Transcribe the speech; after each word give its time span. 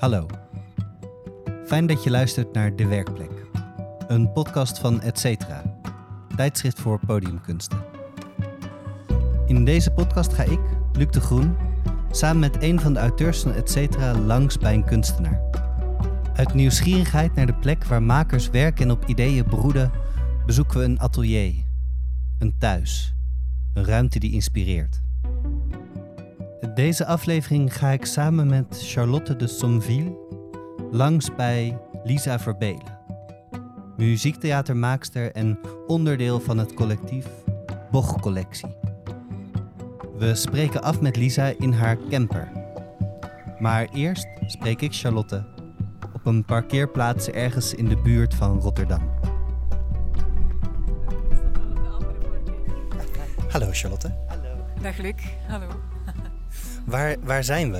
Hallo. 0.00 0.26
Fijn 1.66 1.86
dat 1.86 2.04
je 2.04 2.10
luistert 2.10 2.52
naar 2.52 2.76
De 2.76 2.86
Werkplek. 2.86 3.30
Een 4.06 4.32
podcast 4.32 4.78
van 4.78 5.00
Etcetera, 5.00 5.80
tijdschrift 6.36 6.80
voor 6.80 7.00
podiumkunsten. 7.06 7.84
In 9.46 9.64
deze 9.64 9.90
podcast 9.90 10.32
ga 10.32 10.42
ik, 10.42 10.60
Luc 10.92 11.06
de 11.10 11.20
Groen, 11.20 11.56
samen 12.10 12.40
met 12.40 12.62
een 12.62 12.80
van 12.80 12.92
de 12.92 12.98
auteurs 12.98 13.40
van 13.40 13.52
Etcetera 13.52 14.18
langs 14.18 14.58
bij 14.58 14.74
een 14.74 14.84
kunstenaar. 14.84 15.42
Uit 16.34 16.54
nieuwsgierigheid 16.54 17.34
naar 17.34 17.46
de 17.46 17.54
plek 17.54 17.84
waar 17.84 18.02
makers 18.02 18.50
werken 18.50 18.84
en 18.84 18.90
op 18.90 19.04
ideeën 19.06 19.44
broeden, 19.44 19.90
bezoeken 20.46 20.78
we 20.78 20.84
een 20.84 21.00
atelier, 21.00 21.54
een 22.38 22.58
thuis, 22.58 23.14
een 23.74 23.84
ruimte 23.84 24.18
die 24.18 24.32
inspireert. 24.32 25.00
Deze 26.68 27.06
aflevering 27.06 27.76
ga 27.76 27.88
ik 27.88 28.04
samen 28.04 28.46
met 28.46 28.80
Charlotte 28.82 29.36
de 29.36 29.46
Somville 29.46 30.16
langs 30.90 31.34
bij 31.34 31.78
Lisa 32.04 32.38
Verbelen, 32.38 32.98
muziektheatermaakster 33.96 35.32
en 35.32 35.58
onderdeel 35.86 36.40
van 36.40 36.58
het 36.58 36.74
collectief 36.74 37.26
Boch 37.90 38.20
Collectie. 38.20 38.76
We 40.18 40.34
spreken 40.34 40.82
af 40.82 41.00
met 41.00 41.16
Lisa 41.16 41.52
in 41.58 41.72
haar 41.72 41.96
camper. 42.10 42.48
Maar 43.58 43.88
eerst 43.92 44.26
spreek 44.46 44.80
ik 44.80 44.94
Charlotte 44.94 45.44
op 46.12 46.26
een 46.26 46.44
parkeerplaats 46.44 47.28
ergens 47.28 47.74
in 47.74 47.88
de 47.88 47.96
buurt 47.96 48.34
van 48.34 48.60
Rotterdam. 48.60 49.10
Hallo 53.48 53.68
Charlotte. 53.70 54.14
Dag 54.82 54.98
Luc, 54.98 55.14
hallo. 55.48 55.68
Waar, 56.90 57.16
waar 57.20 57.44
zijn 57.44 57.72
we? 57.72 57.78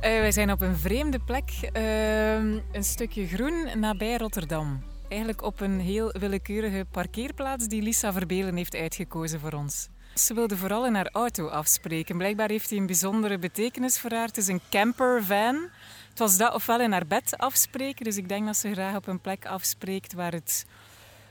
Eh, 0.00 0.20
wij 0.20 0.32
zijn 0.32 0.52
op 0.52 0.60
een 0.60 0.76
vreemde 0.76 1.18
plek, 1.18 1.50
ehm, 1.72 2.58
een 2.72 2.84
stukje 2.84 3.26
groen 3.26 3.80
nabij 3.80 4.16
Rotterdam. 4.16 4.82
Eigenlijk 5.08 5.42
op 5.42 5.60
een 5.60 5.80
heel 5.80 6.12
willekeurige 6.18 6.86
parkeerplaats 6.90 7.66
die 7.66 7.82
Lisa 7.82 8.12
Verbelen 8.12 8.56
heeft 8.56 8.74
uitgekozen 8.74 9.40
voor 9.40 9.52
ons. 9.52 9.88
Ze 10.14 10.34
wilde 10.34 10.56
vooral 10.56 10.86
in 10.86 10.94
haar 10.94 11.08
auto 11.12 11.48
afspreken. 11.48 12.16
Blijkbaar 12.16 12.48
heeft 12.48 12.70
hij 12.70 12.78
een 12.78 12.86
bijzondere 12.86 13.38
betekenis 13.38 13.98
voor 13.98 14.10
haar. 14.10 14.26
Het 14.26 14.36
is 14.36 14.48
een 14.48 14.60
campervan. 14.70 15.68
Het 16.08 16.18
was 16.18 16.36
dat 16.36 16.54
ofwel 16.54 16.80
in 16.80 16.92
haar 16.92 17.06
bed 17.06 17.38
afspreken, 17.38 18.04
dus 18.04 18.16
ik 18.16 18.28
denk 18.28 18.46
dat 18.46 18.56
ze 18.56 18.72
graag 18.72 18.96
op 18.96 19.06
een 19.06 19.20
plek 19.20 19.46
afspreekt 19.46 20.12
waar 20.12 20.32
het 20.32 20.66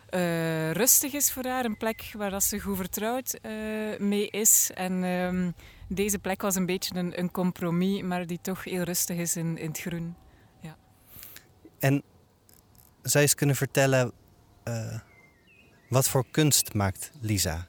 eh, 0.10 0.72
rustig 0.72 1.14
is 1.14 1.32
voor 1.32 1.46
haar. 1.46 1.66
Een 1.66 1.78
plek 1.78 2.12
waar 2.18 2.30
dat 2.30 2.44
ze 2.44 2.60
goed 2.60 2.78
vertrouwd 2.78 3.34
eh, 3.42 3.52
mee 3.98 4.30
is. 4.30 4.72
En 4.74 5.04
ehm, 5.04 5.50
deze 5.88 6.20
plek 6.20 6.42
was 6.42 6.56
een 6.56 6.66
beetje 6.66 6.96
een, 6.96 7.20
een, 7.20 7.32
compromis, 7.32 8.02
maar 8.02 8.28
die 8.28 8.40
toch 8.42 8.64
heel 8.64 8.84
rustig 8.84 9.18
is 9.18 9.36
in, 9.36 9.58
in 9.58 9.68
het 9.68 9.80
groen. 9.80 10.16
Ja. 10.62 10.78
En 11.80 12.04
zou 13.02 13.14
je 13.14 13.20
eens 13.20 13.36
kunnen 13.36 13.56
vertellen 13.56 14.12
uh, 14.68 15.00
wat 15.90 16.10
voor 16.10 16.26
kunst 16.32 16.74
maakt 16.74 17.12
Lisa? 17.22 17.68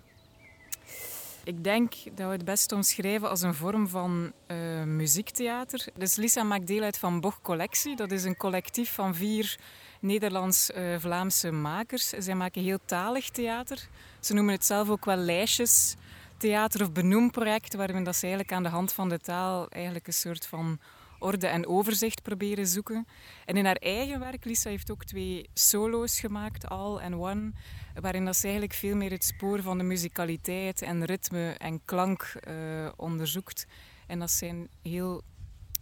Ik 1.44 1.64
denk 1.64 1.94
dat 2.14 2.26
we 2.26 2.32
het 2.32 2.44
best 2.44 2.72
omschrijven 2.72 3.28
als 3.28 3.42
een 3.42 3.54
vorm 3.54 3.88
van 3.88 4.32
uh, 4.48 4.82
muziektheater. 4.82 5.86
Dus 5.96 6.16
Lisa 6.16 6.42
maakt 6.42 6.66
deel 6.66 6.82
uit 6.82 6.98
van 6.98 7.20
Boch 7.20 7.40
Collectie. 7.40 7.96
Dat 7.96 8.10
is 8.10 8.24
een 8.24 8.36
collectief 8.36 8.92
van 8.92 9.14
vier 9.14 9.58
Nederlands-Vlaamse 10.00 11.50
makers. 11.50 12.08
Zij 12.08 12.34
maken 12.34 12.62
heel 12.62 12.78
talig 12.84 13.30
theater. 13.30 13.88
Ze 14.20 14.34
noemen 14.34 14.54
het 14.54 14.64
zelf 14.64 14.88
ook 14.88 15.04
wel 15.04 15.16
lijstjes 15.16 15.94
theater 16.36 16.82
of 16.82 16.92
benoemproject, 16.92 17.74
waarin 17.74 18.04
ze 18.14 18.22
eigenlijk 18.22 18.52
aan 18.52 18.62
de 18.62 18.68
hand 18.68 18.92
van 18.92 19.08
de 19.08 19.18
taal 19.18 19.68
eigenlijk 19.68 20.06
een 20.06 20.12
soort 20.12 20.46
van 20.46 20.80
orde 21.18 21.46
en 21.46 21.66
overzicht 21.66 22.22
proberen 22.22 22.66
zoeken. 22.66 23.06
En 23.44 23.56
in 23.56 23.64
haar 23.64 23.76
eigen 23.76 24.20
werk, 24.20 24.44
Lisa 24.44 24.70
heeft 24.70 24.90
ook 24.90 25.04
twee 25.04 25.48
solo's 25.54 26.20
gemaakt, 26.20 26.68
All 26.68 26.98
and 26.98 27.14
One, 27.14 27.52
waarin 28.00 28.24
dat 28.24 28.36
ze 28.36 28.42
eigenlijk 28.42 28.74
veel 28.74 28.96
meer 28.96 29.10
het 29.10 29.24
spoor 29.24 29.62
van 29.62 29.78
de 29.78 29.84
muzikaliteit 29.84 30.82
en 30.82 31.04
ritme 31.04 31.54
en 31.58 31.80
klank 31.84 32.32
uh, 32.48 32.88
onderzoekt. 32.96 33.66
En 34.06 34.18
dat 34.18 34.30
zijn 34.30 34.68
heel 34.82 35.22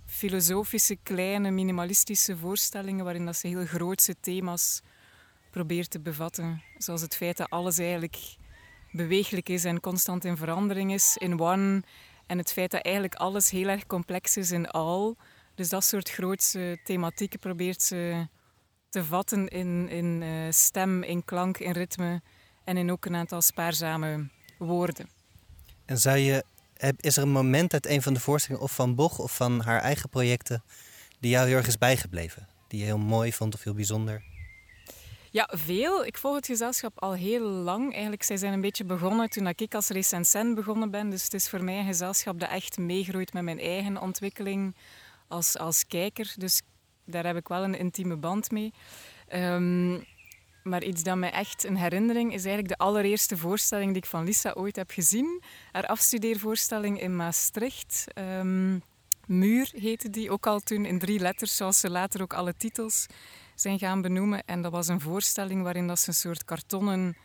filosofische, 0.06 0.96
kleine, 1.02 1.50
minimalistische 1.50 2.36
voorstellingen 2.36 3.04
waarin 3.04 3.24
dat 3.24 3.36
ze 3.36 3.46
heel 3.46 3.66
grootse 3.66 4.14
thema's 4.20 4.80
probeert 5.50 5.90
te 5.90 6.00
bevatten. 6.00 6.62
Zoals 6.78 7.00
het 7.00 7.16
feit 7.16 7.36
dat 7.36 7.50
alles 7.50 7.78
eigenlijk 7.78 8.16
beweeglijk 8.94 9.48
is 9.48 9.64
en 9.64 9.80
constant 9.80 10.24
in 10.24 10.36
verandering 10.36 10.92
is 10.92 11.16
in 11.16 11.40
one. 11.40 11.82
En 12.26 12.38
het 12.38 12.52
feit 12.52 12.70
dat 12.70 12.82
eigenlijk 12.82 13.14
alles 13.14 13.50
heel 13.50 13.68
erg 13.68 13.86
complex 13.86 14.36
is 14.36 14.50
in 14.50 14.70
all. 14.70 15.14
Dus 15.54 15.68
dat 15.68 15.84
soort 15.84 16.10
grootse 16.10 16.78
thematieken 16.84 17.38
probeert 17.38 17.82
ze 17.82 18.26
te 18.88 19.04
vatten 19.04 19.48
in, 19.48 19.88
in 19.88 20.20
uh, 20.22 20.50
stem, 20.50 21.02
in 21.02 21.24
klank, 21.24 21.58
in 21.58 21.72
ritme 21.72 22.22
en 22.64 22.76
in 22.76 22.90
ook 22.90 23.04
een 23.04 23.16
aantal 23.16 23.42
spaarzame 23.42 24.28
woorden. 24.58 25.08
En 25.84 25.98
zou 25.98 26.16
je, 26.16 26.44
is 26.96 27.16
er 27.16 27.22
een 27.22 27.30
moment 27.30 27.72
uit 27.72 27.86
een 27.86 28.02
van 28.02 28.14
de 28.14 28.20
voorstellingen 28.20 28.64
of 28.64 28.74
van 28.74 28.94
Boch 28.94 29.18
of 29.18 29.36
van 29.36 29.60
haar 29.60 29.80
eigen 29.80 30.08
projecten 30.08 30.62
die 31.20 31.30
jou 31.30 31.46
heel 31.46 31.56
erg 31.56 31.66
is 31.66 31.78
bijgebleven? 31.78 32.48
Die 32.68 32.78
je 32.78 32.84
heel 32.84 32.98
mooi 32.98 33.32
vond 33.32 33.54
of 33.54 33.62
heel 33.62 33.74
bijzonder? 33.74 34.33
Ja, 35.34 35.48
veel. 35.52 36.04
Ik 36.04 36.18
volg 36.18 36.34
het 36.34 36.46
gezelschap 36.46 37.00
al 37.00 37.12
heel 37.12 37.46
lang. 37.46 37.92
Eigenlijk, 37.92 38.22
zij 38.22 38.36
zijn 38.36 38.52
een 38.52 38.60
beetje 38.60 38.84
begonnen 38.84 39.30
toen 39.30 39.46
ik 39.46 39.74
als 39.74 39.88
recensent 39.88 40.54
begonnen 40.54 40.90
ben. 40.90 41.10
Dus 41.10 41.22
het 41.22 41.34
is 41.34 41.48
voor 41.48 41.64
mij 41.64 41.78
een 41.78 41.86
gezelschap 41.86 42.40
dat 42.40 42.50
echt 42.50 42.78
meegroeit 42.78 43.32
met 43.32 43.42
mijn 43.42 43.58
eigen 43.58 44.00
ontwikkeling 44.00 44.76
als, 45.28 45.58
als 45.58 45.86
kijker. 45.86 46.34
Dus 46.36 46.62
daar 47.04 47.26
heb 47.26 47.36
ik 47.36 47.48
wel 47.48 47.64
een 47.64 47.78
intieme 47.78 48.16
band 48.16 48.50
mee. 48.50 48.72
Um, 49.32 50.04
maar 50.62 50.84
iets 50.84 51.02
dat 51.02 51.16
mij 51.16 51.30
echt 51.30 51.64
een 51.64 51.76
herinnering 51.76 52.32
is 52.32 52.44
eigenlijk 52.44 52.78
de 52.78 52.84
allereerste 52.84 53.36
voorstelling 53.36 53.92
die 53.92 54.02
ik 54.02 54.08
van 54.08 54.24
Lisa 54.24 54.52
ooit 54.52 54.76
heb 54.76 54.90
gezien. 54.90 55.42
Haar 55.72 55.86
afstudeervoorstelling 55.86 57.00
in 57.00 57.16
Maastricht. 57.16 58.04
Um, 58.18 58.82
Muur 59.26 59.70
heette 59.72 60.10
die, 60.10 60.30
ook 60.30 60.46
al 60.46 60.60
toen 60.60 60.84
in 60.84 60.98
drie 60.98 61.18
letters, 61.18 61.56
zoals 61.56 61.80
ze 61.80 61.90
later 61.90 62.22
ook 62.22 62.34
alle 62.34 62.56
titels 62.56 63.06
zijn 63.54 63.78
gaan 63.78 64.02
benoemen. 64.02 64.44
En 64.44 64.62
dat 64.62 64.72
was 64.72 64.88
een 64.88 65.00
voorstelling 65.00 65.62
waarin 65.62 65.86
dat 65.86 65.98
ze 65.98 66.08
een 66.08 66.14
soort 66.14 66.44
kartonnen 66.44 67.16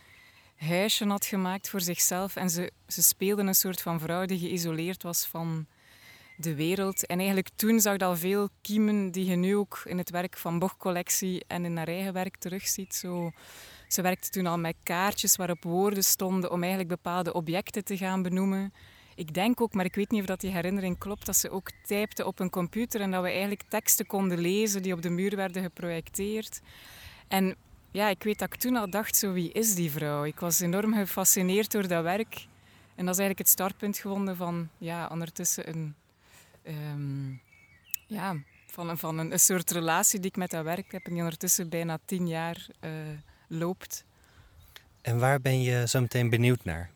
huisje 0.55 1.05
had 1.05 1.25
gemaakt 1.25 1.69
voor 1.69 1.81
zichzelf. 1.81 2.35
En 2.35 2.49
ze, 2.49 2.71
ze 2.87 3.03
speelde 3.03 3.41
een 3.41 3.55
soort 3.55 3.81
van 3.81 3.99
vrouw 3.99 4.25
die 4.25 4.39
geïsoleerd 4.39 5.03
was 5.03 5.25
van 5.25 5.67
de 6.37 6.55
wereld. 6.55 7.05
En 7.05 7.17
eigenlijk 7.17 7.49
toen 7.55 7.79
zag 7.79 7.97
je 7.97 8.05
al 8.05 8.17
veel 8.17 8.49
kiemen 8.61 9.11
die 9.11 9.25
je 9.25 9.35
nu 9.35 9.55
ook 9.55 9.81
in 9.85 9.97
het 9.97 10.09
werk 10.09 10.37
van 10.37 10.59
Boch 10.59 10.77
Collectie 10.77 11.43
en 11.47 11.65
in 11.65 11.77
haar 11.77 11.87
eigen 11.87 12.13
werk 12.13 12.37
terugziet. 12.37 12.95
Zo, 12.95 13.31
ze 13.87 14.01
werkte 14.01 14.29
toen 14.29 14.45
al 14.45 14.57
met 14.57 14.75
kaartjes 14.83 15.35
waarop 15.35 15.63
woorden 15.63 16.03
stonden 16.03 16.51
om 16.51 16.59
eigenlijk 16.59 16.89
bepaalde 16.89 17.33
objecten 17.33 17.83
te 17.83 17.97
gaan 17.97 18.21
benoemen. 18.21 18.73
Ik 19.19 19.33
denk 19.33 19.61
ook, 19.61 19.73
maar 19.73 19.85
ik 19.85 19.95
weet 19.95 20.11
niet 20.11 20.21
of 20.21 20.27
dat 20.27 20.39
die 20.39 20.51
herinnering 20.51 20.97
klopt, 20.97 21.25
dat 21.25 21.35
ze 21.35 21.49
ook 21.49 21.71
typte 21.85 22.25
op 22.25 22.39
een 22.39 22.49
computer 22.49 23.01
en 23.01 23.11
dat 23.11 23.21
we 23.21 23.29
eigenlijk 23.29 23.63
teksten 23.69 24.05
konden 24.05 24.39
lezen 24.39 24.81
die 24.81 24.93
op 24.93 25.01
de 25.01 25.09
muur 25.09 25.35
werden 25.35 25.63
geprojecteerd. 25.63 26.61
En 27.27 27.55
ja, 27.91 28.09
ik 28.09 28.23
weet 28.23 28.39
dat 28.39 28.53
ik 28.53 28.59
toen 28.59 28.75
al 28.75 28.89
dacht, 28.89 29.15
zo 29.15 29.31
wie 29.31 29.51
is 29.51 29.75
die 29.75 29.91
vrouw? 29.91 30.23
Ik 30.23 30.39
was 30.39 30.59
enorm 30.59 30.93
gefascineerd 30.93 31.71
door 31.71 31.87
dat 31.87 32.03
werk. 32.03 32.47
En 32.95 33.05
dat 33.05 33.13
is 33.13 33.19
eigenlijk 33.19 33.37
het 33.39 33.49
startpunt 33.49 33.97
gevonden 33.97 34.35
van 34.35 34.69
ja, 34.77 35.07
ondertussen 35.11 35.69
een, 35.69 35.95
um, 36.67 37.41
ja, 38.07 38.35
van, 38.67 38.89
een, 38.89 38.97
van 38.97 39.17
een, 39.17 39.39
soort 39.39 39.71
relatie 39.71 40.19
die 40.19 40.29
ik 40.29 40.37
met 40.37 40.51
dat 40.51 40.63
werk 40.63 40.91
heb 40.91 41.05
en 41.05 41.11
die 41.11 41.21
ondertussen 41.21 41.69
bijna 41.69 41.99
tien 42.05 42.27
jaar 42.27 42.67
uh, 42.81 42.91
loopt. 43.47 44.05
En 45.01 45.19
waar 45.19 45.41
ben 45.41 45.61
je 45.61 45.87
zo 45.87 46.01
meteen 46.01 46.29
benieuwd 46.29 46.63
naar? 46.63 46.89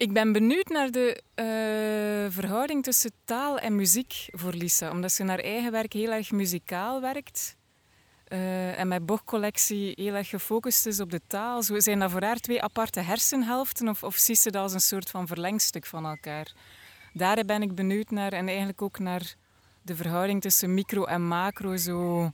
Ik 0.00 0.12
ben 0.12 0.32
benieuwd 0.32 0.68
naar 0.68 0.90
de 0.90 1.22
uh, 1.34 2.32
verhouding 2.32 2.82
tussen 2.82 3.10
taal 3.24 3.58
en 3.58 3.76
muziek 3.76 4.28
voor 4.30 4.52
Lisa. 4.52 4.90
Omdat 4.90 5.12
ze 5.12 5.22
in 5.22 5.28
haar 5.28 5.38
eigen 5.38 5.72
werk 5.72 5.92
heel 5.92 6.12
erg 6.12 6.30
muzikaal 6.30 7.00
werkt. 7.00 7.56
Uh, 8.28 8.78
en 8.78 8.88
mijn 8.88 9.04
bochtcollectie 9.04 9.92
heel 9.96 10.14
erg 10.14 10.28
gefocust 10.28 10.86
is 10.86 11.00
op 11.00 11.10
de 11.10 11.20
taal. 11.26 11.62
Zijn 11.62 11.98
dat 11.98 12.10
voor 12.10 12.22
haar 12.22 12.36
twee 12.36 12.62
aparte 12.62 13.00
hersenhelften 13.00 13.88
of, 13.88 14.02
of 14.02 14.16
ziet 14.16 14.38
ze 14.38 14.50
dat 14.50 14.62
als 14.62 14.72
een 14.72 14.80
soort 14.80 15.10
van 15.10 15.26
verlengstuk 15.26 15.86
van 15.86 16.06
elkaar? 16.06 16.52
Daar 17.12 17.44
ben 17.44 17.62
ik 17.62 17.74
benieuwd 17.74 18.10
naar 18.10 18.32
en 18.32 18.46
eigenlijk 18.46 18.82
ook 18.82 18.98
naar 18.98 19.34
de 19.82 19.96
verhouding 19.96 20.40
tussen 20.40 20.74
micro 20.74 21.04
en 21.04 21.22
macro. 21.22 21.76
Zo 21.76 22.30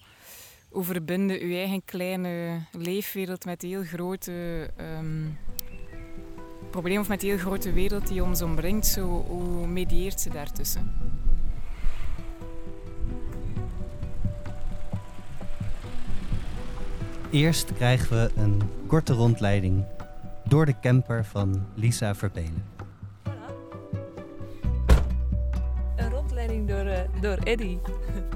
overbinden 0.70 1.40
uw 1.40 1.54
eigen 1.54 1.84
kleine 1.84 2.60
leefwereld 2.72 3.44
met 3.44 3.62
heel 3.62 3.84
grote 3.84 4.70
um, 4.80 5.38
probleem 6.82 7.00
of 7.00 7.08
met 7.08 7.20
de 7.20 7.26
heel 7.26 7.38
grote 7.38 7.72
wereld 7.72 8.06
die 8.06 8.24
ons 8.24 8.42
omringt, 8.42 8.86
zo, 8.86 9.24
hoe 9.28 9.66
medieert 9.66 10.20
ze 10.20 10.30
daartussen? 10.30 10.92
Eerst 17.30 17.72
krijgen 17.72 18.16
we 18.16 18.30
een 18.40 18.62
korte 18.86 19.12
rondleiding 19.12 19.84
door 20.44 20.66
de 20.66 20.74
camper 20.80 21.24
van 21.24 21.66
Lisa 21.74 22.14
Verbelen. 22.14 22.64
Een 25.96 26.10
rondleiding 26.10 26.68
door, 26.68 26.86
uh, 26.86 26.98
door 27.20 27.36
Eddy. 27.36 27.78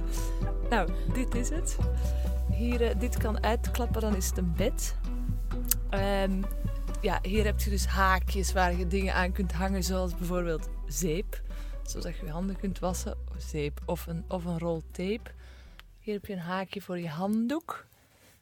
nou, 0.70 0.90
dit 1.12 1.34
is 1.34 1.48
het. 1.48 1.76
Hier, 2.50 2.80
uh, 2.80 2.88
dit 2.98 3.16
kan 3.16 3.42
uitklappen, 3.42 4.00
dan 4.00 4.16
is 4.16 4.26
het 4.26 4.38
een 4.38 4.52
bed. 4.56 4.96
Um, 5.90 6.44
ja, 7.00 7.18
hier 7.22 7.44
heb 7.44 7.60
je 7.60 7.70
dus 7.70 7.86
haakjes 7.86 8.52
waar 8.52 8.76
je 8.76 8.86
dingen 8.86 9.14
aan 9.14 9.32
kunt 9.32 9.52
hangen, 9.52 9.82
zoals 9.82 10.14
bijvoorbeeld 10.14 10.68
zeep. 10.86 11.42
Zodat 11.82 12.16
je 12.16 12.24
je 12.24 12.30
handen 12.30 12.56
kunt 12.56 12.78
wassen, 12.78 13.16
of 13.30 13.42
zeep 13.42 13.80
of 13.86 14.06
een, 14.06 14.24
of 14.28 14.44
een 14.44 14.58
rol 14.58 14.82
tape. 14.90 15.30
Hier 16.00 16.14
heb 16.14 16.26
je 16.26 16.32
een 16.32 16.38
haakje 16.38 16.80
voor 16.80 16.98
je 16.98 17.08
handdoek. 17.08 17.86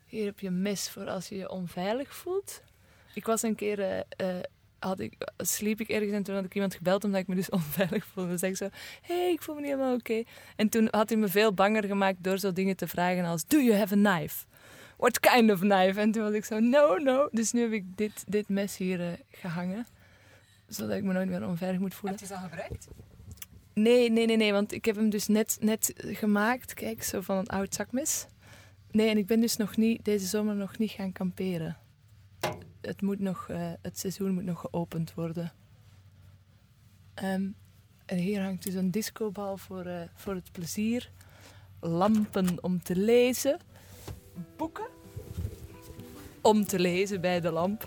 Hier 0.07 0.25
heb 0.25 0.41
je 0.41 0.47
een 0.47 0.63
mes 0.63 0.91
voor 0.91 1.09
als 1.09 1.29
je 1.29 1.37
je 1.37 1.51
onveilig 1.51 2.15
voelt. 2.15 2.63
Ik 3.15 3.27
was 3.27 3.43
een 3.43 3.55
keer, 3.55 4.05
uh, 4.21 4.27
had 4.79 5.01
ik, 5.01 5.33
sliep 5.37 5.81
ik 5.81 5.89
ergens 5.89 6.13
en 6.13 6.23
toen 6.23 6.35
had 6.35 6.45
ik 6.45 6.55
iemand 6.55 6.75
gebeld 6.75 7.05
omdat 7.05 7.21
ik 7.21 7.27
me 7.27 7.35
dus 7.35 7.51
onveilig 7.61 8.05
voelde. 8.05 8.31
Dus 8.31 8.43
ik 8.43 8.57
zo, 8.57 8.69
hé, 9.03 9.15
hey, 9.15 9.33
ik 9.33 9.43
voel 9.43 9.55
me 9.55 9.61
niet 9.61 9.71
helemaal 9.71 9.95
oké. 9.95 10.23
En 10.57 10.69
toen 10.69 10.89
had 10.91 11.09
hij 11.09 11.19
me 11.19 11.29
veel 11.29 11.53
banger 11.53 11.85
gemaakt 11.85 12.23
door 12.25 12.39
zo 12.39 12.53
dingen 12.53 12.77
te 12.77 12.89
vragen 12.89 13.25
als, 13.25 13.47
do 13.47 13.59
you 13.59 13.79
have 13.79 13.95
a 13.95 14.17
knife? 14.17 14.45
What 14.99 15.21
kind 15.21 15.51
of 15.51 15.61
knife? 15.61 16.01
En 16.01 16.11
toen 16.11 16.23
was 16.23 16.33
ik 16.33 16.45
zo, 16.45 16.59
no, 16.59 16.97
no. 16.97 17.29
Dus 17.31 17.53
nu 17.53 17.61
heb 17.61 17.73
ik 17.73 17.97
dit, 17.97 18.25
dit 18.27 18.49
mes 18.49 18.77
hier 18.77 19.01
uh, 19.01 19.13
gehangen. 19.31 19.87
Zodat 20.67 20.97
ik 20.97 21.03
me 21.05 21.13
nooit 21.13 21.29
meer 21.29 21.47
onveilig 21.47 21.81
moet 21.81 21.95
voelen. 21.95 22.19
Heb 22.19 22.29
je 22.29 22.35
ze 22.35 22.41
al 22.41 22.49
gebruikt? 22.49 22.89
Nee, 23.75 24.11
nee, 24.11 24.27
nee, 24.27 24.37
nee. 24.37 24.53
Want 24.53 24.73
ik 24.73 24.85
heb 24.85 24.97
hem 24.97 25.11
dus 25.11 25.27
net, 25.27 25.57
net 25.61 25.93
gemaakt. 25.97 26.75
Kijk, 26.75 27.03
zo 27.03 27.21
van 27.21 27.37
een 27.37 27.49
oud 27.49 27.75
zakmes. 27.75 28.27
Nee, 28.91 29.09
en 29.09 29.19
ik 29.19 29.27
ben 29.27 29.41
dus 29.41 29.57
nog 29.57 29.77
niet, 29.77 30.05
deze 30.05 30.27
zomer 30.27 30.55
nog 30.55 30.79
niet 30.79 30.91
gaan 30.91 31.13
kamperen. 31.13 31.77
Het, 32.81 33.03
moet 33.03 33.19
nog, 33.19 33.49
uh, 33.51 33.73
het 33.83 33.99
seizoen 33.99 34.35
moet 34.35 34.45
nog 34.45 34.61
geopend 34.61 35.15
worden. 35.15 35.53
Um, 37.23 37.55
en 38.07 38.17
hier 38.17 38.43
hangt 38.43 38.65
dus 38.65 38.75
een 38.75 38.91
discobal 38.91 39.57
voor, 39.57 39.87
uh, 39.87 40.01
voor 40.15 40.35
het 40.35 40.53
plezier. 40.53 41.11
Lampen 41.81 42.63
om 42.63 42.83
te 42.83 42.97
lezen 42.97 43.59
boeken 44.57 44.87
om 46.43 46.67
te 46.67 46.79
lezen 46.79 47.21
bij 47.21 47.41
de 47.41 47.51
lamp. 47.51 47.87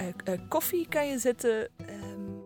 Uh, 0.00 0.06
uh, 0.34 0.40
koffie 0.48 0.86
kan 0.88 1.08
je 1.08 1.18
zetten. 1.18 1.68
Um... 1.80 2.44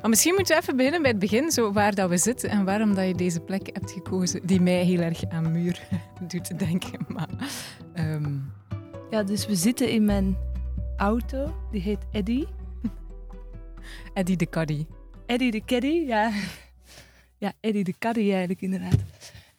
Maar 0.00 0.10
misschien 0.10 0.34
moeten 0.34 0.54
we 0.54 0.62
even 0.62 0.76
beginnen 0.76 1.02
bij 1.02 1.10
het 1.10 1.20
begin, 1.20 1.50
zo 1.50 1.72
waar 1.72 1.94
dat 1.94 2.08
we 2.08 2.16
zitten 2.16 2.50
en 2.50 2.64
waarom 2.64 2.94
dat 2.94 3.06
je 3.06 3.14
deze 3.14 3.40
plek 3.40 3.70
hebt 3.72 3.90
gekozen, 3.90 4.46
die 4.46 4.60
mij 4.60 4.84
heel 4.84 5.00
erg 5.00 5.24
aan 5.28 5.52
muur 5.52 5.88
doet 6.28 6.58
denken. 6.58 7.06
Maar, 7.08 7.28
um... 7.94 8.52
Ja, 9.10 9.22
dus 9.22 9.46
we 9.46 9.54
zitten 9.54 9.90
in 9.90 10.04
mijn 10.04 10.36
auto, 10.96 11.54
die 11.70 11.80
heet 11.80 12.04
Eddy. 12.12 12.44
Eddy 14.14 14.36
de 14.36 14.48
Caddy. 14.48 14.86
Eddy 15.26 15.50
de 15.50 15.64
Caddy, 15.64 16.04
ja. 16.06 16.30
Ja, 17.38 17.52
Eddy 17.60 17.82
de 17.82 17.94
Caddy 17.98 18.20
eigenlijk 18.20 18.60
inderdaad. 18.60 19.02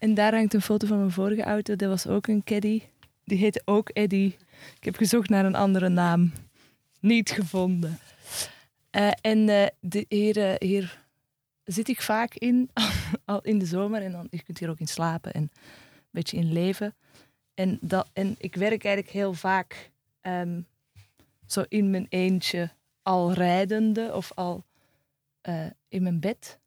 En 0.02 0.14
daar 0.14 0.34
hangt 0.36 0.54
een 0.54 0.62
foto 0.62 0.88
van 0.88 0.98
mijn 0.98 1.12
vorige 1.12 1.44
auto. 1.44 1.76
Dat 1.76 1.90
was 1.90 2.08
ook 2.08 2.28
een 2.28 2.44
caddy. 2.44 2.82
Die 3.24 3.38
heette 3.38 3.62
ook 3.66 3.90
Eddy. 3.94 4.36
Ik 4.76 4.84
heb 4.84 4.96
gezocht 4.96 5.30
naar 5.30 5.46
een 5.46 5.56
andere 5.56 5.90
naam. 5.90 6.32
Niet 7.00 7.32
gevonden. 7.32 8.00
Uh, 8.92 9.12
en 9.22 9.38
uh, 9.38 9.66
de, 9.80 10.06
hier, 10.10 10.38
uh, 10.38 10.54
hier 10.58 11.06
zit 11.64 11.88
ik 11.88 12.02
vaak 12.02 12.36
in, 12.36 12.70
al 13.26 13.42
in 13.42 13.60
de 13.60 13.66
zomer. 13.66 14.02
En 14.02 14.12
dan, 14.12 14.28
je 14.30 14.44
kunt 14.44 14.60
hier 14.60 14.70
ook 14.70 14.80
in 14.80 14.88
slapen 14.88 15.34
en 15.34 15.42
een 15.42 15.50
beetje 16.10 16.38
in 16.38 16.52
leven. 16.52 16.96
En, 17.54 17.78
dat, 17.82 18.10
en 18.14 18.36
ik 18.38 18.56
werk 18.56 18.84
eigenlijk 18.84 19.14
heel 19.14 19.34
vaak 19.34 19.92
um, 20.22 20.68
zo 21.46 21.64
in 21.68 21.90
mijn 21.90 22.06
eentje, 22.10 22.70
al 23.02 23.34
rijdende 23.34 24.14
of 24.14 24.32
al 24.36 24.64
in 25.88 26.04
mijn 26.04 26.20
bed 26.20 26.60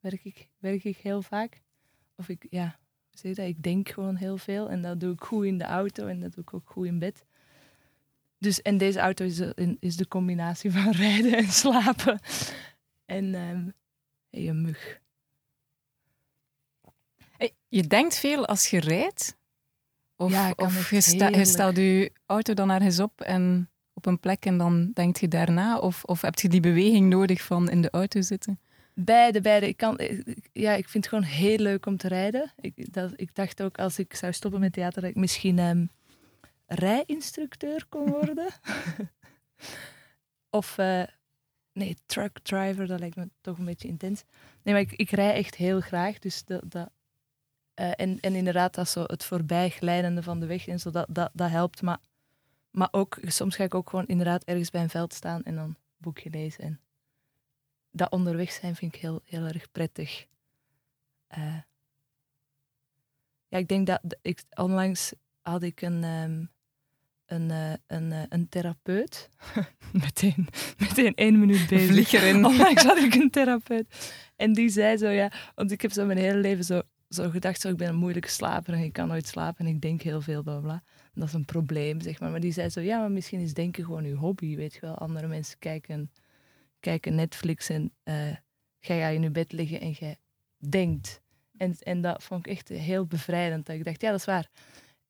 werk 0.00 0.24
ik, 0.24 0.48
werk 0.58 0.84
ik 0.84 0.96
heel 0.96 1.22
vaak. 1.22 1.62
Of 2.22 2.28
ik, 2.28 2.46
ja, 2.50 2.78
zie 3.10 3.34
dat? 3.34 3.46
Ik 3.46 3.62
denk 3.62 3.88
gewoon 3.88 4.16
heel 4.16 4.38
veel 4.38 4.70
en 4.70 4.82
dat 4.82 5.00
doe 5.00 5.12
ik 5.12 5.22
goed 5.22 5.44
in 5.44 5.58
de 5.58 5.64
auto 5.64 6.06
en 6.06 6.20
dat 6.20 6.34
doe 6.34 6.44
ik 6.44 6.54
ook 6.54 6.70
goed 6.70 6.86
in 6.86 6.98
bed. 6.98 7.24
Dus, 8.38 8.62
en 8.62 8.78
deze 8.78 8.98
auto 8.98 9.24
is 9.24 9.36
de, 9.36 9.76
is 9.80 9.96
de 9.96 10.08
combinatie 10.08 10.72
van 10.82 10.90
rijden 10.90 11.36
en 11.36 11.48
slapen. 11.48 12.20
En 13.04 13.34
um, 13.34 13.72
hey, 14.30 14.48
een 14.48 14.62
mug. 14.62 15.00
Je 17.68 17.86
denkt 17.86 18.18
veel 18.18 18.46
als 18.46 18.66
je 18.66 18.80
rijdt? 18.80 19.36
Of, 20.16 20.30
ja, 20.30 20.52
of 20.56 20.90
je, 20.90 21.00
sta, 21.00 21.28
je, 21.28 21.44
stelt 21.44 21.76
je 21.76 22.12
auto 22.26 22.54
dan 22.54 22.70
ergens 22.70 23.00
op 23.00 23.20
en 23.20 23.70
op 23.92 24.06
een 24.06 24.20
plek 24.20 24.44
en 24.44 24.58
dan 24.58 24.90
denkt 24.94 25.20
je 25.20 25.28
daarna? 25.28 25.78
Of, 25.78 26.04
of 26.04 26.20
heb 26.20 26.38
je 26.38 26.48
die 26.48 26.60
beweging 26.60 27.08
nodig 27.08 27.42
van 27.42 27.70
in 27.70 27.82
de 27.82 27.90
auto 27.90 28.20
zitten? 28.20 28.60
Beide, 28.94 29.40
beide. 29.40 29.68
Ik, 29.68 29.76
kan, 29.76 30.00
ja, 30.52 30.72
ik 30.72 30.88
vind 30.88 31.04
het 31.04 31.14
gewoon 31.14 31.30
heel 31.30 31.58
leuk 31.58 31.86
om 31.86 31.96
te 31.96 32.08
rijden. 32.08 32.52
Ik, 32.60 32.92
dat, 32.92 33.12
ik 33.16 33.34
dacht 33.34 33.62
ook 33.62 33.78
als 33.78 33.98
ik 33.98 34.14
zou 34.14 34.32
stoppen 34.32 34.60
met 34.60 34.72
theater 34.72 35.00
dat 35.00 35.10
ik 35.10 35.16
misschien 35.16 35.58
um, 35.58 35.90
rijinstructeur 36.66 37.86
kon 37.88 38.10
worden. 38.10 38.48
of, 40.50 40.78
uh, 40.78 41.02
nee, 41.72 41.96
truck 42.06 42.38
driver, 42.38 42.86
dat 42.86 42.98
lijkt 42.98 43.16
me 43.16 43.28
toch 43.40 43.58
een 43.58 43.64
beetje 43.64 43.88
intens. 43.88 44.24
Nee, 44.62 44.74
maar 44.74 44.82
ik, 44.82 44.92
ik 44.92 45.10
rij 45.10 45.34
echt 45.34 45.54
heel 45.54 45.80
graag. 45.80 46.18
Dus 46.18 46.44
dat, 46.44 46.70
dat, 46.70 46.90
uh, 47.80 47.92
en, 47.96 48.20
en 48.20 48.34
inderdaad, 48.34 48.74
dat 48.74 48.88
zo 48.88 49.02
het 49.06 49.24
voorbijglijdende 49.24 50.22
van 50.22 50.40
de 50.40 50.46
weg 50.46 50.66
en 50.66 50.80
zo, 50.80 50.90
dat, 50.90 51.06
dat, 51.08 51.30
dat 51.32 51.50
helpt. 51.50 51.82
Maar, 51.82 51.98
maar 52.70 52.88
ook, 52.90 53.18
soms 53.22 53.56
ga 53.56 53.64
ik 53.64 53.74
ook 53.74 53.90
gewoon 53.90 54.06
inderdaad 54.06 54.44
ergens 54.44 54.70
bij 54.70 54.82
een 54.82 54.90
veld 54.90 55.14
staan 55.14 55.42
en 55.42 55.54
dan 55.54 55.76
boekje 55.96 56.30
lezen. 56.30 56.64
En 56.64 56.80
dat 57.92 58.10
onderweg 58.10 58.52
zijn 58.52 58.76
vind 58.76 58.94
ik 58.94 59.00
heel, 59.00 59.20
heel 59.24 59.44
erg 59.44 59.70
prettig. 59.70 60.26
Uh, 61.38 61.56
ja, 63.48 63.58
ik 63.58 63.68
denk 63.68 63.86
dat 63.86 64.00
ik 64.22 64.42
onlangs 64.54 65.12
had 65.42 65.62
ik 65.62 65.80
een, 65.82 66.04
um, 66.04 66.50
een, 67.26 67.48
uh, 67.50 67.72
een, 67.86 68.10
uh, 68.10 68.22
een 68.28 68.48
therapeut. 68.48 69.28
meteen, 69.92 70.48
meteen 70.78 71.14
één 71.14 71.38
minuut 71.38 71.68
bezig. 71.68 71.90
Vlieg 71.90 72.12
erin. 72.12 72.44
Onlangs 72.44 72.82
had 72.82 72.98
ik 72.98 73.14
een 73.14 73.30
therapeut. 73.30 74.14
En 74.36 74.52
die 74.52 74.68
zei 74.68 74.96
zo, 74.96 75.08
ja, 75.08 75.32
want 75.54 75.70
ik 75.70 75.82
heb 75.82 75.92
zo 75.92 76.06
mijn 76.06 76.18
hele 76.18 76.38
leven 76.38 76.64
zo, 76.64 76.82
zo 77.08 77.30
gedacht, 77.30 77.60
zo, 77.60 77.68
ik 77.68 77.76
ben 77.76 77.88
een 77.88 77.96
moeilijke 77.96 78.28
slaper 78.28 78.74
en 78.74 78.82
ik 78.82 78.92
kan 78.92 79.08
nooit 79.08 79.26
slapen 79.26 79.66
en 79.66 79.74
ik 79.74 79.80
denk 79.80 80.02
heel 80.02 80.20
veel, 80.20 80.42
bla 80.42 80.60
bla. 80.60 80.82
Dat 81.14 81.28
is 81.28 81.34
een 81.34 81.44
probleem, 81.44 82.00
zeg 82.00 82.20
maar. 82.20 82.30
Maar 82.30 82.40
die 82.40 82.52
zei 82.52 82.68
zo, 82.68 82.80
ja, 82.80 82.98
maar 82.98 83.10
misschien 83.10 83.40
is 83.40 83.54
denken 83.54 83.84
gewoon 83.84 84.04
uw 84.04 84.16
hobby, 84.16 84.56
weet 84.56 84.74
je 84.74 84.80
wel. 84.80 84.98
Andere 84.98 85.26
mensen 85.26 85.58
kijken 85.58 86.10
kijken 86.82 87.14
Netflix 87.14 87.68
en 87.68 87.92
uh, 88.04 88.36
ga 88.80 88.94
je 88.94 89.14
in 89.14 89.22
je 89.22 89.30
bed 89.30 89.52
liggen 89.52 89.80
en 89.80 89.90
jij 89.90 90.16
denkt. 90.56 91.20
En, 91.56 91.76
en 91.78 92.00
dat 92.00 92.22
vond 92.22 92.46
ik 92.46 92.52
echt 92.52 92.68
heel 92.68 93.06
bevrijdend. 93.06 93.66
Dat 93.66 93.76
ik 93.76 93.84
dacht, 93.84 94.00
ja, 94.00 94.10
dat 94.10 94.18
is 94.18 94.24
waar. 94.24 94.50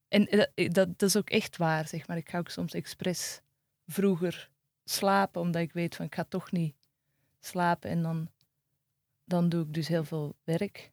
En 0.09 0.25
dat, 0.25 0.50
dat, 0.55 0.99
dat 0.99 1.02
is 1.02 1.17
ook 1.17 1.31
echt 1.31 1.57
waar, 1.57 1.88
zeg 1.88 2.07
maar. 2.07 2.17
Ik 2.17 2.29
ga 2.29 2.38
ook 2.38 2.49
soms 2.49 2.75
expres 2.75 3.41
vroeger 3.87 4.50
slapen, 4.85 5.41
omdat 5.41 5.62
ik 5.62 5.73
weet 5.73 5.97
van 5.97 6.05
ik 6.05 6.14
ga 6.14 6.25
toch 6.25 6.52
niet 6.52 6.75
slapen. 7.41 7.91
En 7.91 8.02
dan, 8.02 8.29
dan 9.25 9.49
doe 9.49 9.62
ik 9.64 9.75
dus 9.75 9.88
heel 9.88 10.05
veel 10.05 10.37
werk. 10.45 10.93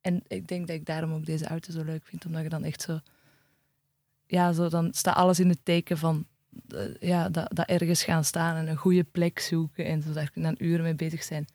En 0.00 0.22
ik 0.26 0.46
denk 0.46 0.66
dat 0.66 0.76
ik 0.76 0.84
daarom 0.84 1.12
ook 1.12 1.26
deze 1.26 1.46
auto 1.46 1.72
zo 1.72 1.84
leuk 1.84 2.04
vind, 2.04 2.24
omdat 2.26 2.42
je 2.42 2.48
dan 2.48 2.64
echt 2.64 2.82
zo... 2.82 3.00
Ja, 4.26 4.52
zo 4.52 4.68
dan 4.68 4.92
staat 4.94 5.16
alles 5.16 5.40
in 5.40 5.48
het 5.48 5.64
teken 5.64 5.98
van 5.98 6.26
ja, 7.00 7.28
dat, 7.28 7.54
dat 7.54 7.68
ergens 7.68 8.04
gaan 8.04 8.24
staan 8.24 8.56
en 8.56 8.68
een 8.68 8.76
goede 8.76 9.04
plek 9.04 9.38
zoeken. 9.38 9.84
En 9.84 10.02
zo 10.02 10.12
daar 10.12 10.30
dan 10.34 10.54
uren 10.58 10.82
mee 10.82 10.94
bezig 10.94 11.22
zijn. 11.22 11.46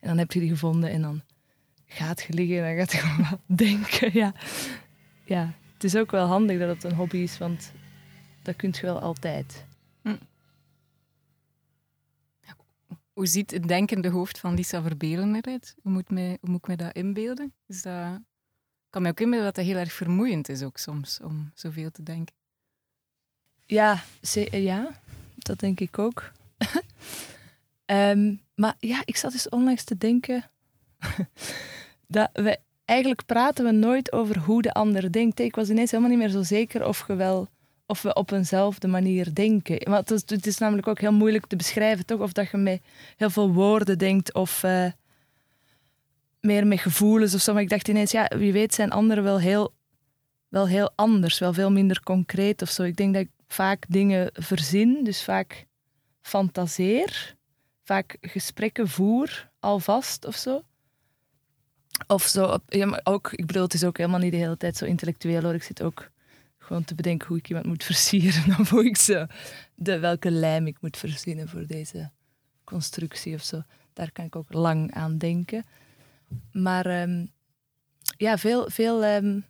En 0.00 0.08
dan 0.08 0.18
heb 0.18 0.32
je 0.32 0.40
die 0.40 0.48
gevonden 0.48 0.90
en 0.90 1.02
dan 1.02 1.22
gaat 1.86 2.22
je 2.22 2.32
liggen 2.32 2.56
en 2.56 2.76
dan 2.76 2.76
gaat 2.76 2.92
je 2.92 2.98
gewoon 3.08 3.40
denken. 3.46 4.10
Ja. 4.12 4.34
ja, 5.24 5.52
het 5.72 5.84
is 5.84 5.96
ook 5.96 6.10
wel 6.10 6.26
handig 6.26 6.58
dat 6.58 6.68
het 6.68 6.84
een 6.84 6.96
hobby 6.96 7.16
is, 7.16 7.38
want 7.38 7.72
dat 8.42 8.56
kun 8.56 8.70
je 8.72 8.80
wel 8.80 9.00
altijd. 9.00 9.64
Hm. 10.02 10.16
Hoe 13.12 13.26
ziet 13.26 13.50
het 13.50 13.68
denkende 13.68 14.08
hoofd 14.08 14.38
van 14.38 14.54
Lisa 14.54 14.82
Verbelen 14.82 15.34
eruit? 15.34 15.74
Hoe 15.82 15.92
moet, 15.92 16.10
mij, 16.10 16.38
hoe 16.40 16.50
moet 16.50 16.58
ik 16.58 16.66
me 16.66 16.76
dat 16.76 16.94
inbeelden? 16.94 17.52
Is 17.66 17.82
dat... 17.82 18.14
Ik 18.14 18.94
kan 18.94 19.02
me 19.02 19.08
ook 19.08 19.20
inbeelden 19.20 19.46
dat 19.46 19.56
het 19.56 19.66
heel 19.66 19.76
erg 19.76 19.92
vermoeiend 19.92 20.48
is 20.48 20.62
ook 20.62 20.78
soms 20.78 21.20
om 21.20 21.50
zoveel 21.54 21.90
te 21.90 22.02
denken. 22.02 22.34
Ja, 23.68 24.02
eh, 24.34 24.64
ja 24.64 24.88
dat 25.34 25.58
denk 25.58 25.80
ik 25.80 25.98
ook. 25.98 26.32
um, 27.86 28.40
maar 28.54 28.74
ja, 28.78 29.02
ik 29.04 29.16
zat 29.16 29.32
dus 29.32 29.48
onlangs 29.48 29.84
te 29.84 29.98
denken 29.98 30.50
dat 32.06 32.30
we 32.32 32.58
eigenlijk 32.84 33.26
praten 33.26 33.64
we 33.64 33.70
nooit 33.70 34.12
over 34.12 34.38
hoe 34.38 34.62
de 34.62 34.72
ander 34.72 35.12
denkt. 35.12 35.40
Ik 35.40 35.54
was 35.54 35.68
ineens 35.68 35.90
helemaal 35.90 36.10
niet 36.10 36.20
meer 36.20 36.28
zo 36.28 36.42
zeker 36.42 36.86
of, 36.86 37.06
we 37.06 37.14
wel, 37.14 37.48
of 37.86 38.02
we 38.02 38.14
op 38.14 38.30
eenzelfde 38.30 38.88
manier 38.88 39.34
denken. 39.34 39.90
Want 39.90 40.08
het 40.08 40.46
is, 40.46 40.58
namelijk 40.58 40.86
ook 40.88 41.00
heel 41.00 41.12
moeilijk 41.12 41.46
te 41.46 41.56
beschrijven, 41.56 42.06
toch? 42.06 42.20
Of 42.20 42.32
dat 42.32 42.50
je 42.50 42.56
met 42.56 42.82
heel 43.16 43.30
veel 43.30 43.52
woorden 43.52 43.98
denkt 43.98 44.34
of 44.34 44.62
uh, 44.62 44.90
meer 46.40 46.66
met 46.66 46.80
gevoelens 46.80 47.34
of 47.34 47.40
zo. 47.40 47.52
Maar 47.52 47.62
ik 47.62 47.68
dacht 47.68 47.88
ineens, 47.88 48.10
ja, 48.10 48.30
wie 48.36 48.52
weet 48.52 48.74
zijn 48.74 48.90
anderen 48.90 49.24
wel 49.24 49.40
heel, 49.40 49.72
wel 50.48 50.68
heel 50.68 50.92
anders, 50.94 51.38
wel 51.38 51.52
veel 51.52 51.70
minder 51.70 52.02
concreet 52.02 52.62
of 52.62 52.70
zo. 52.70 52.82
Ik 52.82 52.96
denk 52.96 53.14
dat 53.14 53.22
ik 53.22 53.30
vaak 53.48 53.84
dingen 53.88 54.30
verzin, 54.32 55.04
dus 55.04 55.22
vaak 55.22 55.66
fantaseer, 56.20 57.36
vaak 57.82 58.16
gesprekken 58.20 58.88
voer 58.88 59.50
alvast 59.60 60.24
of 60.24 60.36
zo. 60.36 60.62
Of 62.06 62.22
zo, 62.22 62.58
ja, 62.66 62.86
maar 62.86 63.00
ook, 63.04 63.32
ik 63.32 63.46
bedoel, 63.46 63.62
het 63.62 63.74
is 63.74 63.84
ook 63.84 63.96
helemaal 63.96 64.20
niet 64.20 64.32
de 64.32 64.36
hele 64.36 64.56
tijd 64.56 64.76
zo 64.76 64.84
intellectueel 64.84 65.42
hoor. 65.42 65.54
Ik 65.54 65.62
zit 65.62 65.82
ook 65.82 66.10
gewoon 66.58 66.84
te 66.84 66.94
bedenken 66.94 67.28
hoe 67.28 67.36
ik 67.36 67.48
iemand 67.48 67.66
moet 67.66 67.84
versieren. 67.84 68.56
Of 68.60 68.70
hoe 68.70 68.84
ik 68.84 68.96
zo, 68.96 69.26
de, 69.74 69.98
welke 69.98 70.30
lijm 70.30 70.66
ik 70.66 70.76
moet 70.80 70.96
verzinnen 70.96 71.48
voor 71.48 71.66
deze 71.66 72.10
constructie 72.64 73.34
of 73.34 73.42
zo. 73.42 73.62
Daar 73.92 74.12
kan 74.12 74.24
ik 74.24 74.36
ook 74.36 74.52
lang 74.52 74.92
aan 74.92 75.18
denken. 75.18 75.64
Maar 76.52 76.86
ehm, 76.86 77.26
ja, 78.16 78.38
veel, 78.38 78.70
veel 78.70 79.04
ehm, 79.04 79.40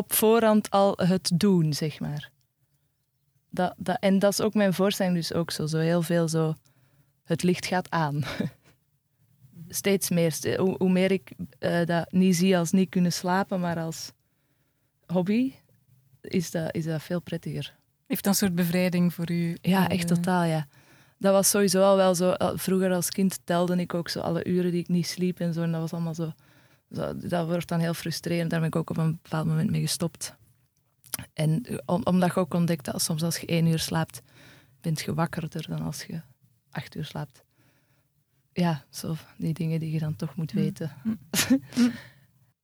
op 0.00 0.12
voorhand 0.12 0.70
al 0.70 0.92
het 0.96 1.30
doen, 1.34 1.72
zeg 1.72 2.00
maar. 2.00 2.30
Dat, 3.50 3.74
dat, 3.76 3.96
en 4.00 4.18
dat 4.18 4.32
is 4.32 4.40
ook 4.40 4.54
mijn 4.54 4.74
voorstelling 4.74 5.14
dus 5.14 5.32
ook 5.32 5.50
zo. 5.50 5.66
Zo 5.66 5.78
heel 5.78 6.02
veel 6.02 6.28
zo, 6.28 6.54
het 7.24 7.42
licht 7.42 7.66
gaat 7.66 7.90
aan. 7.90 8.22
Steeds 9.68 10.10
meer. 10.10 10.58
Hoe, 10.58 10.74
hoe 10.78 10.90
meer 10.90 11.10
ik 11.10 11.32
uh, 11.60 11.84
dat 11.84 12.12
niet 12.12 12.36
zie 12.36 12.58
als 12.58 12.70
niet 12.70 12.88
kunnen 12.88 13.12
slapen, 13.12 13.60
maar 13.60 13.78
als 13.78 14.12
hobby, 15.06 15.52
is 16.20 16.50
dat, 16.50 16.74
is 16.74 16.84
dat 16.84 17.02
veel 17.02 17.20
prettiger. 17.20 17.74
Heeft 18.06 18.24
dat 18.24 18.32
een 18.32 18.38
soort 18.38 18.54
bevrijding 18.54 19.14
voor 19.14 19.30
u? 19.30 19.56
Ja, 19.60 19.88
echt 19.88 20.10
eh, 20.10 20.16
totaal, 20.16 20.44
ja. 20.44 20.66
Dat 21.18 21.32
was 21.32 21.50
sowieso 21.50 21.82
al 21.82 21.96
wel 21.96 22.14
zo. 22.14 22.34
Vroeger 22.54 22.92
als 22.92 23.10
kind 23.10 23.40
telde 23.44 23.76
ik 23.76 23.94
ook 23.94 24.08
zo 24.08 24.20
alle 24.20 24.44
uren 24.44 24.70
die 24.70 24.80
ik 24.80 24.88
niet 24.88 25.06
sliep 25.06 25.40
en 25.40 25.52
zo. 25.52 25.62
En 25.62 25.72
dat 25.72 25.80
was 25.80 25.92
allemaal 25.92 26.14
zo 26.14 26.32
dat 27.28 27.46
wordt 27.46 27.68
dan 27.68 27.80
heel 27.80 27.94
frustrerend. 27.94 28.50
Daar 28.50 28.60
ben 28.60 28.68
ik 28.68 28.76
ook 28.76 28.90
op 28.90 28.96
een 28.96 29.18
bepaald 29.22 29.46
moment 29.46 29.70
mee 29.70 29.80
gestopt. 29.80 30.36
En 31.32 31.82
omdat 31.86 32.34
je 32.34 32.40
ook 32.40 32.54
ontdekt 32.54 32.84
dat 32.84 33.02
soms 33.02 33.22
als 33.22 33.38
je 33.38 33.46
één 33.46 33.66
uur 33.66 33.78
slaapt, 33.78 34.22
bent 34.80 35.00
je 35.00 35.14
wakkerder 35.14 35.68
dan 35.68 35.82
als 35.82 36.04
je 36.04 36.20
acht 36.70 36.94
uur 36.94 37.04
slaapt. 37.04 37.44
Ja, 38.52 38.84
zo 38.90 39.14
die 39.36 39.54
dingen 39.54 39.80
die 39.80 39.92
je 39.92 39.98
dan 39.98 40.16
toch 40.16 40.36
moet 40.36 40.54
mm. 40.54 40.60
weten. 40.60 40.92
Mm. 41.02 41.18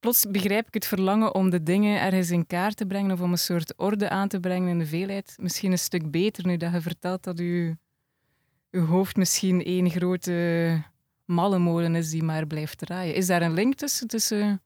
Plots 0.01 0.27
begrijp 0.31 0.67
ik 0.67 0.75
het 0.75 0.87
verlangen 0.87 1.35
om 1.35 1.51
de 1.51 1.63
dingen 1.63 2.01
ergens 2.01 2.31
in 2.31 2.47
kaart 2.47 2.77
te 2.77 2.87
brengen 2.87 3.11
of 3.11 3.21
om 3.21 3.33
een 3.33 3.39
soort 3.39 3.77
orde 3.77 4.09
aan 4.09 4.29
te 4.29 4.41
brengen 4.41 4.69
in 4.69 4.79
de 4.79 4.87
veelheid. 4.87 5.37
Misschien 5.41 5.73
een 5.73 5.79
stuk 5.79 6.11
beter 6.11 6.47
nu 6.47 6.57
dat 6.57 6.73
je 6.73 6.81
vertelt 6.81 7.25
dat 7.25 7.39
je, 7.39 7.77
je 8.71 8.79
hoofd 8.79 9.17
misschien 9.17 9.65
één 9.65 9.91
grote 9.91 10.83
malle 11.27 11.59
molen 11.59 11.95
is 11.95 12.11
die 12.11 12.23
maar 12.23 12.47
blijft 12.47 12.79
draaien. 12.79 13.15
Is 13.15 13.27
daar 13.27 13.43
een 13.43 13.55
link 13.55 13.75
tussen, 13.75 14.09
tussen 14.09 14.63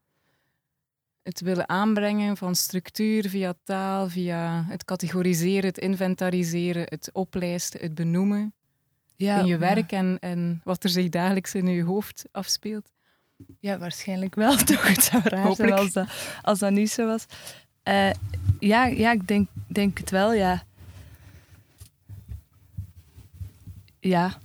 het 1.22 1.40
willen 1.40 1.68
aanbrengen 1.68 2.36
van 2.36 2.54
structuur 2.54 3.28
via 3.28 3.54
taal, 3.64 4.08
via 4.08 4.64
het 4.68 4.84
categoriseren, 4.84 5.68
het 5.68 5.78
inventariseren, 5.78 6.82
het 6.88 7.10
oplijsten, 7.12 7.80
het 7.80 7.94
benoemen 7.94 8.54
ja, 9.16 9.38
in 9.38 9.46
je 9.46 9.58
werk 9.58 9.92
en, 9.92 10.16
en 10.20 10.60
wat 10.64 10.84
er 10.84 10.90
zich 10.90 11.08
dagelijks 11.08 11.54
in 11.54 11.66
je 11.66 11.82
hoofd 11.82 12.24
afspeelt? 12.32 12.92
Ja, 13.58 13.78
waarschijnlijk 13.78 14.34
wel 14.34 14.56
toch. 14.64 14.88
Het 14.88 15.02
zou 15.02 15.22
raar 15.24 15.54
zijn 15.54 15.72
als 15.72 15.92
dat, 15.92 16.08
als 16.42 16.58
dat 16.58 16.70
niet 16.70 16.90
zo 16.90 17.06
was. 17.06 17.26
Uh, 17.84 18.10
ja, 18.58 18.86
ja, 18.86 19.12
ik 19.12 19.26
denk, 19.26 19.48
denk 19.66 19.98
het 19.98 20.10
wel, 20.10 20.32
ja. 20.32 20.62
Ja. 24.00 24.38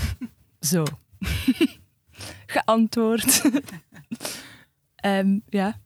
zo. 0.60 0.84
Geantwoord. 2.46 3.44
um, 5.04 5.42
ja. 5.48 5.78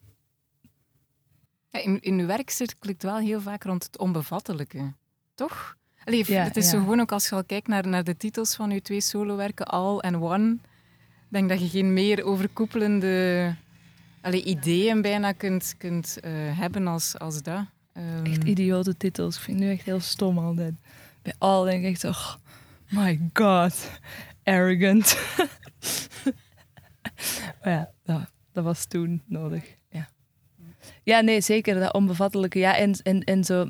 ja. 1.70 1.80
in, 1.82 2.00
in 2.00 2.18
uw 2.18 2.26
werk 2.26 2.74
klikt 2.78 3.02
wel 3.02 3.18
heel 3.18 3.40
vaak 3.40 3.64
rond 3.64 3.84
het 3.84 3.98
onbevattelijke, 3.98 4.92
toch? 5.34 5.76
Allee, 6.04 6.24
ja, 6.26 6.42
het 6.42 6.56
is 6.56 6.68
zo 6.68 6.78
gewoon 6.78 7.00
ook 7.00 7.12
als 7.12 7.28
je 7.28 7.34
al 7.34 7.44
kijkt 7.44 7.68
naar, 7.68 7.88
naar 7.88 8.04
de 8.04 8.16
titels 8.16 8.54
van 8.54 8.70
uw 8.70 8.80
twee 8.80 9.00
solowerken, 9.00 9.66
All 9.66 9.98
and 9.98 10.16
One, 10.16 10.56
denk 11.28 11.48
dat 11.48 11.60
je 11.60 11.68
geen 11.68 11.92
meer 11.92 12.24
overkoepelende 12.24 13.56
allee, 14.20 14.44
ideeën 14.44 15.02
bijna 15.02 15.32
kunt, 15.32 15.74
kunt 15.78 16.18
uh, 16.24 16.30
hebben 16.58 16.86
als, 16.86 17.18
als 17.18 17.42
dat. 17.42 17.64
Um... 17.92 18.24
Echt 18.24 18.44
idiote 18.44 18.96
titels. 18.96 19.36
Ik 19.36 19.42
vind 19.42 19.58
het 19.58 19.66
nu 19.66 19.72
echt 19.72 19.84
heel 19.84 20.00
stom 20.00 20.38
altijd. 20.38 20.74
Bij 21.22 21.34
All 21.38 21.64
denk 21.64 21.84
ik 21.84 21.90
echt 21.90 22.04
oh 22.04 22.34
my 22.88 23.30
god 23.32 23.90
arrogant. 24.44 25.14
ja, 27.64 27.90
dat, 28.04 28.20
dat, 28.52 28.64
was 28.64 28.84
toen 28.84 29.22
nodig. 29.26 29.76
Ja. 29.90 30.08
ja, 31.02 31.20
nee, 31.20 31.40
zeker. 31.40 31.80
Dat 31.80 31.92
onbevattelijke. 31.92 32.58
Ja, 32.58 32.76
en, 32.76 32.94
en, 33.02 33.24
en 33.24 33.44
zo. 33.44 33.68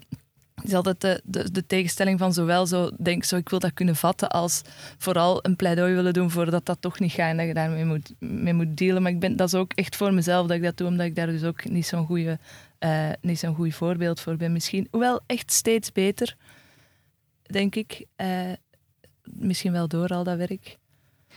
Het 0.55 0.65
is 0.65 0.75
altijd 0.75 1.01
de, 1.01 1.21
de, 1.25 1.51
de, 1.51 1.67
tegenstelling 1.67 2.19
van 2.19 2.33
zowel 2.33 2.67
zo, 2.67 2.91
denk 3.01 3.25
zo, 3.25 3.37
ik 3.37 3.49
wil 3.49 3.59
dat 3.59 3.75
kunnen 3.75 3.97
vatten, 3.97 4.29
als 4.29 4.63
vooral 4.99 5.45
een 5.45 5.57
pleidooi 5.57 5.95
willen 5.95 6.13
doen 6.13 6.31
voor 6.31 6.51
dat 6.51 6.67
dat 6.67 6.81
toch 6.81 6.99
niet 6.99 7.13
gaat 7.13 7.31
en 7.31 7.37
dat 7.37 7.47
je 7.47 7.55
daarmee 7.55 7.85
moet, 7.85 8.15
mee 8.19 8.55
moet 8.55 8.77
dealen. 8.77 9.03
Maar 9.03 9.13
ik 9.13 9.21
ben, 9.21 9.37
dat 9.37 9.47
is 9.47 9.55
ook 9.55 9.73
echt 9.73 9.97
voor 9.97 10.15
mezelf 10.15 10.47
dat 10.47 10.57
ik 10.57 10.63
dat 10.63 10.77
doe, 10.77 10.89
omdat 10.89 11.07
ik 11.07 11.15
daar 11.15 11.27
dus 11.27 11.45
ook 11.45 11.65
niet 11.65 11.87
zo'n 11.87 12.07
goede, 12.07 12.39
uh, 12.81 13.11
niet 13.21 13.39
zo'n 13.39 13.55
goed 13.55 13.75
voorbeeld 13.75 14.21
voor 14.21 14.37
ben 14.37 14.53
misschien. 14.53 14.89
Hoewel 14.91 15.21
echt 15.27 15.53
steeds 15.53 15.93
beter, 15.93 16.37
denk 17.43 17.75
ik. 17.75 18.07
Uh, 18.17 18.53
misschien 19.25 19.73
wel 19.73 19.89
door 19.89 20.09
al 20.09 20.25
dat 20.25 20.37
werk. 20.37 20.79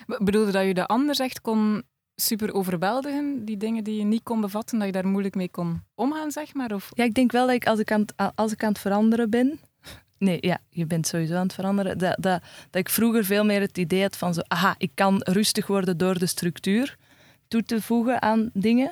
Bedoelde 0.05 0.51
dat 0.51 0.65
je 0.65 0.73
de 0.73 0.85
anders 0.85 1.19
echt 1.19 1.41
kon 1.41 1.83
super 2.15 2.53
overweldigen, 2.53 3.45
die 3.45 3.57
dingen 3.57 3.83
die 3.83 3.97
je 3.97 4.03
niet 4.03 4.23
kon 4.23 4.41
bevatten, 4.41 4.77
dat 4.77 4.87
je 4.87 4.93
daar 4.93 5.07
moeilijk 5.07 5.35
mee 5.35 5.49
kon 5.49 5.83
omgaan, 5.95 6.31
zeg 6.31 6.53
maar? 6.53 6.73
Of? 6.73 6.89
Ja, 6.93 7.03
ik 7.03 7.13
denk 7.13 7.31
wel 7.31 7.45
dat 7.45 7.55
ik 7.55 7.67
als 7.67 7.79
ik 7.79 7.91
aan 7.91 8.01
het, 8.01 8.35
als 8.35 8.51
ik 8.51 8.63
aan 8.63 8.69
het 8.69 8.79
veranderen 8.79 9.29
ben, 9.29 9.59
Nee, 10.17 10.37
ja, 10.41 10.57
je 10.69 10.85
bent 10.85 11.07
sowieso 11.07 11.35
aan 11.35 11.43
het 11.43 11.53
veranderen. 11.53 11.97
Dat, 11.97 12.15
dat, 12.19 12.41
dat 12.69 12.81
ik 12.81 12.89
vroeger 12.89 13.25
veel 13.25 13.45
meer 13.45 13.61
het 13.61 13.77
idee 13.77 14.01
had 14.01 14.17
van 14.17 14.33
zo, 14.33 14.41
aha, 14.47 14.75
ik 14.77 14.91
kan 14.93 15.21
rustig 15.23 15.67
worden 15.67 15.97
door 15.97 16.19
de 16.19 16.25
structuur 16.25 16.97
toe 17.47 17.63
te 17.63 17.81
voegen 17.81 18.21
aan 18.21 18.49
dingen, 18.53 18.91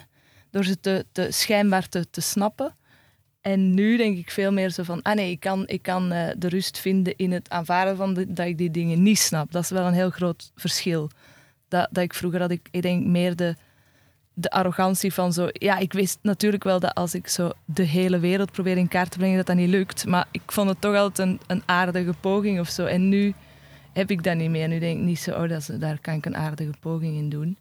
door 0.50 0.64
ze 0.64 0.80
te, 0.80 1.06
te 1.12 1.28
schijnbaar 1.32 1.90
te, 1.90 2.10
te 2.10 2.22
snappen. 2.22 2.76
En 3.46 3.74
nu 3.74 3.98
denk 3.98 4.18
ik 4.18 4.32
veel 4.32 4.52
meer 4.52 4.70
zo 4.70 4.84
van, 4.84 5.02
ah 5.02 5.16
nee, 5.16 5.32
ik 5.32 5.40
kan, 5.40 5.68
ik 5.68 5.82
kan 5.82 6.14
uh, 6.14 6.28
de 6.38 6.48
rust 6.48 6.80
vinden 6.80 7.16
in 7.16 7.32
het 7.32 7.50
aanvaarden 7.50 7.98
van 7.98 8.14
dat 8.14 8.46
ik 8.46 8.58
die 8.58 8.72
dingen 8.72 9.04
niet 9.04 9.20
snap. 9.20 9.52
Dat 9.52 9.64
is 9.64 9.70
wel 9.70 9.86
een 9.86 9.94
heel 9.94 10.10
groot 10.10 10.52
verschil. 10.56 11.10
Dat, 11.68 11.88
dat 11.92 12.04
ik 12.04 12.14
vroeger 12.14 12.40
had, 12.40 12.52
ik, 12.52 12.68
ik 12.72 12.82
denk 12.82 13.06
meer 13.06 13.36
de, 13.36 13.56
de 14.34 14.50
arrogantie 14.50 15.14
van 15.14 15.34
zo, 15.34 15.50
ja, 15.52 15.78
ik 15.78 15.94
wist 15.94 16.20
natuurlijk 16.22 16.64
wel 16.64 16.80
dat 16.80 16.94
als 16.94 17.16
ik 17.16 17.28
zo 17.28 17.52
de 17.66 17.84
hele 17.84 18.20
wereld 18.20 18.52
probeer 18.52 18.78
in 18.78 18.88
kaart 18.88 19.12
te 19.12 19.18
brengen, 19.18 19.38
dat 19.38 19.46
dat 19.46 19.56
niet 19.56 19.70
lukt. 19.70 20.06
Maar 20.06 20.28
ik 20.32 20.52
vond 20.52 20.70
het 20.70 20.82
toch 20.82 20.96
altijd 20.96 21.28
een, 21.28 21.40
een 21.48 21.64
aardige 21.66 22.14
poging 22.20 22.60
of 22.60 22.70
zo. 22.70 22.86
En 22.86 23.10
nu 23.10 23.34
heb 23.94 24.12
ik 24.12 24.24
dat 24.24 24.36
niet 24.36 24.50
meer. 24.50 24.68
Nu 24.68 24.80
denk 24.80 24.98
ik 24.98 25.06
niet 25.06 25.20
zo, 25.20 25.32
oh, 25.42 25.50
dat 25.50 25.70
daar 25.80 26.00
kan 26.00 26.14
ik 26.14 26.26
een 26.26 26.38
aardige 26.38 26.74
poging 26.80 27.18
in 27.18 27.30
doen. 27.30 27.58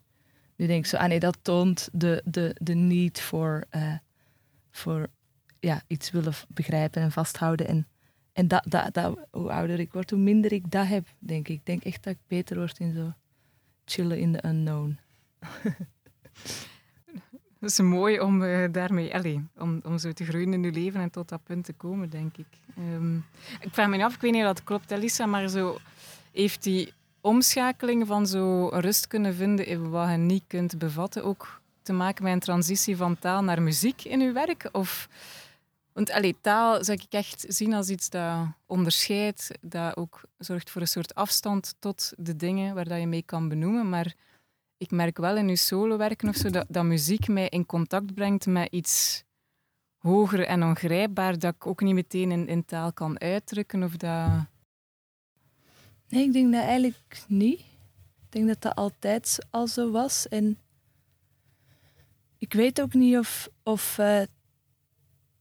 Nu 0.57 0.67
denk 0.67 0.85
ik 0.85 0.91
zo, 0.91 0.97
ah 0.97 1.09
nee, 1.09 1.21
dat 1.21 1.39
toont 1.43 1.89
de, 1.93 2.23
de, 2.25 2.57
de 2.59 2.75
need 2.75 3.21
voor, 3.21 3.65
uh, 3.77 3.93
voor 4.71 5.09
ja, 5.65 5.83
iets 5.87 6.11
willen 6.11 6.33
begrijpen 6.49 7.03
en 7.03 7.13
vasthouden. 7.13 7.69
En, 7.69 7.87
en 8.33 8.49
dat, 8.49 8.65
dat, 8.69 8.95
dat, 8.95 9.19
hoe 9.31 9.53
ouder 9.53 9.81
ik 9.81 9.93
word, 9.93 10.11
hoe 10.11 10.19
minder 10.19 10.53
ik 10.53 10.71
dat 10.71 10.87
heb, 10.87 11.07
denk 11.19 11.49
ik. 11.49 11.55
Ik 11.55 11.67
denk 11.67 11.85
echt 11.85 12.03
dat 12.03 12.13
ik 12.13 12.19
beter 12.27 12.57
word 12.57 12.79
in 12.79 12.93
zo 12.93 13.13
chillen 13.85 14.19
in 14.19 14.33
de 14.33 14.45
unknown. 14.47 14.99
Dat 17.61 17.73
is 17.73 17.81
mooi 17.81 18.21
om 18.21 18.43
uh, 18.43 18.73
daarmee, 18.73 19.15
allez, 19.15 19.39
om, 19.59 19.81
om 19.85 19.99
zo 19.99 20.13
te 20.13 20.25
groeien 20.25 20.53
in 20.53 20.63
je 20.63 20.73
leven 20.73 21.01
en 21.01 21.11
tot 21.11 21.29
dat 21.29 21.45
punt 21.45 21.65
te 21.65 21.73
komen, 21.73 22.11
denk 22.11 22.37
ik. 22.37 22.47
Um, 22.79 23.25
ik 23.61 23.69
vraag 23.73 23.89
me 23.89 24.05
af, 24.05 24.15
ik 24.15 24.21
weet 24.21 24.33
niet 24.33 24.41
of 24.41 24.47
dat 24.47 24.65
klopt, 24.65 24.91
Elisa, 24.91 25.27
maar 25.27 25.49
zo 25.49 25.79
heeft 26.33 26.63
die 26.63 26.93
omschakeling 27.21 28.07
van 28.07 28.27
zo 28.27 28.69
rust 28.69 29.07
kunnen 29.07 29.35
vinden 29.35 29.67
in 29.67 29.91
wat 29.91 30.11
je 30.11 30.17
niet 30.17 30.45
kunt 30.47 30.79
bevatten 30.79 31.25
ook 31.25 31.61
te 31.83 31.93
maken 31.93 32.25
met 32.25 32.33
een 32.33 32.41
transitie 32.41 32.97
van 32.97 33.19
taal 33.19 33.43
naar 33.43 33.63
muziek 33.63 34.05
in 34.05 34.21
uw 34.21 34.33
werk? 34.33 34.69
Of 34.73 35.09
want 35.95 36.11
allee, 36.11 36.37
taal 36.41 36.85
zou 36.85 36.99
ik 37.03 37.13
echt 37.13 37.45
zien 37.49 37.73
als 37.73 37.89
iets 37.89 38.11
dat 38.11 38.47
onderscheidt, 38.67 39.51
dat 39.61 39.97
ook 39.97 40.21
zorgt 40.39 40.71
voor 40.71 40.81
een 40.81 40.89
soort 40.89 41.15
afstand 41.15 41.75
tot 41.79 42.13
de 42.17 42.37
dingen 42.37 42.75
waar 42.75 42.89
dat 42.89 43.01
je 43.01 43.07
mee 43.07 43.23
kan 43.23 43.49
benoemen. 43.49 43.89
Maar 43.89 44.15
ik 44.77 44.91
merk 44.91 45.19
wel 45.19 45.37
in 45.37 45.49
uw 45.49 45.55
solowerken 45.55 46.29
of 46.29 46.37
zo 46.37 46.51
dat, 46.51 46.67
dat 46.69 46.85
muziek 46.85 47.29
mij 47.29 47.49
in 47.49 47.67
contact 47.67 48.15
brengt 48.15 48.47
met 48.47 48.73
iets 48.73 49.25
hoger 49.99 50.47
en 50.47 50.63
ongrijpbaar 50.63 51.39
dat 51.39 51.55
ik 51.55 51.67
ook 51.67 51.81
niet 51.81 51.95
meteen 51.95 52.31
in, 52.31 52.49
in 52.49 52.65
taal 52.65 52.93
kan 52.93 53.21
uitdrukken. 53.21 53.83
Of 53.83 53.97
dat... 53.97 54.29
Nee, 56.09 56.25
ik 56.25 56.33
denk 56.33 56.53
dat 56.53 56.63
eigenlijk 56.63 57.25
niet. 57.29 57.61
Ik 57.61 58.31
denk 58.31 58.47
dat 58.47 58.61
dat 58.61 58.75
altijd 58.75 59.39
al 59.51 59.67
zo 59.67 59.91
was. 59.91 60.29
En 60.29 60.59
ik 62.39 62.53
weet 62.53 62.81
ook 62.81 62.95
niet 62.95 63.19
of, 63.19 63.49
of 63.63 63.99
uh, 63.99 64.23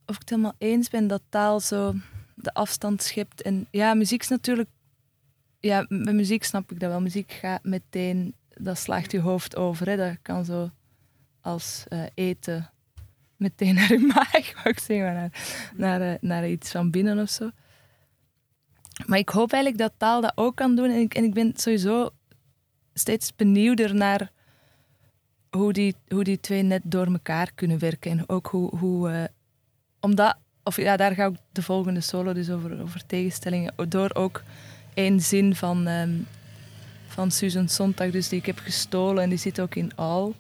of 0.06 0.16
ik 0.16 0.20
het 0.20 0.30
helemaal 0.30 0.56
eens 0.58 0.90
ben 0.90 1.08
dat 1.08 1.22
taal 1.30 1.60
zo 1.60 1.94
de 2.36 2.54
afstand 2.54 3.04
schept. 3.04 3.42
En 3.42 3.68
ja, 3.72 3.94
muziek 3.94 4.22
is 4.22 4.28
natuurlijk. 4.28 4.70
Ja, 5.60 5.86
met 5.90 6.14
muziek 6.14 6.44
snap 6.44 6.72
ik 6.72 6.80
dat 6.80 6.90
wel. 6.90 7.02
Muziek 7.02 7.32
gaat 7.32 7.64
meteen, 7.64 8.36
dat 8.48 8.78
slaagt 8.78 9.12
je 9.12 9.20
hoofd 9.20 9.56
over. 9.56 9.88
Hè. 9.90 9.98
Dat 9.98 10.18
kan 10.22 10.46
zo 10.46 10.70
als 11.42 11.84
uh, 11.90 12.04
eten 12.14 12.72
meteen 13.38 13.76
naar 13.80 13.92
je 13.92 14.00
maag, 14.00 14.54
wou 14.54 14.70
ik 14.70 14.80
zeggen, 14.80 15.14
naar, 15.14 15.32
naar, 15.76 16.02
uh, 16.02 16.14
naar 16.22 16.50
iets 16.50 16.72
van 16.72 16.92
binnen 16.92 17.20
of 17.20 17.30
zo. 17.30 17.50
Maar 19.06 19.18
ik 19.18 19.30
hoop 19.30 19.52
eigenlijk 19.52 19.84
dat 19.84 19.94
taal 19.98 20.22
dat 20.22 20.32
ook 20.36 20.56
kan 20.56 20.76
doen. 20.76 20.90
En 20.90 21.00
ik, 21.00 21.14
en 21.14 21.24
ik 21.24 21.34
ben 21.34 21.52
sowieso 21.56 22.10
steeds 22.94 23.36
benieuwder 23.36 23.96
naar 23.96 24.32
hoe 25.50 25.74
die, 25.74 25.96
hoe 26.08 26.24
die 26.24 26.40
twee 26.40 26.62
net 26.62 26.82
door 26.86 27.06
elkaar 27.06 27.52
kunnen 27.56 27.80
werken. 27.80 28.12
En 28.12 28.30
ook 28.30 28.48
hoe, 28.48 28.78
hoe 28.78 29.10
eh, 29.10 29.24
omdat, 30.04 30.36
of 30.64 30.78
ja, 30.78 30.98
daar 30.98 31.14
ga 31.14 31.26
ik 31.26 31.36
de 31.52 31.62
volgende 31.62 32.02
solo 32.02 32.34
dus 32.34 32.50
over, 32.50 32.82
over 32.82 33.06
tegenstellingen. 33.06 33.74
Door 33.90 34.10
ook 34.14 34.44
één 34.94 35.20
zin 35.20 35.56
van, 35.56 35.88
ehm, 35.88 36.12
van 37.08 37.32
Susan 37.32 37.68
Sontag, 37.68 38.12
dus 38.12 38.30
die 38.30 38.40
ik 38.40 38.46
heb 38.46 38.60
gestolen 38.60 39.24
en 39.24 39.30
die 39.30 39.38
zit 39.38 39.60
ook 39.60 39.76
in 39.76 39.96
Al. 39.96 40.36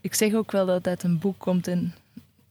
Ik 0.00 0.14
zeg 0.14 0.34
ook 0.34 0.52
wel 0.52 0.66
dat 0.66 0.74
het 0.74 0.86
uit 0.86 1.02
een 1.02 1.18
boek 1.18 1.38
komt 1.38 1.66
en 1.68 1.94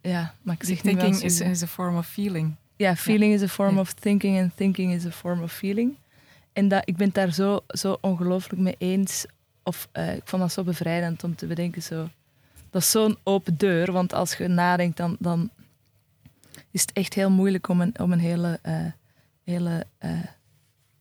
ja, 0.01 0.33
maar 0.41 0.55
ik 0.55 0.63
zeg 0.63 0.79
Thinking 0.79 1.13
niet 1.13 1.23
is, 1.23 1.39
is 1.41 1.63
a 1.63 1.67
form 1.67 1.97
of 1.97 2.07
feeling. 2.07 2.55
Ja, 2.75 2.95
feeling 2.95 3.33
is 3.33 3.41
a 3.41 3.47
form 3.47 3.77
of 3.77 3.93
thinking 3.93 4.37
en 4.37 4.51
thinking 4.55 4.93
is 4.93 5.05
a 5.05 5.11
form 5.11 5.43
of 5.43 5.51
feeling. 5.51 5.95
En 6.53 6.67
dat, 6.67 6.81
ik 6.85 6.95
ben 6.95 7.05
het 7.05 7.15
daar 7.15 7.33
zo, 7.33 7.59
zo 7.67 7.97
ongelooflijk 8.01 8.61
mee 8.61 8.75
eens. 8.77 9.25
Of 9.63 9.87
uh, 9.93 10.15
ik 10.15 10.21
vond 10.23 10.41
dat 10.41 10.51
zo 10.51 10.63
bevrijdend 10.63 11.23
om 11.23 11.35
te 11.35 11.45
bedenken. 11.45 11.81
Zo. 11.81 12.09
Dat 12.69 12.81
is 12.81 12.91
zo'n 12.91 13.17
open 13.23 13.57
deur, 13.57 13.91
want 13.91 14.13
als 14.13 14.33
je 14.33 14.47
nadenkt, 14.47 14.97
dan, 14.97 15.15
dan 15.19 15.49
is 16.71 16.81
het 16.81 16.91
echt 16.91 17.13
heel 17.13 17.29
moeilijk 17.29 17.67
om 17.67 17.81
een, 17.81 18.19
hele, 18.19 18.59
uh, 18.65 18.85
hele 19.43 19.85
uh, 20.05 20.11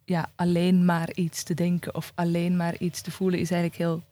ja, 0.05 0.31
alleen 0.35 0.85
maar 0.85 1.13
iets 1.15 1.43
te 1.43 1.55
denken 1.55 1.95
of 1.95 2.13
alleen 2.15 2.57
maar 2.57 2.77
iets 2.77 3.01
te 3.01 3.11
voelen, 3.11 3.41
is 3.41 3.51
eigenlijk 3.51 3.81
heel 3.81 4.03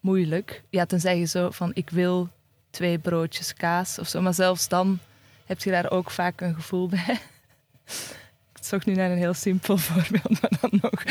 moeilijk. 0.00 0.62
Ja, 0.70 0.86
tenzij 0.86 1.18
je 1.18 1.26
zo 1.26 1.50
van 1.50 1.70
ik 1.74 1.90
wil 1.90 2.28
twee 2.70 2.98
broodjes 2.98 3.54
kaas 3.54 3.98
of 3.98 4.08
zo, 4.08 4.20
maar 4.20 4.34
zelfs 4.34 4.68
dan 4.68 4.98
heb 5.46 5.60
je 5.62 5.70
daar 5.70 5.90
ook 5.90 6.10
vaak 6.10 6.40
een 6.40 6.54
gevoel 6.54 6.88
bij. 6.88 7.04
ik 8.54 8.64
zocht 8.64 8.86
nu 8.86 8.94
naar 8.94 9.10
een 9.10 9.18
heel 9.18 9.34
simpel 9.34 9.76
voorbeeld, 9.88 10.40
maar 10.40 10.52
dan 10.60 10.78
nog. 10.82 11.02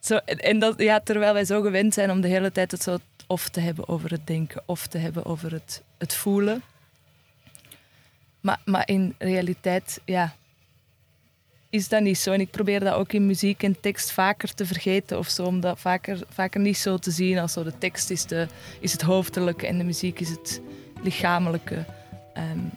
Zo, 0.00 0.16
en 0.16 0.58
dat, 0.58 0.78
ja, 0.80 1.00
terwijl 1.00 1.32
wij 1.32 1.44
zo 1.44 1.62
gewend 1.62 1.94
zijn 1.94 2.10
om 2.10 2.20
de 2.20 2.28
hele 2.28 2.52
tijd 2.52 2.70
het 2.70 2.82
zo 2.82 2.98
of 3.26 3.48
te 3.48 3.60
hebben 3.60 3.88
over 3.88 4.10
het 4.10 4.26
denken 4.26 4.62
of 4.66 4.86
te 4.86 4.98
hebben 4.98 5.24
over 5.24 5.52
het, 5.52 5.82
het 5.98 6.14
voelen. 6.14 6.62
Maar, 8.42 8.60
maar 8.64 8.88
in 8.88 9.14
realiteit, 9.18 10.00
ja, 10.04 10.34
is 11.70 11.88
dat 11.88 12.02
niet 12.02 12.18
zo. 12.18 12.32
En 12.32 12.40
ik 12.40 12.50
probeer 12.50 12.80
dat 12.80 12.94
ook 12.94 13.12
in 13.12 13.26
muziek 13.26 13.62
en 13.62 13.80
tekst 13.80 14.12
vaker 14.12 14.54
te 14.54 14.66
vergeten 14.66 15.18
of 15.18 15.28
zo. 15.28 15.44
Om 15.44 15.60
dat 15.60 15.80
vaker, 15.80 16.18
vaker 16.28 16.60
niet 16.60 16.78
zo 16.78 16.96
te 16.96 17.10
zien 17.10 17.38
als 17.38 17.52
zo 17.52 17.62
de 17.62 17.78
tekst 17.78 18.10
is, 18.10 18.26
de, 18.26 18.46
is 18.80 18.92
het 18.92 19.02
hoofdelijke 19.02 19.66
en 19.66 19.78
de 19.78 19.84
muziek 19.84 20.20
is 20.20 20.28
het 20.28 20.60
lichamelijke. 21.02 21.84
Um, 22.36 22.70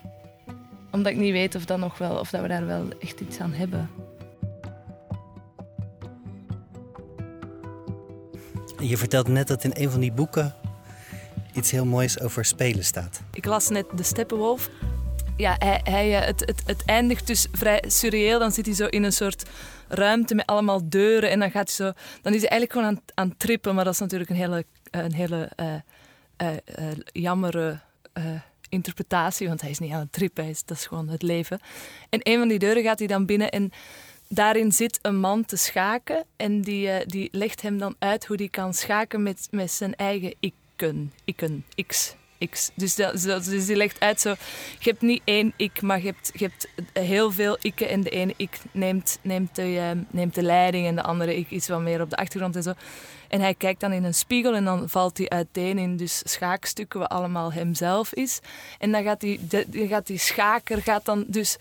omdat 0.91 1.11
ik 1.11 1.17
niet 1.17 1.31
weet 1.31 1.55
of, 1.55 1.65
dat 1.65 1.79
nog 1.79 1.97
wel, 1.97 2.19
of 2.19 2.29
dat 2.29 2.41
we 2.41 2.47
daar 2.47 2.65
wel 2.65 2.87
echt 2.99 3.19
iets 3.19 3.39
aan 3.39 3.53
hebben. 3.53 3.89
Je 8.79 8.97
vertelt 8.97 9.27
net 9.27 9.47
dat 9.47 9.63
in 9.63 9.71
een 9.73 9.91
van 9.91 9.99
die 9.99 10.11
boeken 10.11 10.53
iets 11.53 11.71
heel 11.71 11.85
moois 11.85 12.19
over 12.19 12.45
spelen 12.45 12.83
staat. 12.83 13.21
Ik 13.33 13.45
las 13.45 13.69
net 13.69 13.85
De 13.95 14.03
Steppenwolf. 14.03 14.69
Ja, 15.37 15.55
hij, 15.59 15.81
hij, 15.83 16.19
eh, 16.19 16.25
het, 16.25 16.39
het, 16.39 16.63
het 16.65 16.83
eindigt 16.85 17.27
dus 17.27 17.47
vrij 17.51 17.83
surreëel. 17.87 18.39
Dan 18.39 18.51
zit 18.51 18.65
hij 18.65 18.75
zo 18.75 18.85
in 18.85 19.03
een 19.03 19.13
soort 19.13 19.49
ruimte 19.87 20.35
met 20.35 20.45
allemaal 20.45 20.89
deuren. 20.89 21.29
En 21.29 21.39
dan, 21.39 21.51
gaat 21.51 21.77
hij 21.77 21.87
zo, 21.87 21.99
dan 22.21 22.33
is 22.33 22.41
hij 22.41 22.49
eigenlijk 22.49 22.71
gewoon 22.71 22.87
aan, 22.87 23.01
aan 23.13 23.29
het 23.29 23.39
trippen. 23.39 23.75
Maar 23.75 23.83
dat 23.83 23.93
is 23.93 23.99
natuurlijk 23.99 24.29
een 24.29 24.35
hele, 24.35 24.65
een 24.91 25.13
hele 25.13 25.51
uh, 25.61 26.91
jammere 27.05 27.79
interpretatie, 28.69 29.47
want 29.47 29.61
hij 29.61 29.69
is 29.69 29.79
niet 29.79 29.91
aan 29.91 29.99
het 29.99 30.11
trippen, 30.11 30.45
is, 30.45 30.65
dat 30.65 30.77
is 30.77 30.85
gewoon 30.85 31.07
het 31.07 31.21
leven. 31.21 31.59
En 32.09 32.19
een 32.23 32.37
van 32.37 32.47
die 32.47 32.59
deuren 32.59 32.83
gaat 32.83 32.99
hij 32.99 33.07
dan 33.07 33.25
binnen 33.25 33.49
en 33.49 33.71
daarin 34.27 34.71
zit 34.71 34.99
een 35.01 35.19
man 35.19 35.45
te 35.45 35.55
schaken 35.55 36.25
en 36.35 36.61
die, 36.61 37.05
die 37.05 37.29
legt 37.31 37.61
hem 37.61 37.77
dan 37.77 37.95
uit 37.99 38.25
hoe 38.25 38.35
hij 38.35 38.49
kan 38.49 38.73
schaken 38.73 39.23
met, 39.23 39.47
met 39.51 39.71
zijn 39.71 39.95
eigen 39.95 40.35
ikken, 40.39 41.11
ikken, 41.25 41.65
x. 41.87 42.15
Dus, 42.75 42.95
dat, 42.95 43.21
dus 43.21 43.65
die 43.65 43.75
legt 43.75 43.99
uit 43.99 44.21
zo, 44.21 44.29
je 44.79 44.89
hebt 44.89 45.01
niet 45.01 45.21
één 45.23 45.53
ik, 45.55 45.81
maar 45.81 46.01
je 46.01 46.05
hebt, 46.05 46.31
hebt 46.33 46.67
heel 46.93 47.31
veel 47.31 47.57
ikken 47.61 47.89
en 47.89 48.01
de 48.01 48.09
ene 48.09 48.33
ik 48.37 48.59
neemt, 48.71 49.19
neemt, 49.21 49.55
de, 49.55 49.71
uh, 49.71 49.91
neemt 50.09 50.35
de 50.35 50.41
leiding 50.41 50.87
en 50.87 50.95
de 50.95 51.03
andere 51.03 51.37
ik 51.37 51.49
iets 51.49 51.67
wat 51.67 51.81
meer 51.81 52.01
op 52.01 52.09
de 52.09 52.15
achtergrond 52.15 52.55
en 52.55 52.63
zo. 52.63 52.73
En 53.27 53.41
hij 53.41 53.53
kijkt 53.53 53.79
dan 53.79 53.91
in 53.91 54.03
een 54.03 54.13
spiegel 54.13 54.55
en 54.55 54.65
dan 54.65 54.89
valt 54.89 55.17
hij 55.17 55.29
uiteen 55.29 55.77
in 55.77 55.97
dus 55.97 56.21
schaakstukken 56.23 56.99
wat 56.99 57.09
allemaal 57.09 57.53
hemzelf 57.53 58.13
is. 58.13 58.39
En 58.79 58.91
dan 58.91 59.03
gaat 59.03 59.19
die, 59.19 59.39
gaat 59.71 60.07
die 60.07 60.17
schaker 60.17 60.81
gaat 60.81 61.05
dan 61.05 61.23
dus 61.27 61.57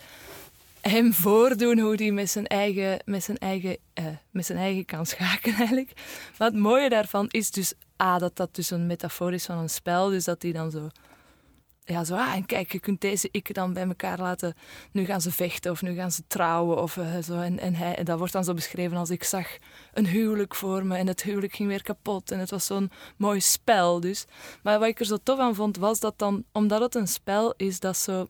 hem 0.81 1.13
voordoen 1.13 1.79
hoe 1.79 1.95
hij 1.95 2.11
met 2.11 2.29
zijn 2.29 2.47
eigen, 2.47 2.99
met 3.05 3.23
zijn 3.23 3.37
eigen, 3.37 3.77
uh, 3.99 4.05
met 4.31 4.45
zijn 4.45 4.57
eigen 4.57 4.85
kan 4.85 5.05
schaken 5.05 5.53
eigenlijk. 5.63 5.91
Maar 6.37 6.47
het 6.47 6.57
mooie 6.57 6.89
daarvan 6.89 7.27
is 7.29 7.51
dus 7.51 7.73
A, 8.03 8.17
dat 8.17 8.35
dat 8.35 8.55
dus 8.55 8.69
een 8.69 8.87
metafoor 8.87 9.33
is 9.33 9.45
van 9.45 9.57
een 9.57 9.69
spel. 9.69 10.09
Dus 10.09 10.23
dat 10.23 10.41
hij 10.41 10.51
dan 10.51 10.71
zo 10.71 10.89
ja, 11.87 12.03
zo, 12.03 12.15
ah, 12.15 12.33
en 12.33 12.45
kijk, 12.45 12.71
je 12.71 12.79
kunt 12.79 13.01
deze 13.01 13.27
ik 13.31 13.53
dan 13.53 13.73
bij 13.73 13.87
elkaar 13.87 14.19
laten. 14.19 14.53
Nu 14.91 15.05
gaan 15.05 15.21
ze 15.21 15.31
vechten 15.31 15.71
of 15.71 15.81
nu 15.81 15.95
gaan 15.95 16.11
ze 16.11 16.23
trouwen. 16.27 16.81
Of, 16.81 16.95
uh, 16.95 17.17
zo. 17.23 17.39
En, 17.39 17.59
en, 17.59 17.75
hij, 17.75 18.03
dat 18.03 18.17
wordt 18.17 18.33
dan 18.33 18.43
zo 18.43 18.53
beschreven 18.53 18.97
als 18.97 19.09
ik 19.09 19.23
zag 19.23 19.57
een 19.93 20.07
huwelijk 20.07 20.55
voor 20.55 20.85
me 20.85 20.97
en 20.97 21.07
het 21.07 21.23
huwelijk 21.23 21.53
ging 21.53 21.69
weer 21.69 21.83
kapot. 21.83 22.31
En 22.31 22.39
het 22.39 22.49
was 22.49 22.65
zo'n 22.65 22.91
mooi 23.17 23.41
spel. 23.41 23.99
Dus. 23.99 24.25
Maar 24.63 24.79
wat 24.79 24.87
ik 24.87 24.99
er 24.99 25.05
zo 25.05 25.17
tof 25.23 25.39
aan 25.39 25.55
vond, 25.55 25.77
was 25.77 25.99
dat 25.99 26.13
dan, 26.17 26.43
omdat 26.51 26.81
het 26.81 26.95
een 26.95 27.07
spel 27.07 27.53
is, 27.57 27.79
dat 27.79 27.97
zo. 27.97 28.27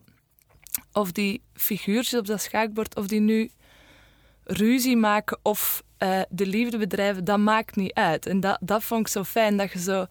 Of 0.92 1.12
die 1.12 1.42
figuurtjes 1.52 2.20
op 2.20 2.26
dat 2.26 2.42
schaakbord, 2.42 2.96
of 2.96 3.06
die 3.06 3.20
nu 3.20 3.50
ruzie 4.44 4.96
maken 4.96 5.38
of 5.42 5.82
uh, 5.98 6.20
de 6.28 6.46
liefde 6.46 6.78
bedrijven, 6.78 7.24
dat 7.24 7.38
maakt 7.38 7.76
niet 7.76 7.94
uit. 7.94 8.26
En 8.26 8.40
dat, 8.40 8.58
dat 8.60 8.82
vond 8.82 9.00
ik 9.00 9.12
zo 9.12 9.24
fijn, 9.24 9.56
dat 9.56 9.72
je 9.72 9.78
zo, 9.78 10.06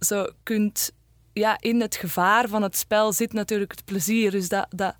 zo 0.00 0.26
kunt 0.42 0.92
ja, 1.32 1.56
in 1.60 1.80
het 1.80 1.96
gevaar 1.96 2.48
van 2.48 2.62
het 2.62 2.76
spel 2.76 3.12
zit 3.12 3.32
natuurlijk 3.32 3.70
het 3.70 3.84
plezier. 3.84 4.30
Dus 4.30 4.48
dat, 4.48 4.66
dat, 4.70 4.94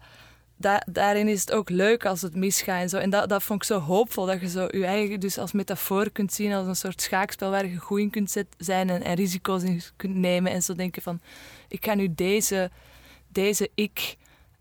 dat, 0.57 0.85
daarin 0.91 1.29
is 1.29 1.41
het 1.41 1.53
ook 1.53 1.71
leuk 1.71 2.07
als 2.07 2.23
het 2.23 2.35
misgaat 2.35 2.81
en 2.81 2.89
zo. 2.89 2.97
En 2.97 3.11
dat, 3.11 3.29
dat 3.29 3.43
vond 3.43 3.63
ik 3.63 3.69
zo 3.69 3.79
hoopvol, 3.79 4.27
dat 4.27 4.41
je 4.41 4.49
zo 4.49 4.69
je 4.71 4.87
eigen 4.87 5.21
dus 5.21 5.39
als 5.39 5.53
metafoor 5.53 6.11
kunt 6.11 6.33
zien, 6.33 6.53
als 6.53 6.67
een 6.67 6.77
soort 6.77 7.03
schaakspel 7.03 7.51
waar 7.51 7.67
je 7.67 7.77
goed 7.77 7.99
in 7.99 8.11
kunt 8.11 8.45
zijn 8.59 8.91
en, 8.91 9.03
en 9.03 9.15
risico's 9.15 9.63
in 9.63 9.83
kunt 9.97 10.15
nemen. 10.15 10.53
En 10.53 10.63
zo 10.63 10.75
denken 10.75 11.03
van, 11.03 11.21
ik 11.69 11.85
ga 11.85 11.95
nu 11.95 12.15
deze, 12.15 12.71
deze 13.29 13.71
ik 13.75 14.17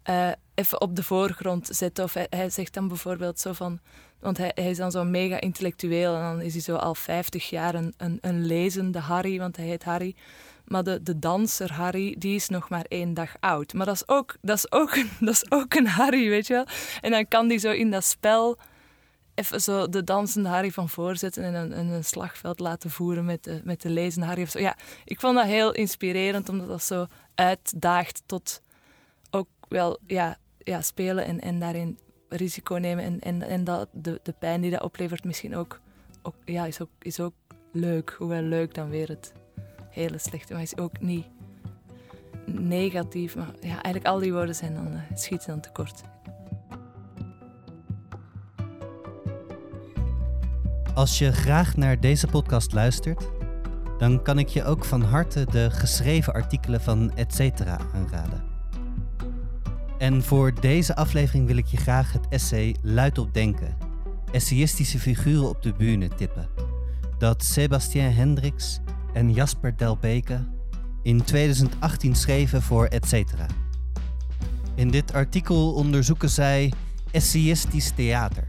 uh, 0.10 0.32
even 0.54 0.82
op 0.82 0.96
de 0.96 1.04
voorgrond 1.04 1.68
zetten. 1.72 2.04
Of 2.04 2.14
hij, 2.30 2.50
zegt 2.50 2.74
dan 2.74 2.88
bijvoorbeeld 2.88 3.40
zo 3.40 3.54
van... 3.54 3.80
Want 4.20 4.38
hij, 4.38 4.52
hij 4.56 4.70
is 4.70 4.78
dan 4.78 4.92
zo 4.92 5.04
mega 5.04 5.40
intellectueel 5.40 6.16
en 6.16 6.22
dan 6.22 6.42
is 6.42 6.54
hij 6.54 6.62
zo 6.62 6.76
al 6.76 6.96
50 6.96 7.50
jaar 7.50 7.76
een, 7.76 7.94
een, 7.98 8.18
een 8.22 8.46
lezende 8.46 9.00
Harry, 9.00 9.40
want 9.40 9.58
hij 9.58 9.66
heet 9.66 9.84
Harry. 9.84 10.16
Maar 10.66 10.84
de, 10.84 11.04
de 11.04 11.20
danser 11.20 11.74
Harry, 11.74 12.16
die 12.18 12.36
is 12.36 12.50
nog 12.50 12.70
maar 12.70 12.86
één 12.88 13.14
dag 13.14 13.36
oud. 13.40 13.74
Maar 13.74 13.86
dat 13.86 13.96
is, 13.96 14.08
ook, 14.08 14.36
dat, 14.42 14.58
is 14.58 14.72
ook, 14.72 14.96
dat 15.20 15.34
is 15.34 15.52
ook 15.52 15.74
een 15.74 15.88
Harry, 15.88 16.30
weet 16.30 16.48
je 16.48 16.54
wel. 16.54 16.68
En 17.02 17.12
dan 17.12 17.28
kan 17.28 17.48
die 17.48 17.58
zo 17.58 17.72
in 17.72 17.92
dat 17.92 18.04
spel 18.04 18.58
even 19.36 19.62
zo 19.62 19.90
de 19.90 20.04
dansende 20.04 20.50
Harry 20.50 20.72
van 20.72 20.90
voorzetten 20.90 21.44
en 21.44 21.54
een, 21.54 21.78
een 21.78 22.04
slagveld 22.04 22.60
laten 22.60 22.90
voeren 22.90 23.26
met 23.26 23.44
de, 23.44 23.62
met 23.64 23.82
de 23.82 23.90
lezende 23.90 24.28
Harry. 24.28 24.42
Of 24.42 24.50
zo. 24.50 24.60
Ja, 24.60 24.78
ik 25.06 25.20
vond 25.20 25.36
dat 25.36 25.46
heel 25.46 25.74
inspirerend, 25.74 26.50
omdat 26.50 26.68
dat 26.68 26.84
zo 26.84 27.08
uitdaagt 27.36 28.24
tot 28.26 28.62
wel 29.74 30.00
ja, 30.08 30.38
ja, 30.58 30.82
spelen 30.82 31.26
en, 31.26 31.40
en 31.40 31.60
daarin 31.60 32.00
risico 32.30 32.76
nemen. 32.76 33.04
En, 33.04 33.20
en, 33.20 33.42
en 33.42 33.64
dat, 33.64 33.90
de, 33.92 34.20
de 34.24 34.34
pijn 34.40 34.62
die 34.62 34.72
dat 34.72 34.82
oplevert 34.82 35.24
misschien 35.24 35.56
ook, 35.56 35.80
ook, 36.22 36.36
ja, 36.46 36.66
is, 36.66 36.82
ook, 36.82 36.90
is 37.00 37.20
ook 37.20 37.34
leuk. 37.72 38.16
Hoewel 38.18 38.42
leuk 38.42 38.74
dan 38.74 38.90
weer 38.90 39.08
het 39.08 39.34
hele 39.90 40.18
slechte, 40.18 40.54
maar 40.54 40.62
is 40.62 40.78
ook 40.78 41.00
niet 41.00 41.26
negatief. 42.46 43.36
Maar 43.36 43.52
ja, 43.60 43.74
eigenlijk 43.74 44.06
al 44.06 44.20
die 44.20 44.34
woorden 44.34 44.56
zijn 44.56 44.74
dan, 44.74 44.88
uh, 44.88 45.00
schieten 45.14 45.48
dan 45.48 45.60
tekort. 45.60 46.02
Als 50.94 51.18
je 51.18 51.32
graag 51.32 51.78
naar 51.78 52.00
deze 52.00 52.28
podcast 52.28 52.74
luistert, 52.74 53.30
dan 53.98 54.24
kan 54.24 54.40
ik 54.40 54.48
je 54.48 54.64
ook 54.64 54.86
van 54.86 55.02
harte 55.02 55.46
de 55.46 55.72
geschreven 55.72 56.34
artikelen 56.34 56.82
van 56.82 57.16
Etcetera 57.16 57.80
aanraden. 57.94 58.53
En 60.04 60.24
voor 60.24 60.54
deze 60.60 60.96
aflevering 60.96 61.48
wil 61.48 61.58
ik 61.58 61.66
je 61.66 61.78
graag 61.78 62.12
het 62.12 62.28
essay 62.30 62.76
Luid 62.82 63.18
op 63.18 63.34
Denken, 63.34 63.78
essayistische 64.32 65.00
figuren 65.00 65.50
op 65.50 65.62
de 65.62 65.74
bühne 65.74 66.08
tippen, 66.08 66.50
dat 67.18 67.44
Sebastien 67.44 68.14
Hendricks 68.14 68.80
en 69.14 69.34
Jasper 69.34 69.78
Delbeke 69.78 70.48
in 71.04 71.24
2018 71.24 72.16
schreven 72.16 72.62
voor 72.62 72.86
Etcetera. 72.86 73.46
In 74.76 74.92
dit 74.92 75.14
artikel 75.14 75.74
onderzoeken 75.74 76.30
zij 76.30 76.74
essayistisch 77.12 77.92
theater. 77.96 78.48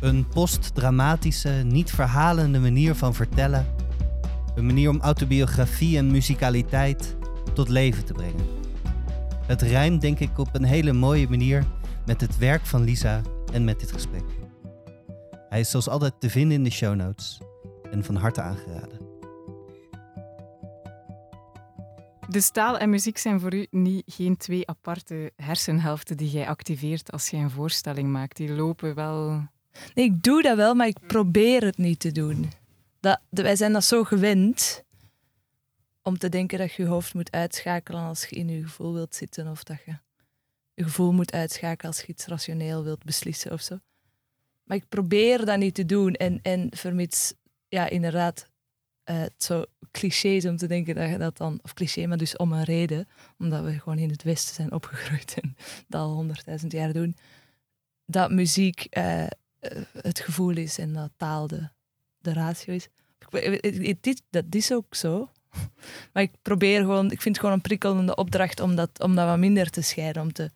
Een 0.00 0.28
postdramatische, 0.28 1.62
niet 1.64 1.90
verhalende 1.90 2.58
manier 2.58 2.94
van 2.94 3.14
vertellen. 3.14 3.66
Een 4.54 4.66
manier 4.66 4.88
om 4.88 5.00
autobiografie 5.00 5.98
en 5.98 6.10
muzikaliteit 6.10 7.16
tot 7.54 7.68
leven 7.68 8.04
te 8.04 8.12
brengen. 8.12 8.55
Het 9.46 9.62
rijmt 9.62 10.00
denk 10.00 10.18
ik 10.18 10.38
op 10.38 10.48
een 10.52 10.64
hele 10.64 10.92
mooie 10.92 11.28
manier 11.28 11.64
met 12.06 12.20
het 12.20 12.38
werk 12.38 12.66
van 12.66 12.84
Lisa 12.84 13.20
en 13.52 13.64
met 13.64 13.80
dit 13.80 13.92
gesprek. 13.92 14.24
Hij 15.48 15.60
is 15.60 15.70
zoals 15.70 15.88
altijd 15.88 16.20
te 16.20 16.30
vinden 16.30 16.56
in 16.56 16.64
de 16.64 16.70
show 16.70 16.94
notes 16.94 17.40
en 17.90 18.04
van 18.04 18.16
harte 18.16 18.40
aangeraden. 18.40 18.98
Dus 22.28 22.50
taal 22.50 22.78
en 22.78 22.90
muziek 22.90 23.18
zijn 23.18 23.40
voor 23.40 23.54
u 23.54 23.66
niet, 23.70 24.02
geen 24.06 24.36
twee 24.36 24.68
aparte 24.68 25.32
hersenhelften 25.36 26.16
die 26.16 26.30
jij 26.30 26.48
activeert 26.48 27.12
als 27.12 27.28
je 27.28 27.36
een 27.36 27.50
voorstelling 27.50 28.08
maakt. 28.08 28.36
Die 28.36 28.52
lopen 28.52 28.94
wel. 28.94 29.48
Nee, 29.94 30.04
ik 30.04 30.22
doe 30.22 30.42
dat 30.42 30.56
wel, 30.56 30.74
maar 30.74 30.86
ik 30.86 31.06
probeer 31.06 31.64
het 31.64 31.78
niet 31.78 32.00
te 32.00 32.12
doen. 32.12 32.50
Dat, 33.00 33.20
wij 33.30 33.56
zijn 33.56 33.72
dat 33.72 33.84
zo 33.84 34.04
gewend 34.04 34.84
om 36.06 36.18
te 36.18 36.28
denken 36.28 36.58
dat 36.58 36.72
je 36.72 36.82
je 36.82 36.88
hoofd 36.88 37.14
moet 37.14 37.32
uitschakelen 37.32 38.02
als 38.02 38.24
je 38.24 38.36
in 38.36 38.48
je 38.48 38.62
gevoel 38.62 38.92
wilt 38.92 39.14
zitten 39.14 39.48
of 39.48 39.64
dat 39.64 39.78
je 39.84 39.98
je 40.74 40.82
gevoel 40.82 41.12
moet 41.12 41.32
uitschakelen 41.32 41.92
als 41.92 42.00
je 42.00 42.06
iets 42.06 42.26
rationeel 42.26 42.84
wilt 42.84 43.04
beslissen 43.04 43.52
of 43.52 43.60
zo. 43.60 43.78
Maar 44.62 44.76
ik 44.76 44.88
probeer 44.88 45.44
dat 45.44 45.58
niet 45.58 45.74
te 45.74 45.86
doen 45.86 46.14
en, 46.14 46.42
en 46.42 46.68
vermits, 46.70 47.34
ja, 47.68 47.88
inderdaad, 47.88 48.50
uh, 49.10 49.16
het 49.16 49.44
zo 49.44 49.64
cliché 49.90 50.28
is 50.28 50.46
om 50.46 50.56
te 50.56 50.66
denken 50.66 50.94
dat 50.94 51.10
je 51.10 51.18
dat 51.18 51.36
dan, 51.36 51.58
of 51.62 51.74
cliché, 51.74 52.06
maar 52.06 52.18
dus 52.18 52.36
om 52.36 52.52
een 52.52 52.64
reden, 52.64 53.08
omdat 53.38 53.64
we 53.64 53.78
gewoon 53.78 53.98
in 53.98 54.10
het 54.10 54.22
Westen 54.22 54.54
zijn 54.54 54.72
opgegroeid 54.72 55.34
en 55.40 55.56
dat 55.88 56.00
al 56.00 56.12
honderdduizend 56.12 56.72
jaar 56.72 56.92
doen, 56.92 57.16
dat 58.04 58.30
muziek 58.30 58.86
uh, 58.90 59.26
het 59.92 60.20
gevoel 60.20 60.56
is 60.56 60.78
en 60.78 60.92
dat 60.92 61.10
taal 61.16 61.46
de, 61.46 61.68
de 62.18 62.32
ratio 62.32 62.74
is. 62.74 62.88
Dat 64.30 64.44
is 64.54 64.72
ook 64.72 64.94
zo. 64.94 65.30
Maar 66.12 66.22
ik 66.22 66.32
probeer 66.42 66.80
gewoon, 66.80 67.04
ik 67.10 67.20
vind 67.20 67.34
het 67.34 67.38
gewoon 67.38 67.54
een 67.54 67.60
prikkelende 67.60 68.14
opdracht 68.14 68.60
om 68.60 68.74
dat, 68.74 68.90
om 69.00 69.14
dat 69.14 69.26
wat 69.26 69.38
minder 69.38 69.70
te 69.70 69.80
scheiden. 69.80 70.22
Om 70.22 70.32
te, 70.32 70.50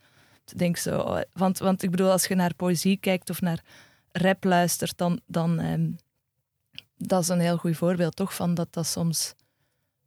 denken 0.57 0.83
zo. 0.83 0.99
Oh, 1.01 1.21
want, 1.33 1.59
want 1.59 1.83
ik 1.83 1.91
bedoel, 1.91 2.11
als 2.11 2.27
je 2.27 2.35
naar 2.35 2.55
poëzie 2.55 2.97
kijkt 2.97 3.31
of 3.31 3.41
naar 3.41 3.63
rap 4.13 4.45
luistert, 4.45 4.99
dan. 4.99 5.21
dan 5.27 5.59
um, 5.59 5.97
dat 6.97 7.23
is 7.23 7.29
een 7.29 7.41
heel 7.41 7.57
goed 7.57 7.77
voorbeeld, 7.77 8.17
toch? 8.17 8.35
Van 8.35 8.55
dat 8.55 8.73
dat 8.73 8.87
soms. 8.87 9.35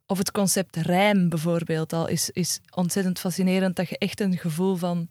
Of 0.06 0.18
het 0.18 0.30
concept 0.30 0.76
rijm 0.76 1.28
bijvoorbeeld 1.28 1.92
al 1.92 2.08
is, 2.08 2.30
is 2.30 2.60
ontzettend 2.74 3.18
fascinerend. 3.18 3.76
Dat 3.76 3.88
je 3.88 3.98
echt 3.98 4.20
een 4.20 4.38
gevoel 4.38 4.76
van. 4.76 5.08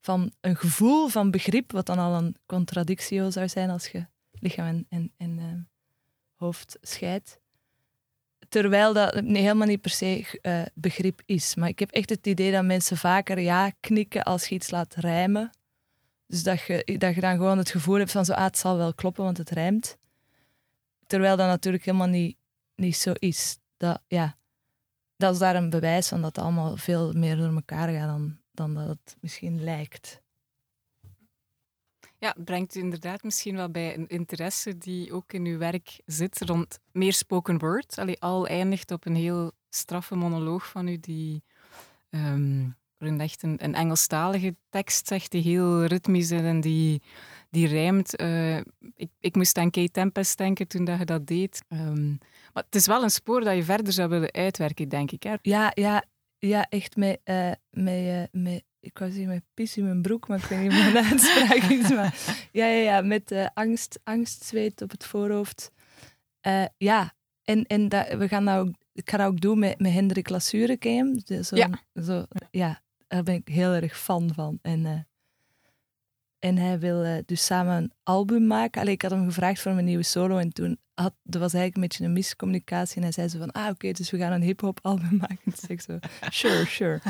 Van 0.00 0.32
een 0.40 0.56
gevoel 0.56 1.08
van 1.08 1.30
begrip, 1.30 1.72
wat 1.72 1.86
dan 1.86 1.98
al 1.98 2.14
een 2.14 2.36
contradictio 2.46 3.30
zou 3.30 3.48
zijn 3.48 3.70
als 3.70 3.88
je 3.88 4.06
lichaam 4.32 4.84
en, 4.88 5.12
en, 5.16 5.38
uh, 5.38 5.44
hoofd 6.34 6.78
scheidt. 6.80 7.40
Terwijl 8.52 8.92
dat 8.92 9.14
helemaal 9.14 9.66
niet 9.66 9.80
per 9.80 9.90
se 9.90 10.38
uh, 10.42 10.62
begrip 10.74 11.22
is. 11.26 11.54
Maar 11.54 11.68
ik 11.68 11.78
heb 11.78 11.90
echt 11.90 12.10
het 12.10 12.26
idee 12.26 12.52
dat 12.52 12.64
mensen 12.64 12.96
vaker 12.96 13.40
ja 13.40 13.72
knikken 13.80 14.22
als 14.22 14.48
je 14.48 14.54
iets 14.54 14.70
laat 14.70 14.94
rijmen. 14.94 15.50
Dus 16.26 16.42
dat 16.42 16.60
je, 16.60 16.96
dat 16.98 17.14
je 17.14 17.20
dan 17.20 17.36
gewoon 17.36 17.58
het 17.58 17.70
gevoel 17.70 17.98
hebt 17.98 18.10
van 18.10 18.24
zo, 18.24 18.32
ah, 18.32 18.44
het 18.44 18.58
zal 18.58 18.76
wel 18.76 18.94
kloppen, 18.94 19.24
want 19.24 19.38
het 19.38 19.50
rijmt. 19.50 19.96
Terwijl 21.06 21.36
dat 21.36 21.46
natuurlijk 21.46 21.84
helemaal 21.84 22.06
niet, 22.06 22.36
niet 22.74 22.96
zo 22.96 23.12
is. 23.18 23.58
Dat, 23.76 24.02
ja, 24.06 24.36
dat 25.16 25.32
is 25.32 25.38
daar 25.38 25.56
een 25.56 25.70
bewijs 25.70 26.08
van 26.08 26.20
dat 26.20 26.36
het 26.36 26.44
allemaal 26.44 26.76
veel 26.76 27.12
meer 27.12 27.36
door 27.36 27.54
elkaar 27.54 27.88
gaat 27.88 28.08
dan, 28.08 28.38
dan 28.52 28.74
dat 28.74 28.88
het 28.88 29.16
misschien 29.20 29.64
lijkt. 29.64 30.21
Ja, 32.22 32.34
brengt 32.44 32.74
u 32.74 32.80
inderdaad 32.80 33.22
misschien 33.22 33.56
wel 33.56 33.70
bij 33.70 33.94
een 33.94 34.08
interesse 34.08 34.78
die 34.78 35.12
ook 35.12 35.32
in 35.32 35.44
uw 35.44 35.58
werk 35.58 36.00
zit 36.06 36.40
rond 36.40 36.78
meer 36.92 37.12
spoken 37.12 37.58
word. 37.58 37.98
Allee, 37.98 38.20
al 38.20 38.46
eindigt 38.46 38.90
op 38.90 39.06
een 39.06 39.14
heel 39.14 39.52
straffe 39.68 40.14
monoloog 40.14 40.68
van 40.68 40.88
u 40.88 40.98
die 40.98 41.42
um, 42.10 42.76
echt 42.98 43.42
een, 43.42 43.58
Engelstalige 43.58 44.56
tekst 44.68 45.06
zegt 45.06 45.30
die 45.30 45.42
heel 45.42 45.84
ritmisch 45.84 46.30
is 46.30 46.40
en 46.40 46.60
die, 46.60 47.02
die 47.50 47.66
rijmt. 47.66 48.20
Uh, 48.20 48.56
ik, 48.94 49.10
ik 49.20 49.34
moest 49.34 49.56
aan 49.56 49.70
Kate 49.70 49.90
Tempest 49.90 50.38
denken 50.38 50.68
toen 50.68 50.84
dat 50.84 50.98
je 50.98 51.04
dat 51.04 51.26
deed. 51.26 51.62
Um, 51.68 52.18
maar 52.52 52.64
het 52.64 52.74
is 52.74 52.86
wel 52.86 53.02
een 53.02 53.10
spoor 53.10 53.40
dat 53.40 53.54
je 53.54 53.64
verder 53.64 53.92
zou 53.92 54.08
willen 54.08 54.32
uitwerken, 54.32 54.88
denk 54.88 55.10
ik. 55.10 55.22
Hè? 55.22 55.34
Ja, 55.42 55.70
ja, 55.74 56.04
ja, 56.38 56.66
echt 56.68 56.96
met, 56.96 57.20
uh, 57.24 57.52
met, 57.70 58.28
met 58.32 58.64
ik 58.82 58.98
wou 58.98 59.10
zeggen 59.10 59.28
met 59.28 59.42
pis 59.54 59.76
in 59.76 59.84
mijn 59.84 60.02
broek, 60.02 60.28
maar 60.28 60.38
ik 60.38 60.44
weet 60.44 60.60
niet 60.60 60.72
hoe 60.72 60.92
mijn 60.92 61.04
uitspraak 61.10 61.70
is. 61.70 61.88
Maar 61.88 62.14
ja, 62.52 62.66
ja, 62.66 62.82
ja 62.82 63.00
met 63.00 63.32
uh, 63.32 63.46
angst, 63.54 64.00
angstzweet 64.04 64.82
op 64.82 64.90
het 64.90 65.04
voorhoofd. 65.04 65.70
Uh, 66.46 66.64
ja, 66.76 67.14
en, 67.44 67.66
en 67.66 67.88
dat, 67.88 68.12
we 68.12 68.28
gaan 68.28 68.44
dat 68.44 68.58
ook, 68.58 68.74
ik 68.92 69.10
ga 69.10 69.16
dat 69.16 69.26
ook 69.26 69.40
doen 69.40 69.58
met, 69.58 69.80
met 69.80 69.92
Hendrik 69.92 70.28
Lassurenkeem. 70.28 71.20
Zo, 71.42 71.56
ja. 71.56 71.68
Zo, 72.02 72.24
ja, 72.50 72.82
daar 73.08 73.22
ben 73.22 73.34
ik 73.34 73.48
heel 73.48 73.72
erg 73.72 73.98
fan 73.98 74.30
van. 74.34 74.58
En, 74.62 74.84
uh, 74.84 75.00
en 76.38 76.56
hij 76.56 76.78
wil 76.78 77.22
dus 77.26 77.44
samen 77.44 77.76
een 77.76 77.92
album 78.02 78.46
maken. 78.46 78.80
Allee, 78.80 78.94
ik 78.94 79.02
had 79.02 79.10
hem 79.10 79.24
gevraagd 79.24 79.60
voor 79.60 79.72
mijn 79.72 79.86
nieuwe 79.86 80.02
solo 80.02 80.38
en 80.38 80.52
toen 80.52 80.78
had, 80.94 81.14
er 81.24 81.38
was 81.38 81.54
eigenlijk 81.54 81.74
een 81.74 81.82
beetje 81.82 82.04
een 82.04 82.12
miscommunicatie. 82.12 82.96
En 82.96 83.02
hij 83.02 83.12
zei 83.12 83.28
zo 83.28 83.38
van, 83.38 83.52
ah 83.52 83.68
oké, 83.68 83.92
dus 83.92 84.10
we 84.10 84.18
gaan 84.18 84.32
een 84.32 84.42
hip-hop 84.42 84.78
album 84.82 85.16
maken. 85.28 85.38
Dus 85.44 85.66
ik 85.66 85.80
zo, 85.80 85.98
sure, 86.30 86.66
sure. 86.66 87.00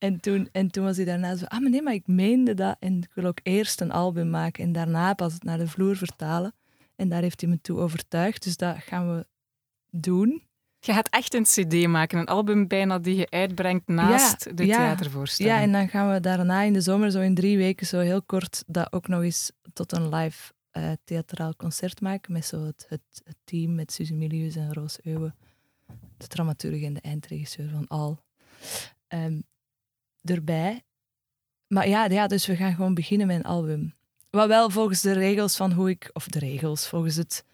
En 0.00 0.20
toen, 0.20 0.48
en 0.52 0.70
toen 0.70 0.84
was 0.84 0.96
hij 0.96 1.04
daarna 1.04 1.36
zo, 1.36 1.44
ah 1.44 1.60
maar 1.60 1.70
nee, 1.70 1.82
maar 1.82 1.94
ik 1.94 2.06
meende 2.06 2.54
dat 2.54 2.76
en 2.78 2.96
ik 2.96 3.10
wil 3.14 3.24
ook 3.24 3.40
eerst 3.42 3.80
een 3.80 3.92
album 3.92 4.30
maken 4.30 4.64
en 4.64 4.72
daarna 4.72 5.14
pas 5.14 5.32
het 5.32 5.42
naar 5.42 5.58
de 5.58 5.68
vloer 5.68 5.96
vertalen. 5.96 6.54
En 6.96 7.08
daar 7.08 7.22
heeft 7.22 7.40
hij 7.40 7.50
me 7.50 7.60
toe 7.60 7.78
overtuigd, 7.78 8.42
dus 8.42 8.56
dat 8.56 8.76
gaan 8.78 9.16
we 9.16 9.26
doen. 9.90 10.42
Je 10.78 10.92
gaat 10.92 11.08
echt 11.08 11.34
een 11.34 11.42
cd 11.42 11.86
maken, 11.86 12.18
een 12.18 12.26
album 12.26 12.66
bijna 12.66 12.98
die 12.98 13.16
je 13.16 13.30
uitbrengt 13.30 13.86
naast 13.86 14.56
de 14.56 14.66
ja, 14.66 14.76
theatervoorstelling. 14.76 15.54
Ja, 15.54 15.62
en 15.62 15.72
dan 15.72 15.88
gaan 15.88 16.12
we 16.12 16.20
daarna 16.20 16.62
in 16.62 16.72
de 16.72 16.80
zomer, 16.80 17.10
zo 17.10 17.20
in 17.20 17.34
drie 17.34 17.56
weken, 17.56 17.86
zo 17.86 17.98
heel 17.98 18.22
kort, 18.22 18.64
dat 18.66 18.92
ook 18.92 19.08
nog 19.08 19.22
eens 19.22 19.52
tot 19.72 19.92
een 19.92 20.14
live 20.14 20.52
uh, 20.72 20.92
theatraal 21.04 21.56
concert 21.56 22.00
maken 22.00 22.32
met 22.32 22.44
zo 22.44 22.64
het, 22.64 22.86
het, 22.88 23.22
het 23.24 23.36
team, 23.44 23.74
met 23.74 23.92
Suze 23.92 24.14
Milius 24.14 24.56
en 24.56 24.74
Roos 24.74 24.98
Euwe, 25.02 25.34
de 26.16 26.26
dramaturg 26.26 26.82
en 26.82 26.94
de 26.94 27.00
eindregisseur 27.00 27.68
van 27.68 27.86
Al. 27.86 28.22
Um, 29.08 29.42
erbij. 30.24 30.82
Maar 31.66 31.88
ja, 31.88 32.04
ja, 32.04 32.26
dus 32.26 32.46
we 32.46 32.56
gaan 32.56 32.74
gewoon 32.74 32.94
beginnen 32.94 33.26
met 33.26 33.36
een 33.36 33.44
album. 33.44 33.94
Wat 34.30 34.48
wel 34.48 34.70
volgens 34.70 35.00
de 35.00 35.12
regels 35.12 35.56
van 35.56 35.72
hoe 35.72 35.90
ik, 35.90 36.10
of 36.12 36.28
de 36.28 36.38
regels, 36.38 36.88
volgens 36.88 37.16
het, 37.16 37.44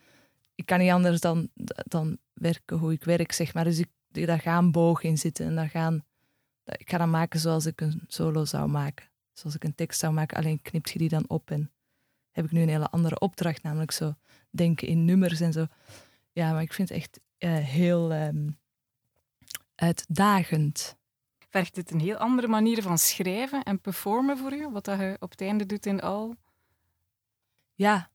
ik 0.54 0.66
kan 0.66 0.78
niet 0.78 0.90
anders 0.90 1.20
dan, 1.20 1.48
dan 1.86 2.18
werken 2.32 2.76
hoe 2.76 2.92
ik 2.92 3.04
werk, 3.04 3.32
zeg 3.32 3.54
maar. 3.54 3.64
Dus 3.64 3.78
ik, 3.78 3.88
daar 4.26 4.40
gaan 4.40 4.70
boog 4.70 5.02
in 5.02 5.18
zitten 5.18 5.46
en 5.46 5.54
daar 5.54 5.68
gaan, 5.68 6.04
ik 6.64 6.90
ga 6.90 6.98
dat 6.98 7.08
maken 7.08 7.40
zoals 7.40 7.66
ik 7.66 7.80
een 7.80 8.02
solo 8.06 8.44
zou 8.44 8.68
maken. 8.68 9.06
Zoals 9.32 9.54
ik 9.54 9.64
een 9.64 9.74
tekst 9.74 10.00
zou 10.00 10.12
maken, 10.12 10.36
alleen 10.36 10.62
knipt 10.62 10.90
je 10.90 10.98
die 10.98 11.08
dan 11.08 11.28
op 11.28 11.50
en 11.50 11.70
heb 12.30 12.44
ik 12.44 12.50
nu 12.50 12.62
een 12.62 12.68
hele 12.68 12.90
andere 12.90 13.18
opdracht, 13.18 13.62
namelijk 13.62 13.90
zo 13.90 14.14
denken 14.50 14.88
in 14.88 15.04
nummers 15.04 15.40
en 15.40 15.52
zo. 15.52 15.66
Ja, 16.32 16.52
maar 16.52 16.62
ik 16.62 16.72
vind 16.72 16.88
het 16.88 16.98
echt 16.98 17.20
uh, 17.38 17.56
heel 17.56 18.12
um, 18.12 18.58
uitdagend 19.74 20.95
vergt 21.56 21.74
dit 21.74 21.90
een 21.90 22.00
heel 22.00 22.16
andere 22.16 22.48
manier 22.48 22.82
van 22.82 22.98
schrijven 22.98 23.62
en 23.62 23.80
performen 23.80 24.38
voor 24.38 24.52
u, 24.52 24.68
wat 24.68 24.84
dat 24.84 24.98
je 24.98 25.16
op 25.18 25.30
het 25.30 25.40
einde 25.40 25.66
doet 25.66 25.86
in 25.86 26.00
al? 26.00 26.36
Ja. 27.74 28.10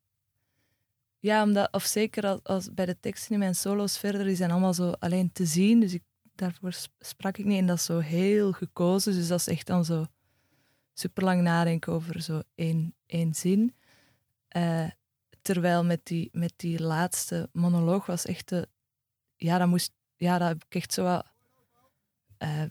Ja, 1.19 1.43
omdat, 1.43 1.71
of 1.71 1.83
zeker 1.83 2.41
als, 2.41 2.73
bij 2.73 2.85
de 2.85 2.99
teksten 2.99 3.33
in 3.33 3.39
mijn 3.39 3.55
solo's 3.55 3.97
verder, 3.97 4.23
die 4.23 4.35
zijn 4.35 4.51
allemaal 4.51 4.73
zo 4.73 4.91
alleen 4.91 5.31
te 5.31 5.45
zien, 5.45 5.79
dus 5.79 5.93
ik, 5.93 6.03
daarvoor 6.35 6.73
sprak 6.99 7.37
ik 7.37 7.45
niet 7.45 7.59
en 7.59 7.65
dat 7.65 7.81
zo 7.81 7.99
heel 7.99 8.51
gekozen, 8.51 9.13
dus 9.13 9.27
dat 9.27 9.39
is 9.39 9.47
echt 9.47 9.67
dan 9.67 9.85
zo 9.85 10.05
super 10.93 11.23
lang 11.23 11.41
nadenken 11.41 11.93
over 11.93 12.21
zo 12.21 12.41
één, 12.55 12.95
één 13.05 13.33
zin. 13.33 13.75
Uh, 14.57 14.89
terwijl 15.41 15.83
met 15.83 16.05
die, 16.05 16.29
met 16.31 16.53
die 16.55 16.81
laatste 16.81 17.49
monoloog 17.53 18.05
was 18.05 18.25
echt 18.25 18.49
de, 18.49 18.67
ja, 19.35 19.57
dat 19.57 19.67
moest, 19.67 19.91
ja, 20.15 20.37
dat 20.37 20.47
heb 20.47 20.63
ik 20.63 20.75
echt 20.75 20.93
zo 20.93 21.03
wat, 21.03 21.25
uh, 22.43 22.63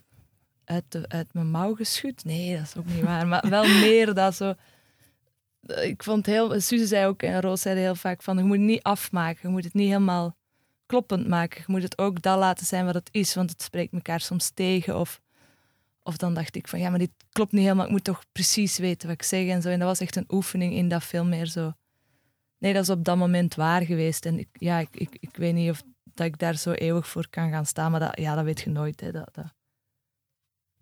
uit, 1.07 1.33
mijn 1.33 1.51
mouw 1.51 1.75
geschud. 1.75 2.23
Nee, 2.25 2.57
dat 2.57 2.65
is 2.65 2.77
ook 2.77 2.85
niet 2.85 3.03
waar. 3.03 3.27
Maar 3.27 3.49
wel 3.49 3.67
meer 3.67 4.13
dat 4.13 4.35
zo... 4.35 4.53
Ik 5.67 6.03
vond 6.03 6.25
heel... 6.25 6.61
Suze 6.61 6.85
zei 6.85 7.05
ook, 7.05 7.21
en 7.23 7.41
Roos 7.41 7.61
zei 7.61 7.79
heel 7.79 7.95
vaak 7.95 8.23
van... 8.23 8.37
Je 8.37 8.43
moet 8.43 8.57
het 8.57 8.65
niet 8.65 8.83
afmaken. 8.83 9.39
Je 9.41 9.47
moet 9.47 9.63
het 9.63 9.73
niet 9.73 9.87
helemaal 9.87 10.35
kloppend 10.85 11.27
maken. 11.27 11.63
Je 11.65 11.71
moet 11.71 11.83
het 11.83 11.97
ook 11.97 12.21
dat 12.21 12.37
laten 12.37 12.65
zijn 12.65 12.85
wat 12.85 12.93
het 12.93 13.09
is. 13.11 13.35
Want 13.35 13.49
het 13.49 13.61
spreekt 13.61 13.93
elkaar 13.93 14.19
soms 14.19 14.49
tegen. 14.49 14.99
Of, 14.99 15.21
of 16.03 16.17
dan 16.17 16.33
dacht 16.33 16.55
ik 16.55 16.67
van... 16.67 16.79
Ja, 16.79 16.89
maar 16.89 16.99
dit 16.99 17.11
klopt 17.31 17.51
niet 17.51 17.61
helemaal. 17.61 17.85
Ik 17.85 17.91
moet 17.91 18.03
toch 18.03 18.23
precies 18.31 18.77
weten 18.77 19.07
wat 19.07 19.17
ik 19.17 19.23
zeg 19.23 19.47
en 19.47 19.61
zo. 19.61 19.69
En 19.69 19.79
dat 19.79 19.87
was 19.87 19.99
echt 19.99 20.15
een 20.15 20.29
oefening 20.29 20.73
in 20.73 20.89
dat 20.89 21.03
veel 21.03 21.25
meer 21.25 21.45
zo... 21.45 21.73
Nee, 22.57 22.73
dat 22.73 22.83
is 22.83 22.89
op 22.89 23.03
dat 23.03 23.17
moment 23.17 23.55
waar 23.55 23.81
geweest. 23.81 24.25
En 24.25 24.39
ik, 24.39 24.47
ja, 24.53 24.79
ik, 24.79 24.89
ik, 24.91 25.17
ik 25.19 25.35
weet 25.35 25.53
niet 25.53 25.69
of 25.69 25.83
dat 26.03 26.25
ik 26.25 26.37
daar 26.37 26.55
zo 26.55 26.71
eeuwig 26.71 27.07
voor 27.07 27.29
kan 27.29 27.49
gaan 27.49 27.65
staan. 27.65 27.91
Maar 27.91 27.99
dat, 27.99 28.19
ja, 28.19 28.35
dat 28.35 28.43
weet 28.43 28.61
je 28.61 28.69
nooit. 28.69 29.01
Hè. 29.01 29.11
Dat, 29.11 29.29
dat, 29.33 29.53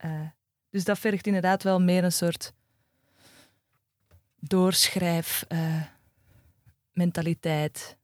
uh, 0.06 0.28
dus 0.70 0.84
dat 0.84 1.00
vergt 1.00 1.28
inderdaad 1.28 1.64
wel 1.64 1.82
meer 1.82 2.04
een 2.04 2.12
soort 2.12 2.54
doorschrijf 4.40 5.46
uh, 5.50 5.84
mentaliteit 6.92 7.98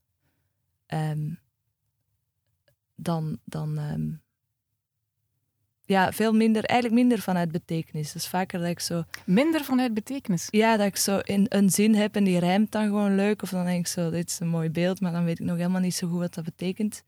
um, 0.88 1.40
dan, 2.96 3.40
dan 3.44 3.78
um, 3.78 4.24
ja, 5.86 6.12
veel 6.12 6.34
minder, 6.34 6.64
eigenlijk 6.64 7.02
minder 7.02 7.20
vanuit 7.20 7.52
betekenis. 7.52 8.12
Dus 8.12 8.28
vaker 8.28 8.60
dat 8.60 8.70
ik 8.70 8.80
zo... 8.80 9.04
Minder 9.26 9.64
vanuit 9.64 9.94
betekenis? 9.94 10.48
Ja, 10.50 10.78
dat 10.78 10.86
ik 10.86 10.98
zo 10.98 11.20
in 11.20 11.46
een 11.50 11.70
zin 11.70 11.96
heb 11.96 12.16
en 12.16 12.24
die 12.24 12.40
rijmt 12.40 12.72
dan 12.72 12.86
gewoon 12.86 13.16
leuk. 13.16 13.42
Of 13.42 13.50
dan 13.50 13.66
denk 13.66 13.80
ik 13.80 13.88
zo, 13.88 14.10
dit 14.10 14.30
is 14.30 14.40
een 14.40 14.48
mooi 14.48 14.70
beeld, 14.70 15.02
maar 15.02 15.12
dan 15.12 15.26
weet 15.26 15.40
ik 15.40 15.46
nog 15.46 15.58
helemaal 15.58 15.82
niet 15.82 15.96
zo 15.96 16.08
goed 16.08 16.20
wat 16.20 16.34
dat 16.34 16.44
betekent. 16.44 17.04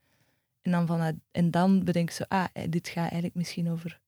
En 0.62 0.72
dan, 0.72 0.88
vanuit, 0.88 1.16
en 1.32 1.52
dan 1.52 1.84
bedenk 1.84 2.10
ik 2.10 2.16
zo, 2.16 2.24
ah, 2.28 2.46
eh, 2.54 2.64
dit 2.70 2.88
gaat 2.88 3.04
eigenlijk 3.04 3.36
misschien 3.36 3.72
over, 3.72 4.00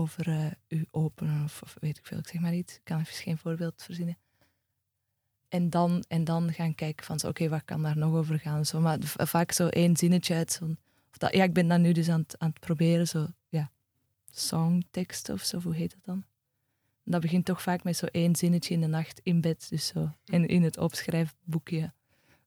over 0.00 0.28
eh, 0.28 0.50
u 0.68 0.86
openen 0.90 1.44
of, 1.44 1.62
of 1.62 1.76
weet 1.80 1.98
ik 1.98 2.06
veel, 2.06 2.18
ik 2.18 2.28
zeg 2.28 2.40
maar 2.40 2.54
iets. 2.54 2.74
Ik 2.74 2.84
kan 2.84 3.00
even 3.00 3.14
geen 3.14 3.38
voorbeeld 3.38 3.82
verzinnen. 3.82 4.18
En 5.48 5.70
dan, 5.70 6.04
en 6.08 6.24
dan 6.24 6.52
gaan 6.52 6.74
kijken 6.74 7.06
van, 7.06 7.18
zo, 7.18 7.28
oké, 7.28 7.48
wat 7.48 7.64
kan 7.64 7.82
daar 7.82 7.96
nog 7.96 8.14
over 8.14 8.38
gaan? 8.38 8.66
Zo, 8.66 8.80
maar 8.80 8.98
vaak 9.02 9.52
zo 9.52 9.66
één 9.66 9.96
zinnetje 9.96 10.34
uit 10.34 10.52
zo'n... 10.52 10.78
ja, 11.30 11.44
ik 11.44 11.52
ben 11.52 11.68
dat 11.68 11.80
nu 11.80 11.92
dus 11.92 12.08
aan 12.08 12.20
het, 12.20 12.38
aan 12.38 12.48
het 12.48 12.60
proberen, 12.60 13.08
zo, 13.08 13.26
ja, 13.48 13.70
songtekst 14.30 15.28
of 15.28 15.42
zo, 15.42 15.60
hoe 15.60 15.74
heet 15.74 15.90
dat 15.90 16.04
dan? 16.04 16.24
Dat 17.04 17.20
begint 17.20 17.44
toch 17.44 17.62
vaak 17.62 17.84
met 17.84 17.96
zo 17.96 18.06
één 18.06 18.36
zinnetje 18.36 18.74
in 18.74 18.80
de 18.80 18.86
nacht 18.86 19.20
in 19.22 19.40
bed, 19.40 19.66
dus 19.68 19.86
zo. 19.86 20.14
En 20.24 20.46
in 20.46 20.62
het 20.62 20.78
opschrijfboekje 20.78 21.92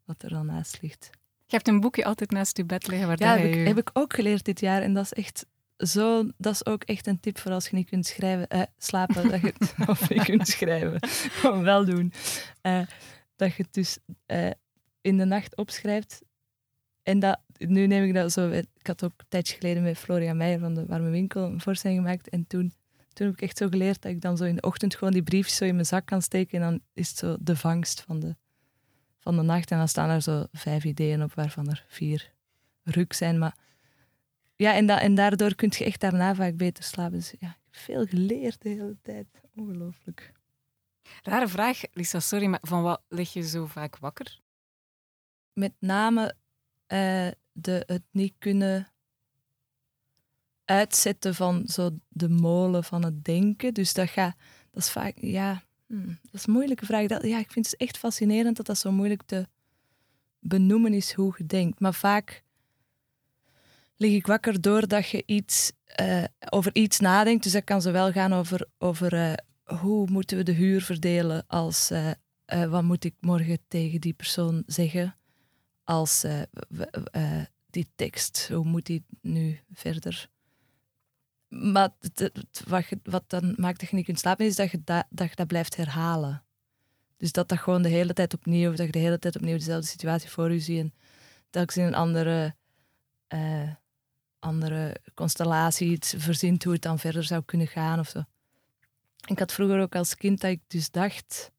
wat 0.06 0.24
er 0.24 0.30
dan 0.30 0.46
naast 0.46 0.82
ligt. 0.82 1.10
Je 1.46 1.56
hebt 1.56 1.68
een 1.68 1.80
boekje 1.80 2.06
altijd 2.06 2.32
naast 2.32 2.58
je 2.58 2.66
bed 2.66 2.88
liggen 2.88 3.08
waar 3.08 3.20
Ja, 3.20 3.34
dat 3.34 3.44
heb 3.44 3.54
je... 3.54 3.60
ik, 3.60 3.68
heb 3.68 3.78
ik 3.78 3.90
ook 3.94 4.14
geleerd 4.14 4.46
dit 4.46 4.60
jaar. 4.60 4.82
En 4.82 4.94
dat 4.94 5.04
is 5.04 5.14
echt 5.14 5.46
zo... 5.78 6.30
Dat 6.38 6.54
is 6.54 6.66
ook 6.66 6.84
echt 6.84 7.08
een 7.08 7.20
tip 7.20 7.38
voor 7.38 7.52
als 7.52 7.68
je 7.68 7.76
niet 7.76 7.90
kunt 7.90 8.06
schrijven... 8.06 8.48
Eh, 8.48 8.62
slapen, 8.78 9.30
dat 9.30 9.42
je 9.42 9.54
het... 9.58 9.76
Of 9.90 10.10
niet 10.10 10.24
kunt 10.24 10.48
schrijven. 10.48 11.08
Gewoon 11.42 11.64
wel 11.64 11.86
doen. 11.86 12.14
Eh, 12.62 12.82
dat 13.36 13.56
je 13.56 13.64
het 13.64 13.74
dus 13.74 13.98
eh, 14.26 14.50
in 15.02 15.18
de 15.18 15.26
nacht 15.26 15.56
opschrijft. 15.56 16.22
En 17.04 17.20
dat, 17.20 17.40
nu 17.58 17.88
neem 17.88 18.04
ik 18.04 18.14
dat 18.14 18.32
zo... 18.32 18.50
Ik 18.50 18.88
had 18.88 19.04
ook 19.04 19.14
een 19.18 19.26
tijdje 19.30 19.56
geleden 19.56 19.84
met 19.84 19.98
Florian 19.98 20.38
Meijer 20.38 20.60
van 20.60 20.74
de 20.74 20.86
Warme 20.86 21.10
Winkel 21.10 21.44
een 21.44 21.62
voorstelling 21.62 22.00
gemaakt. 22.00 22.30
En 22.30 22.48
toen, 22.48 22.74
toen 23.14 23.28
heb 23.28 23.36
ik 23.36 23.42
echt 23.42 23.58
zo 23.58 23.68
geleerd 23.68 24.02
dat 24.02 24.12
ik 24.12 24.22
dan 24.22 24.38
zo 24.38 24.44
in 24.44 24.56
de 24.56 24.62
ochtend 24.62 24.96
gewoon 24.96 25.14
die 25.14 25.24
briefjes 25.24 25.56
zo 25.56 25.66
in 25.66 25.74
mijn 25.74 25.86
zak 25.86 26.06
kan 26.06 26.22
steken. 26.22 26.62
En 26.62 26.70
dan 26.70 26.82
is 26.94 27.10
het 27.10 27.18
zo 27.18 27.38
de 27.40 27.56
vangst 27.56 28.02
van 28.02 28.20
de, 28.20 28.36
van 29.20 29.36
de 29.36 29.42
nacht. 29.42 29.72
En 29.72 29.78
dan 29.78 29.88
staan 29.88 30.10
er 30.10 30.22
zo 30.22 30.46
vijf 30.52 30.84
ideeën 30.84 31.24
op, 31.24 31.34
waarvan 31.34 31.70
er 31.70 31.86
vier 31.88 32.32
ruk 32.84 33.14
zijn. 33.14 33.38
Maar 33.38 33.56
ja, 34.56 34.74
en, 34.74 34.86
da 34.86 35.02
en 35.02 35.16
daardoor 35.16 35.56
kun 35.56 35.72
je 35.78 35.86
echt 35.86 36.00
daarna 36.00 36.36
vaak 36.36 36.56
beter 36.56 36.84
slapen. 36.84 37.18
Dus 37.18 37.34
ja, 37.40 37.48
ik 37.48 37.60
heb 37.64 37.76
veel 37.76 38.06
geleerd 38.06 38.62
de 38.62 38.70
hele 38.70 38.98
tijd. 39.02 39.28
Ongelooflijk. 39.56 40.34
Rare 41.24 41.48
vraag, 41.48 41.82
Lisa, 41.94 42.20
sorry, 42.20 42.46
maar 42.46 42.60
van 42.62 42.82
wat 42.82 43.02
lig 43.08 43.34
je 43.34 43.48
zo 43.48 43.66
vaak 43.66 43.98
wakker? 43.98 44.40
Met 45.54 45.74
name 45.80 46.36
eh, 46.88 47.28
de, 47.52 47.84
het 47.86 48.04
niet 48.12 48.34
kunnen 48.38 48.94
uitzetten 50.66 51.36
van 51.36 51.68
zo 51.68 51.90
de 52.08 52.30
molen 52.30 52.84
van 52.84 53.04
het 53.04 53.24
denken. 53.26 53.74
Dus 53.74 53.94
dat 53.94 54.10
gaat, 54.10 54.36
dat 54.72 54.84
is 54.84 54.92
vaak, 54.92 55.18
ja, 55.18 55.64
hm, 55.88 56.08
dat 56.08 56.34
is 56.34 56.48
een 56.48 56.54
moeilijke 56.54 56.86
vraag. 56.86 57.08
Dat, 57.08 57.24
ja, 57.24 57.40
ik 57.40 57.52
vind 57.52 57.66
het 57.66 57.80
echt 57.80 57.98
fascinerend 57.98 58.58
dat 58.58 58.66
dat 58.66 58.78
zo 58.78 58.92
moeilijk 58.92 59.22
te 59.26 59.48
benoemen 60.40 60.94
is 60.94 61.14
hoe 61.14 61.36
je 61.38 61.46
denkt. 61.46 61.80
Maar 61.80 61.94
vaak 61.94 62.43
lig 64.04 64.14
ik 64.14 64.28
wakker 64.28 64.62
doordat 64.62 65.10
je 65.10 65.24
iets, 65.26 65.72
eh, 65.86 66.24
over 66.50 66.76
iets 66.76 67.00
nadenkt. 67.00 67.44
Dus 67.44 67.52
dat 67.52 67.64
kan 67.64 67.82
zowel 67.82 68.12
gaan 68.12 68.34
over, 68.34 68.68
over 68.78 69.14
eh, 69.14 69.34
hoe 69.80 70.10
moeten 70.10 70.38
we 70.38 70.44
de 70.44 70.52
huur 70.52 70.82
verdelen 70.82 71.44
als 71.48 71.92
eh, 71.92 72.12
wat 72.70 72.84
moet 72.84 73.04
ik 73.04 73.16
morgen 73.20 73.60
tegen 73.68 74.02
die 74.02 74.14
persoon 74.14 74.64
zeggen 74.66 75.16
als 75.84 76.26
die 77.70 77.88
tekst, 77.96 78.48
hoe 78.50 78.66
moet 78.66 78.86
die 78.86 79.04
nu 79.22 79.60
verder? 79.74 80.30
Maar 81.48 81.90
wat, 82.68 82.86
wat 83.04 83.24
dan 83.28 83.54
maakt 83.58 83.80
dat 83.80 83.90
je 83.90 83.96
niet 83.96 84.06
kunt 84.06 84.20
slapen, 84.20 84.46
is 84.46 84.56
dat 84.56 84.72
je, 84.72 84.82
da- 84.84 85.08
dat 85.10 85.36
dat 85.36 85.48
blijft 85.48 85.76
herhalen. 85.76 86.44
Dus 87.18 87.32
dat 87.32 87.50
dat 87.50 87.60
gewoon 87.60 87.82
de 87.82 87.90
hele 87.90 88.14
tijd 88.14 88.34
opnieuw, 88.34 88.74
dat 88.74 88.86
je 88.86 88.92
de 88.92 89.00
hele 89.00 89.20
tijd 89.20 89.36
opnieuw 89.36 89.58
dezelfde 89.58 89.88
situatie 89.88 90.30
voor 90.30 90.52
je 90.52 90.60
ziet 90.60 90.80
en 90.80 90.94
telkens 91.50 91.78
in 91.78 91.84
een 91.84 91.96
andere, 91.96 92.56
andere 94.44 94.96
constellatie 95.14 95.92
iets 95.92 96.14
verzint 96.18 96.64
hoe 96.64 96.74
het 96.74 96.82
dan 96.82 97.00
verder 97.00 97.24
zou 97.24 97.42
kunnen 97.46 97.68
gaan 97.68 98.00
of 98.00 98.10
zo. 98.10 98.24
Ik 99.26 99.40
had 99.40 99.52
vroeger 99.52 99.82
ook 99.82 99.96
als 99.96 100.16
kind 100.16 100.42
dat 100.42 100.52
ik 100.52 100.62
dus 100.68 100.92
dacht 100.92 101.52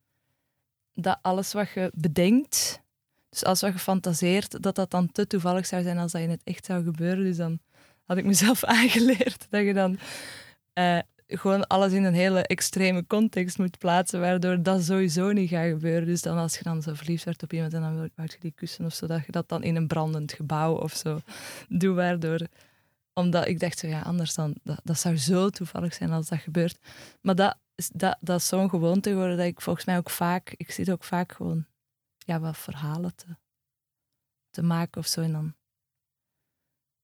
dat 0.94 1.18
alles 1.22 1.52
wat 1.52 1.70
je 1.70 1.90
bedenkt, 1.94 2.80
dus 3.28 3.44
alles 3.44 3.60
wat 3.60 3.72
je 3.72 3.78
fantaseert, 3.78 4.62
dat 4.62 4.74
dat 4.74 4.90
dan 4.90 5.12
te 5.12 5.26
toevallig 5.26 5.66
zou 5.66 5.82
zijn 5.82 5.98
als 5.98 6.12
dat 6.12 6.20
in 6.20 6.30
het 6.30 6.40
echt 6.44 6.64
zou 6.64 6.84
gebeuren. 6.84 7.24
Dus 7.24 7.36
dan 7.36 7.58
had 8.04 8.16
ik 8.16 8.24
mezelf 8.24 8.64
aangeleerd 8.78 9.46
dat 9.50 9.64
je 9.64 9.74
dan 9.74 9.98
eh, 10.72 10.98
gewoon 11.26 11.66
alles 11.66 11.92
in 11.92 12.04
een 12.04 12.14
hele 12.14 12.46
extreme 12.46 13.06
context 13.06 13.58
moet 13.58 13.78
plaatsen, 13.78 14.20
waardoor 14.20 14.62
dat 14.62 14.84
sowieso 14.84 15.32
niet 15.32 15.48
gaat 15.48 15.68
gebeuren. 15.68 16.06
Dus 16.06 16.22
dan 16.22 16.38
als 16.38 16.56
je 16.56 16.64
dan 16.64 16.82
zo 16.82 16.94
verliefd 16.94 17.24
werd 17.24 17.42
op 17.42 17.52
iemand 17.52 17.74
en 17.74 17.80
dan 17.80 17.94
wou 17.96 18.10
je 18.14 18.36
die 18.40 18.52
kussen 18.56 18.84
of 18.84 18.94
zo, 18.94 19.06
dat 19.06 19.26
je 19.26 19.32
dat 19.32 19.48
dan 19.48 19.62
in 19.62 19.76
een 19.76 19.86
brandend 19.86 20.32
gebouw 20.32 20.74
of 20.74 20.92
zo 20.92 21.20
doet, 21.68 21.94
waardoor... 21.94 22.46
Omdat 23.14 23.46
ik 23.46 23.60
dacht, 23.60 23.78
zo, 23.78 23.86
ja, 23.86 24.00
anders 24.00 24.34
dan... 24.34 24.54
Dat, 24.62 24.80
dat 24.84 24.98
zou 24.98 25.16
zo 25.16 25.50
toevallig 25.50 25.94
zijn 25.94 26.12
als 26.12 26.28
dat 26.28 26.38
gebeurt. 26.38 26.78
Maar 27.20 27.34
dat, 27.34 27.58
dat, 27.92 28.16
dat 28.20 28.40
is 28.40 28.48
zo'n 28.48 28.70
gewoonte 28.70 29.10
geworden 29.10 29.36
dat 29.36 29.46
ik 29.46 29.60
volgens 29.60 29.84
mij 29.84 29.96
ook 29.96 30.10
vaak... 30.10 30.54
Ik 30.56 30.70
zit 30.70 30.90
ook 30.90 31.04
vaak 31.04 31.32
gewoon 31.32 31.66
ja, 32.18 32.40
wat 32.40 32.58
verhalen 32.58 33.14
te, 33.14 33.36
te 34.50 34.62
maken 34.62 35.00
of 35.00 35.06
zo. 35.06 35.20
En 35.20 35.32
dan... 35.32 35.54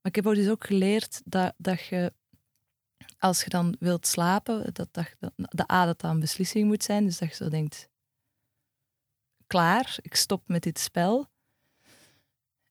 Maar 0.00 0.12
ik 0.12 0.14
heb 0.14 0.26
ook 0.26 0.34
dus 0.34 0.48
ook 0.48 0.66
geleerd 0.66 1.22
dat, 1.24 1.54
dat 1.56 1.86
je, 1.86 2.12
als 3.18 3.42
je 3.42 3.50
dan 3.50 3.76
wilt 3.78 4.06
slapen, 4.06 4.74
dat, 4.74 4.88
dat, 4.92 5.14
de 5.34 5.72
A, 5.72 5.84
dat 5.84 6.00
dat 6.00 6.10
een 6.10 6.20
beslissing 6.20 6.66
moet 6.66 6.82
zijn. 6.82 7.04
Dus 7.04 7.18
dat 7.18 7.28
je 7.28 7.34
zo 7.34 7.48
denkt, 7.48 7.88
klaar, 9.46 9.98
ik 10.00 10.14
stop 10.14 10.48
met 10.48 10.62
dit 10.62 10.78
spel. 10.78 11.28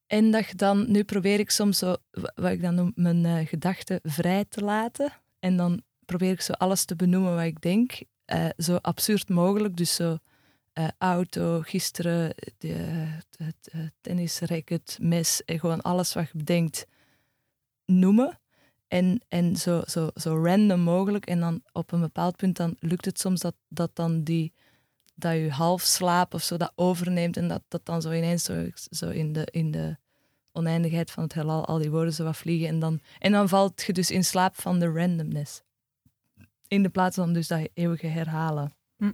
En 0.10 0.32
dat 0.32 0.46
dan, 0.56 0.92
nu 0.92 1.04
probeer 1.04 1.40
ik 1.40 1.50
soms 1.50 1.78
zo, 1.78 1.96
wa- 2.12 2.32
wat 2.36 2.52
ik 2.52 2.62
dan 2.62 2.76
noem, 2.76 2.92
mijn 2.96 3.26
eh, 3.26 3.48
gedachten 3.48 4.00
vrij 4.04 4.46
te 4.46 4.62
laten. 4.62 5.12
En 5.40 5.58
dan 5.58 5.82
probeer 6.06 6.32
ik 6.32 6.42
zo 6.42 6.54
alles 6.54 6.86
te 6.86 6.96
benoemen 6.96 7.36
wat 7.36 7.44
ik 7.44 7.62
denk, 7.62 8.02
eh, 8.26 8.50
zo 8.58 8.76
absurd 8.76 9.30
mogelijk. 9.30 9.78
Dus 9.78 9.96
zo 9.96 10.18
eh, 10.74 10.88
auto, 10.98 11.62
gisteren, 11.62 12.34
het 13.38 13.74
tennisracket, 14.02 14.98
mes, 15.02 15.44
en 15.46 15.60
gewoon 15.60 15.82
alles 15.82 16.14
wat 16.14 16.30
je 16.32 16.38
bedenkt 16.38 16.86
noemen. 17.86 18.40
En, 18.88 19.22
en 19.28 19.56
zo, 19.56 19.82
zo, 19.88 20.10
zo 20.16 20.44
random 20.46 20.80
mogelijk. 20.80 21.26
En 21.26 21.40
dan 21.40 21.62
op 21.72 21.92
een 21.92 22.00
bepaald 22.02 22.36
punt 22.36 22.58
dan 22.58 22.76
lukt 22.80 23.06
het 23.06 23.20
soms 23.20 23.42
dat, 23.42 23.56
dat 23.68 23.96
dan 23.96 24.24
die 24.24 24.54
dat 25.20 25.34
je 25.34 25.52
half 25.52 25.82
slaap 25.82 26.34
of 26.34 26.44
zo 26.44 26.58
dat 26.58 26.72
overneemt 26.76 27.38
en 27.38 27.48
dat 27.48 27.62
dat 27.68 27.86
dan 27.86 28.02
zo 28.02 28.12
ineens 28.12 28.44
zo, 28.44 28.68
zo 28.74 29.10
in, 29.10 29.34
de, 29.34 29.48
in 29.52 29.72
de 29.72 29.98
oneindigheid 30.52 31.12
van 31.12 31.24
het 31.24 31.34
heelal 31.34 31.66
al 31.66 31.78
die 31.78 31.92
woorden 31.92 32.14
zo 32.14 32.24
wat 32.24 32.38
vliegen 32.38 32.68
en 32.68 32.80
dan, 32.80 33.00
en 33.20 33.32
dan 33.32 33.50
valt 33.50 33.84
je 33.84 33.94
dus 33.94 34.12
in 34.12 34.24
slaap 34.24 34.62
van 34.62 34.80
de 34.80 34.88
randomness. 34.88 35.62
In 36.68 36.84
de 36.84 36.90
plaats 36.90 37.16
van 37.16 37.34
dus 37.34 37.48
dat 37.48 37.70
eeuwige 37.74 38.08
herhalen. 38.08 38.74
Hm. 38.98 39.12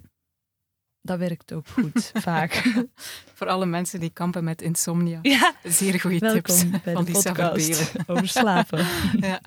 Dat 1.02 1.18
werkt 1.18 1.54
ook 1.54 1.68
goed, 1.80 2.12
vaak. 2.14 2.74
Voor 3.38 3.48
alle 3.48 3.66
mensen 3.66 4.00
die 4.00 4.10
kampen 4.10 4.44
met 4.44 4.62
insomnia. 4.62 5.20
ja, 5.22 5.56
Zeer 5.64 6.00
goede 6.00 6.20
tips 6.20 6.64
van 6.84 7.06
de 7.06 7.12
Lisa 7.12 7.32
podcast 7.32 7.94
over 8.08 8.28
slapen. 8.28 8.86
Ja. 9.20 9.42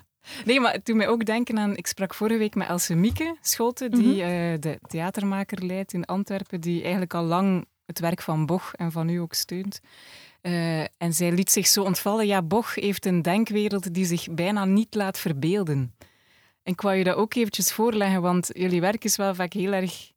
Nee, 0.45 0.59
maar 0.59 0.73
het 0.73 0.85
doet 0.85 0.95
mij 0.95 1.07
ook 1.07 1.25
denken 1.25 1.59
aan... 1.59 1.75
Ik 1.75 1.87
sprak 1.87 2.13
vorige 2.13 2.39
week 2.39 2.55
met 2.55 2.67
Else 2.67 2.95
Mieke 2.95 3.37
Scholte, 3.41 3.89
die 3.89 4.23
eh, 4.23 4.59
de 4.59 4.79
theatermaker 4.87 5.65
leidt 5.65 5.93
in 5.93 6.05
Antwerpen, 6.05 6.61
die 6.61 6.81
eigenlijk 6.81 7.13
al 7.13 7.23
lang 7.23 7.65
het 7.85 7.99
werk 7.99 8.21
van 8.21 8.45
Boch 8.45 8.73
en 8.73 8.91
van 8.91 9.09
u 9.09 9.17
ook 9.17 9.33
steunt. 9.33 9.81
Eh, 10.41 10.81
en 10.81 11.13
zij 11.13 11.31
liet 11.31 11.51
zich 11.51 11.67
zo 11.67 11.83
ontvallen, 11.83 12.27
ja, 12.27 12.41
Boch 12.41 12.75
heeft 12.75 13.05
een 13.05 13.21
denkwereld 13.21 13.93
die 13.93 14.05
zich 14.05 14.27
bijna 14.31 14.65
niet 14.65 14.95
laat 14.95 15.19
verbeelden. 15.19 15.95
En 16.63 16.73
ik 16.73 16.81
wou 16.81 16.95
je 16.95 17.03
dat 17.03 17.15
ook 17.15 17.33
eventjes 17.33 17.71
voorleggen, 17.71 18.21
want 18.21 18.49
jullie 18.53 18.81
werk 18.81 19.03
is 19.03 19.15
wel 19.15 19.35
vaak 19.35 19.53
heel 19.53 19.71
erg 19.71 20.11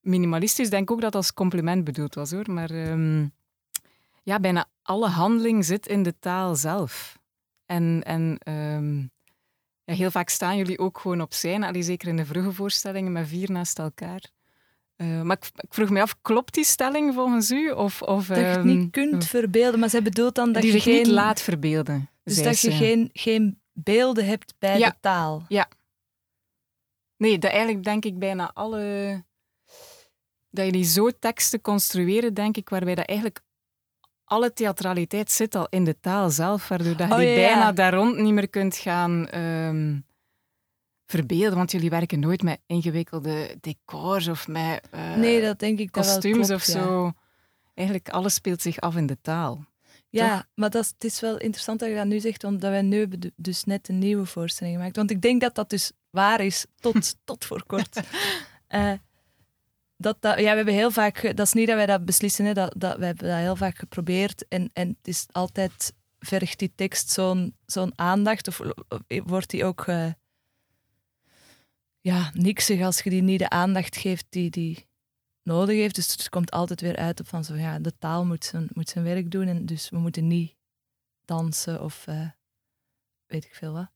minimalistisch. 0.00 0.64
Ik 0.64 0.70
denk 0.70 0.90
ook 0.90 1.00
dat 1.00 1.12
dat 1.12 1.22
als 1.22 1.34
compliment 1.34 1.84
bedoeld 1.84 2.14
was, 2.14 2.30
hoor. 2.30 2.50
Maar 2.50 2.70
ehm, 2.70 3.26
ja, 4.22 4.40
bijna 4.40 4.66
alle 4.82 5.08
handeling 5.08 5.64
zit 5.64 5.86
in 5.86 6.02
de 6.02 6.18
taal 6.18 6.54
zelf. 6.54 7.18
En, 7.66 8.02
en 8.04 8.38
ehm, 8.38 9.06
ja, 9.84 9.94
heel 9.94 10.10
vaak 10.10 10.28
staan 10.28 10.56
jullie 10.56 10.78
ook 10.78 10.98
gewoon 10.98 11.20
op 11.20 11.32
scène, 11.32 11.66
allee, 11.66 11.82
zeker 11.82 12.08
in 12.08 12.16
de 12.16 12.26
vroege 12.26 12.52
voorstellingen, 12.52 13.12
met 13.12 13.28
vier 13.28 13.50
naast 13.50 13.78
elkaar. 13.78 14.30
Eh, 14.96 15.22
maar 15.22 15.36
ik, 15.36 15.50
ik 15.56 15.74
vroeg 15.74 15.90
me 15.90 16.00
af, 16.00 16.16
klopt 16.22 16.54
die 16.54 16.64
stelling 16.64 17.14
volgens 17.14 17.50
u? 17.50 17.70
Of, 17.70 18.02
of, 18.02 18.26
Dat 18.26 18.36
je 18.36 18.42
het 18.42 18.56
ehm, 18.56 18.66
niet 18.66 18.90
kunt 18.90 19.26
verbeelden, 19.26 19.80
maar 19.80 19.90
zij 19.90 20.02
bedoelt 20.02 20.34
dan 20.34 20.52
dat 20.52 20.62
die 20.62 20.72
je 20.72 20.80
zich 20.80 20.92
niet 20.92 21.04
geen... 21.06 21.14
laat 21.14 21.40
verbeelden. 21.40 22.10
Dus 22.24 22.42
dat 22.42 22.60
je 22.60 22.70
ze. 22.70 22.76
geen, 22.76 23.10
geen 23.12 23.60
beelden 23.72 24.26
hebt 24.26 24.54
bij 24.58 24.78
Ja. 24.78 24.88
de 24.88 24.96
taal. 25.00 25.46
Nee, 27.16 27.38
dat 27.38 27.50
eigenlijk 27.50 27.84
denk 27.84 28.04
ik 28.04 28.18
bijna 28.18 28.50
alle... 28.54 29.24
Dat 30.50 30.64
jullie 30.64 30.84
zo 30.84 31.10
teksten 31.10 31.60
construeren, 31.60 32.34
denk 32.34 32.56
ik, 32.56 32.68
waarbij 32.68 32.94
dat 32.94 33.06
eigenlijk 33.06 33.40
alle 34.32 34.52
theatraliteit 34.52 35.30
zit 35.30 35.54
al 35.54 35.66
in 35.70 35.84
de 35.84 36.00
taal 36.00 36.30
zelf, 36.30 36.68
waardoor 36.68 36.96
dat 36.96 37.08
je 37.08 37.12
Oh, 37.12 37.18
die 37.18 37.28
ja, 37.28 37.34
ja. 37.34 37.46
bijna 37.46 37.72
daar 37.72 37.94
rond 37.94 38.16
niet 38.16 38.32
meer 38.32 38.48
kunt 38.48 38.76
gaan 38.76 39.28
ehm, 39.28 39.98
verbeelden. 41.06 41.56
Want 41.56 41.70
jullie 41.70 41.90
werken 41.90 42.20
nooit 42.20 42.42
met 42.42 42.60
ingewikkelde 42.66 43.56
decors 43.60 44.28
of 44.28 44.48
met 44.48 44.88
eh, 44.90 45.14
nee, 45.14 45.40
dat 45.40 45.58
denk 45.58 45.78
ik 45.78 45.92
kostuums 45.92 46.50
of 46.50 46.66
ja. 46.66 46.72
zo. 46.72 47.12
Eigenlijk 47.74 48.08
alles 48.08 48.34
speelt 48.34 48.62
zich 48.62 48.80
af 48.80 48.96
in 48.96 49.06
de 49.06 49.18
taal. 49.22 49.64
Ja, 50.08 50.36
Toch? 50.36 50.46
maar 50.54 50.70
dat 50.70 50.82
is, 50.82 50.88
het 50.88 51.04
is 51.04 51.20
wel 51.20 51.38
interessant 51.38 51.80
dat 51.80 51.88
je 51.88 51.94
dat 51.94 52.06
nu 52.06 52.20
zegt, 52.20 52.44
omdat 52.44 52.70
wij 52.70 52.82
nu 52.82 53.08
dus 53.36 53.64
net 53.64 53.88
een 53.88 53.98
nieuwe 53.98 54.26
voorstelling 54.26 54.76
gemaakt. 54.76 54.96
Want 54.96 55.10
ik 55.10 55.22
denk 55.22 55.40
dat 55.40 55.54
dat 55.54 55.70
dus 55.70 55.92
waar 56.10 56.40
is 56.40 56.66
tot, 56.80 57.14
tot 57.24 57.44
voor 57.44 57.64
kort. 57.66 58.00
Eh, 58.66 58.92
dat, 60.02 60.16
ja, 60.20 60.34
we 60.34 60.42
hebben 60.42 60.74
heel 60.74 60.90
vaak, 60.90 61.36
dat 61.36 61.46
is 61.46 61.52
niet 61.52 61.66
dat 61.66 61.76
wij 61.76 61.86
dat 61.86 62.04
beslissen, 62.04 62.44
hè, 62.44 62.52
dat, 62.52 62.74
dat, 62.76 62.96
we 62.96 63.04
hebben 63.04 63.28
dat 63.28 63.38
heel 63.38 63.56
vaak 63.56 63.78
geprobeerd. 63.78 64.48
En, 64.48 64.70
en 64.72 64.88
het 64.88 65.08
is 65.08 65.26
altijd, 65.32 65.92
vergt 66.18 66.58
die 66.58 66.72
tekst 66.74 67.10
zo'n 67.10 67.56
zo'n 67.66 67.92
aandacht, 67.94 68.48
of 68.48 68.60
eh, 69.06 69.22
wordt 69.24 69.50
die 69.50 69.64
ook 69.64 69.86
eh 69.86 70.10
ja, 72.00 72.30
niksig 72.34 72.82
als 72.82 73.02
je 73.02 73.10
die 73.10 73.22
niet 73.22 73.38
de 73.38 73.48
aandacht 73.48 73.96
geeft 73.96 74.26
die 74.28 74.50
die 74.50 74.86
nodig 75.42 75.76
heeft. 75.76 75.94
Dus 75.94 76.12
het 76.12 76.28
komt 76.28 76.50
altijd 76.50 76.80
weer 76.80 76.96
uit 76.96 77.20
op 77.20 77.28
van 77.28 77.44
zo, 77.44 77.54
ja, 77.54 77.78
de 77.78 77.98
taal 77.98 78.24
moet 78.24 78.44
zijn, 78.44 78.68
moet 78.72 78.88
zijn 78.88 79.04
werk 79.04 79.30
doen. 79.30 79.46
En 79.46 79.66
dus 79.66 79.90
we 79.90 79.98
moeten 79.98 80.26
niet 80.26 80.54
dansen 81.24 81.82
of 81.82 82.06
eh, 82.06 82.28
weet 83.26 83.44
ik 83.44 83.54
veel 83.54 83.72
wat. 83.72 83.90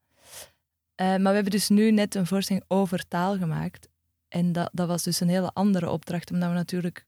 Maar 0.97 1.21
we 1.21 1.35
hebben 1.35 1.51
dus 1.51 1.69
nu 1.69 1.91
net 1.91 2.15
een 2.15 2.27
voorstelling 2.27 2.65
over 2.69 3.09
taal 3.09 3.37
gemaakt. 3.39 3.89
En 4.29 4.53
dat, 4.53 4.71
dat 4.73 4.89
was 4.89 5.03
dus 5.03 5.21
een 5.21 5.29
hele 5.29 5.53
andere 5.53 5.91
opdracht, 5.91 6.31
omdat 6.31 6.49
we 6.49 6.55
natuurlijk 6.55 7.07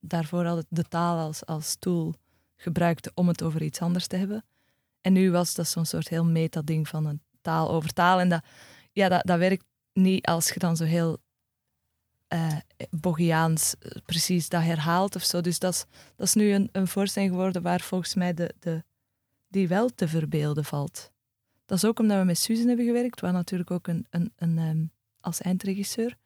daarvoor 0.00 0.46
altijd 0.46 0.66
de 0.68 0.84
taal 0.84 1.18
als, 1.18 1.46
als 1.46 1.76
tool 1.78 2.14
gebruikten 2.56 3.12
om 3.14 3.28
het 3.28 3.42
over 3.42 3.62
iets 3.62 3.80
anders 3.80 4.06
te 4.06 4.16
hebben. 4.16 4.44
En 5.00 5.12
nu 5.12 5.30
was 5.30 5.54
dat 5.54 5.68
zo'n 5.68 5.84
soort 5.84 6.08
heel 6.08 6.24
meta-ding 6.24 6.88
van 6.88 7.06
een 7.06 7.22
taal 7.40 7.70
over 7.70 7.92
taal. 7.92 8.20
En 8.20 8.28
dat, 8.28 8.44
ja, 8.92 9.08
dat, 9.08 9.26
dat 9.26 9.38
werkt 9.38 9.64
niet 9.92 10.26
als 10.26 10.48
je 10.48 10.58
dan 10.58 10.76
zo 10.76 10.84
heel 10.84 11.18
eh 12.28 12.56
Bogiaans 12.90 13.74
eh, 13.78 13.90
precies 14.04 14.48
dat 14.48 14.62
herhaalt 14.62 15.16
of 15.16 15.24
zo. 15.24 15.40
Dus 15.40 15.58
dat 15.58 15.72
is, 15.74 15.84
dat 16.16 16.26
is 16.26 16.34
nu 16.34 16.52
een, 16.52 16.68
een 16.72 16.88
voorstelling 16.88 17.30
geworden 17.30 17.62
waar 17.62 17.80
volgens 17.80 18.14
mij 18.14 18.34
de, 18.34 18.54
de, 18.58 18.84
die 19.48 19.68
wel 19.68 19.88
te 19.94 20.08
verbeelden 20.08 20.64
valt. 20.64 21.12
Dat 21.66 21.78
is 21.78 21.84
ook 21.84 21.98
omdat 21.98 22.18
we 22.18 22.24
met 22.24 22.38
Susan 22.38 22.66
hebben 22.66 22.86
gewerkt, 22.86 23.20
waar 23.20 23.32
natuurlijk 23.32 23.70
ook 23.70 23.86
een, 23.86 24.06
een, 24.10 24.32
een 24.36 24.58
ehm, 24.58 24.84
als 25.20 25.40
eindregisseur 25.40 26.16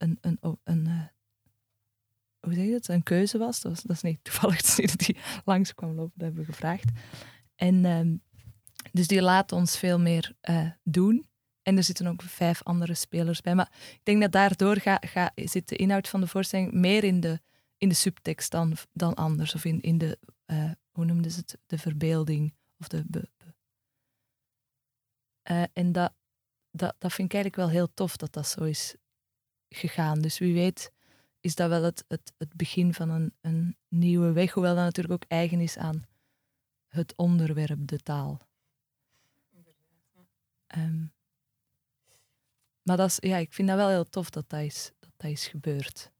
een, 0.00 0.18
een, 0.64 0.86
eh, 0.86 1.06
hoe 2.40 2.54
zeg 2.54 2.64
je 2.64 2.70
dat? 2.70 2.88
Een 2.88 3.02
keuze 3.02 3.38
was. 3.38 3.60
Dat, 3.60 3.82
dat 3.86 3.96
is 3.96 4.02
niet 4.02 4.24
toevallig, 4.24 4.78
niet 4.78 4.98
dat 4.98 5.06
hij 5.06 5.16
langs 5.44 5.74
kwam 5.74 5.94
lopen, 5.94 6.12
dat 6.14 6.26
hebben 6.26 6.44
we 6.44 6.52
gevraagd. 6.52 6.90
En 7.54 7.84
ehm, 7.84 8.16
dus 8.92 9.06
die 9.06 9.22
laat 9.22 9.52
ons 9.52 9.78
veel 9.78 9.98
meer 9.98 10.32
eh, 10.40 10.70
doen. 10.82 11.28
En 11.62 11.76
er 11.76 11.84
zitten 11.84 12.06
ook 12.06 12.22
vijf 12.22 12.62
andere 12.62 12.94
spelers 12.94 13.40
bij. 13.40 13.54
Maar 13.54 13.72
ik 13.92 14.00
denk 14.02 14.20
dat 14.20 14.32
daardoor 14.32 14.76
ga, 14.76 14.98
ga, 15.00 15.32
zit 15.34 15.68
de 15.68 15.76
inhoud 15.76 16.08
van 16.08 16.20
de 16.20 16.26
voorstelling 16.26 16.72
meer 16.72 17.04
in 17.04 17.20
de, 17.20 17.40
in 17.76 17.88
de 17.88 17.94
subtekst 17.94 18.50
dan, 18.50 18.76
dan 18.92 19.14
anders. 19.14 19.54
Of 19.54 19.64
in, 19.64 19.80
in 19.80 19.98
de, 19.98 20.18
eh, 20.44 20.70
hoe 20.90 21.04
noemden 21.04 21.30
ze 21.30 21.38
het? 21.38 21.58
De 21.66 21.78
verbeelding. 21.78 22.54
Of 22.78 22.88
de, 22.88 23.28
en 25.72 25.92
dat, 25.92 26.12
dat, 26.70 26.94
dat 26.98 27.12
vind 27.12 27.28
ik 27.28 27.34
eigenlijk 27.34 27.56
wel 27.56 27.68
heel 27.68 27.94
tof 27.94 28.16
dat 28.16 28.32
dat 28.32 28.46
zo 28.46 28.64
is 28.64 28.94
gegaan. 29.70 30.20
Dus 30.20 30.38
wie 30.38 30.54
weet 30.54 30.92
is 31.40 31.54
dat 31.54 31.68
wel 31.68 31.82
het, 31.82 32.04
het, 32.08 32.32
het 32.38 32.54
begin 32.54 32.94
van 32.94 33.10
een, 33.10 33.34
een 33.40 33.76
nieuwe 33.88 34.32
weg. 34.32 34.52
Hoewel 34.52 34.74
dat 34.74 34.84
natuurlijk 34.84 35.22
ook 35.22 35.30
eigen 35.30 35.60
is 35.60 35.76
aan 35.76 36.06
het 36.86 37.16
onderwerp, 37.16 37.78
de 37.86 37.98
taal. 37.98 38.48
Ehm, 40.66 41.04
maar 42.82 42.96
dat 42.96 43.08
is, 43.08 43.16
ja, 43.30 43.36
ik 43.36 43.52
vind 43.52 43.68
dat 43.68 43.76
wel 43.76 43.88
heel 43.88 44.08
tof 44.08 44.30
dat 44.30 44.48
dat 44.48 44.60
is, 44.60 44.92
dat 44.98 45.10
dat 45.16 45.30
is 45.30 45.46
gebeurd. 45.46 46.10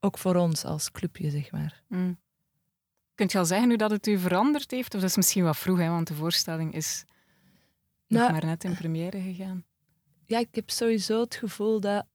Ook 0.00 0.18
voor 0.18 0.36
ons 0.36 0.64
als 0.64 0.90
clubje, 0.90 1.30
zeg 1.30 1.50
maar. 1.50 1.82
Mm. 1.88 2.18
Kunt 3.14 3.32
je 3.32 3.38
al 3.38 3.44
zeggen 3.44 3.68
hoe 3.68 3.78
dat 3.78 3.90
het 3.90 4.06
u 4.06 4.18
veranderd 4.18 4.70
heeft? 4.70 4.94
Of 4.94 5.00
dat 5.00 5.10
is 5.10 5.16
misschien 5.16 5.44
wat 5.44 5.56
vroeg, 5.56 5.78
hè, 5.78 5.88
want 5.88 6.06
de 6.06 6.14
voorstelling 6.14 6.74
is 6.74 7.04
nog 8.06 8.20
Nou, 8.20 8.32
maar 8.32 8.44
net 8.44 8.64
in 8.64 8.74
première 8.74 9.20
gegaan. 9.20 9.64
Ja, 10.26 10.38
ik 10.38 10.54
heb 10.54 10.70
sowieso 10.70 11.20
het 11.20 11.34
gevoel 11.34 11.80
dat, 11.80 12.06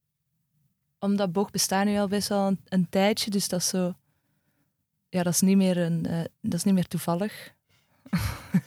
omdat 1.00 1.32
Boog 1.32 1.52
bestaat 1.52 1.86
nu 1.86 1.97
al 1.97 2.08
best 2.08 2.28
wel 2.28 2.47
een, 2.47 2.60
een 2.65 2.89
tijdje, 2.89 3.30
dus 3.30 3.47
dat 3.47 3.60
is 3.60 3.67
zo, 3.67 3.93
ja, 5.10 5.24
dat 5.24 5.34
is 5.34 5.41
niet 5.41 5.58
meer, 5.58 5.78
een, 5.78 6.06
eh, 6.06 6.24
dat 6.41 6.54
is 6.54 6.63
niet 6.63 6.74
meer 6.74 6.88
toevallig. 6.88 7.54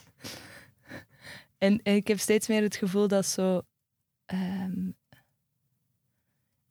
en, 1.57 1.81
en 1.83 1.95
ik 1.95 2.07
heb 2.07 2.19
steeds 2.19 2.47
meer 2.47 2.61
het 2.61 2.75
gevoel 2.75 3.07
dat 3.07 3.25
zo, 3.25 3.61
ehm, 4.25 4.89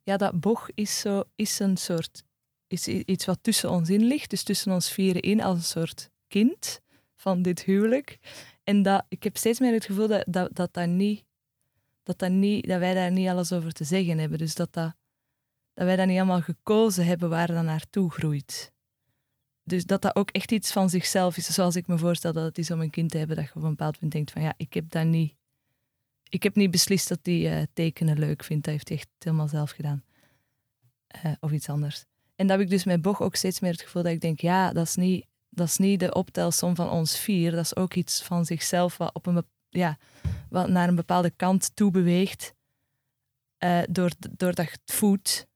ja, 0.03 0.17
dat 0.17 0.39
Boog 0.39 0.69
is 0.73 0.99
zo, 0.99 1.23
is 1.35 1.59
een 1.59 1.77
soort, 1.77 2.23
is 2.67 2.87
iets 2.87 3.25
wat 3.25 3.39
tussen 3.41 3.69
ons 3.69 3.89
in 3.89 4.03
ligt, 4.03 4.29
dus 4.29 4.43
tussen 4.43 4.71
ons 4.71 4.91
vieren 4.91 5.21
in 5.21 5.41
als 5.41 5.57
een 5.57 5.63
soort 5.63 6.09
kind 6.27 6.79
van 7.15 7.41
dit 7.41 7.63
huwelijk. 7.63 8.17
En 8.63 8.81
dat, 8.81 9.05
ik 9.09 9.23
heb 9.23 9.37
steeds 9.37 9.59
meer 9.59 9.73
het 9.73 9.85
gevoel 9.85 10.07
dat 10.07 10.23
dat, 10.27 10.55
dat, 10.55 10.73
dat 10.73 10.87
niet 10.87 11.24
dat, 12.05 12.29
niet, 12.29 12.67
dat 12.67 12.79
wij 12.79 12.93
daar 12.93 13.11
niet 13.11 13.27
alles 13.27 13.51
over 13.51 13.71
te 13.71 13.83
zeggen 13.83 14.17
hebben. 14.17 14.37
Dus 14.37 14.55
dat, 14.55 14.73
dat, 14.73 14.95
wij 15.73 15.95
dat 15.95 16.07
niet 16.07 16.17
allemaal 16.17 16.41
gekozen 16.41 17.05
hebben 17.05 17.29
waar 17.29 17.47
dat 17.47 17.63
naartoe 17.63 18.11
groeit. 18.11 18.73
Dus 19.63 19.85
dat 19.85 20.01
dat 20.01 20.15
ook 20.15 20.29
echt 20.29 20.51
iets 20.51 20.71
van 20.71 20.89
zichzelf 20.89 21.37
is. 21.37 21.53
Zoals 21.53 21.75
ik 21.75 21.87
me 21.87 21.97
voorstel 21.97 22.33
dat 22.33 22.43
het 22.43 22.57
is 22.57 22.71
om 22.71 22.81
een 22.81 22.89
kind 22.89 23.11
te 23.11 23.17
hebben, 23.17 23.35
dat 23.35 23.45
je 23.45 23.55
op 23.55 23.63
een 23.63 23.69
bepaald 23.69 23.99
punt 23.99 24.11
denkt 24.11 24.31
van 24.31 24.41
ja, 24.41 24.53
ik 24.57 24.73
heb 24.73 24.89
dat 24.89 25.05
niet... 25.05 25.35
Ik 26.29 26.43
heb 26.43 26.55
niet 26.55 26.71
beslist 26.71 27.07
dat 27.07 27.19
die 27.21 27.49
eh, 27.49 27.63
tekenen 27.73 28.19
leuk 28.19 28.43
vindt. 28.43 28.63
Dat 28.63 28.73
heeft 28.73 28.87
hij 28.89 28.97
echt 28.97 29.09
helemaal 29.19 29.47
zelf 29.47 29.71
gedaan. 29.71 30.03
Eh, 31.07 31.31
of 31.39 31.51
iets 31.51 31.69
anders. 31.69 32.05
En 32.35 32.47
dat 32.47 32.57
heb 32.57 32.65
ik 32.65 32.71
dus 32.71 32.83
met 32.83 33.01
Boch 33.01 33.21
ook 33.21 33.35
steeds 33.35 33.59
meer 33.59 33.71
het 33.71 33.81
gevoel 33.81 34.03
dat 34.03 34.11
ik 34.11 34.21
denk, 34.21 34.39
ja, 34.39 34.73
dat 34.73 34.87
is 34.87 34.95
niet, 34.95 35.25
dat 35.49 35.67
is 35.67 35.77
niet 35.77 35.99
de 35.99 36.13
optelsom 36.13 36.75
van 36.75 36.89
ons 36.89 37.19
vier. 37.19 37.51
Dat 37.51 37.63
is 37.63 37.75
ook 37.75 37.93
iets 37.93 38.23
van 38.23 38.45
zichzelf 38.45 38.97
wat 38.97 39.13
op 39.13 39.25
een 39.25 39.45
ja, 39.75 39.97
wat 40.49 40.69
naar 40.69 40.87
een 40.87 40.95
bepaalde 40.95 41.29
kant 41.29 41.75
toe 41.75 41.91
beweegt, 41.91 42.53
eh, 43.57 43.81
door, 43.89 44.11
het 44.37 44.79
voedt. 44.85 45.47